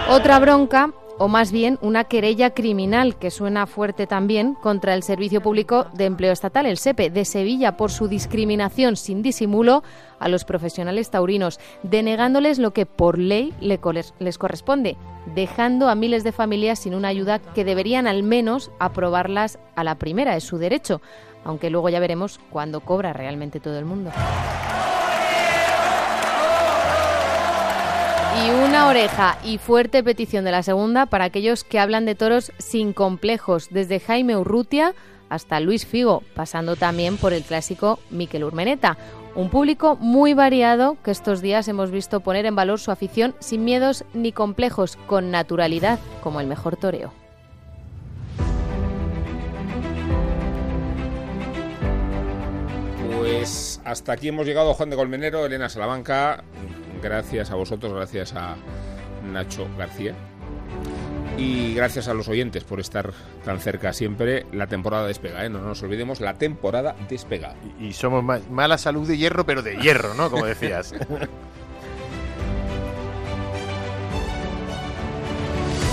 Otra 0.09 0.39
bronca 0.39 0.95
o 1.19 1.29
más 1.29 1.53
bien 1.53 1.79
una 1.83 2.05
querella 2.05 2.55
criminal 2.55 3.17
que 3.17 3.31
suena 3.31 3.67
fuerte 3.67 4.07
también 4.07 4.55
contra 4.55 4.95
el 4.95 5.03
Servicio 5.03 5.43
Público 5.43 5.87
de 5.93 6.07
Empleo 6.07 6.33
Estatal, 6.33 6.67
el 6.67 6.79
SEPE, 6.79 7.11
de 7.11 7.25
Sevilla 7.25 7.77
por 7.77 7.91
su 7.91 8.09
discriminación 8.09 8.97
sin 8.97 9.23
disimulo 9.23 9.83
a 10.21 10.29
los 10.29 10.45
profesionales 10.45 11.11
taurinos, 11.11 11.61
denegándoles 11.83 12.59
lo 12.59 12.73
que 12.73 12.87
por 12.87 13.19
ley 13.19 13.53
les 13.61 14.39
corresponde, 14.39 14.97
dejando 15.35 15.89
a 15.89 15.95
miles 15.95 16.25
de 16.25 16.33
familias 16.33 16.79
sin 16.79 16.95
una 16.95 17.09
ayuda 17.09 17.39
que 17.41 17.65
deberían 17.65 18.07
al 18.07 18.23
menos 18.23 18.71
aprobarlas 18.79 19.59
a 19.75 19.85
la 19.85 19.97
primera, 19.97 20.37
es 20.37 20.45
su 20.45 20.59
derecho, 20.59 21.01
aunque 21.45 21.71
luego 21.71 21.89
ya 21.89 22.01
veremos 22.01 22.41
cuándo 22.51 22.81
cobra 22.81 23.13
realmente 23.13 23.61
todo 23.61 23.79
el 23.79 23.85
mundo. 23.85 24.11
Y 28.47 28.51
una 28.51 28.87
oreja 28.87 29.37
y 29.45 29.59
fuerte 29.59 30.05
petición 30.05 30.45
de 30.45 30.53
la 30.53 30.63
segunda 30.63 31.07
para 31.07 31.25
aquellos 31.25 31.65
que 31.65 31.81
hablan 31.81 32.05
de 32.05 32.15
toros 32.15 32.53
sin 32.59 32.93
complejos, 32.93 33.69
desde 33.71 33.99
Jaime 33.99 34.37
Urrutia 34.37 34.95
hasta 35.29 35.59
Luis 35.59 35.87
Figo, 35.87 36.23
pasando 36.35 36.77
también 36.77 37.17
por 37.17 37.33
el 37.33 37.43
clásico 37.43 37.99
Miquel 38.11 38.45
Urmeneta. 38.45 38.97
Un 39.35 39.51
público 39.51 39.97
muy 39.97 40.35
variado 40.35 40.97
que 41.03 41.11
estos 41.11 41.43
días 41.43 41.67
hemos 41.67 41.91
visto 41.91 42.21
poner 42.21 42.47
en 42.47 42.55
valor 42.55 42.79
su 42.79 42.93
afición 42.93 43.35
sin 43.41 43.65
miedos 43.65 44.05
ni 44.15 44.31
complejos, 44.31 44.97
con 45.09 45.31
naturalidad, 45.31 45.99
como 46.23 46.41
el 46.41 46.47
mejor 46.47 46.77
toreo. 46.77 47.13
Pues 53.19 53.81
hasta 53.85 54.13
aquí 54.13 54.29
hemos 54.29 54.47
llegado, 54.47 54.75
Juan 54.75 54.91
de 54.91 54.97
Colmenero, 54.97 55.45
Elena 55.45 55.69
Salamanca 55.69 56.45
gracias 57.03 57.51
a 57.51 57.55
vosotros, 57.55 57.93
gracias 57.93 58.35
a 58.35 58.57
Nacho 59.33 59.67
García. 59.77 60.15
Y 61.37 61.75
gracias 61.75 62.09
a 62.09 62.15
los 62.15 62.27
oyentes 62.29 62.65
por 62.65 62.81
estar 62.81 63.13
tan 63.45 63.61
cerca 63.61 63.93
siempre. 63.93 64.45
La 64.53 64.67
temporada 64.67 65.07
despega, 65.07 65.45
¿eh? 65.45 65.49
no 65.49 65.61
nos 65.61 65.81
olvidemos, 65.85 66.21
la 66.21 66.35
temporada 66.35 66.97
despega. 67.09 67.55
Y, 67.81 67.93
somos 67.93 68.25
ma 68.25 68.41
mala 68.51 68.77
salud 68.77 69.07
de 69.07 69.17
hierro, 69.17 69.47
pero 69.47 69.63
de 69.63 69.77
hierro, 69.77 70.15
¿no? 70.15 70.31
Como 70.31 70.47
decías. 70.47 70.93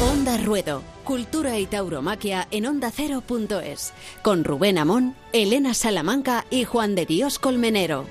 Onda 0.02 0.38
Ruedo, 0.38 0.82
Cultura 1.04 1.60
y 1.60 1.68
Tauromaquia 1.68 2.48
en 2.50 2.66
OndaCero.es. 2.66 3.94
Con 4.24 4.44
Rubén 4.44 4.80
Amón, 4.80 5.16
Elena 5.32 5.76
Salamanca 5.76 6.46
y 6.50 6.64
Juan 6.64 6.96
de 6.96 7.06
Dios 7.06 7.38
Colmenero. 7.38 8.06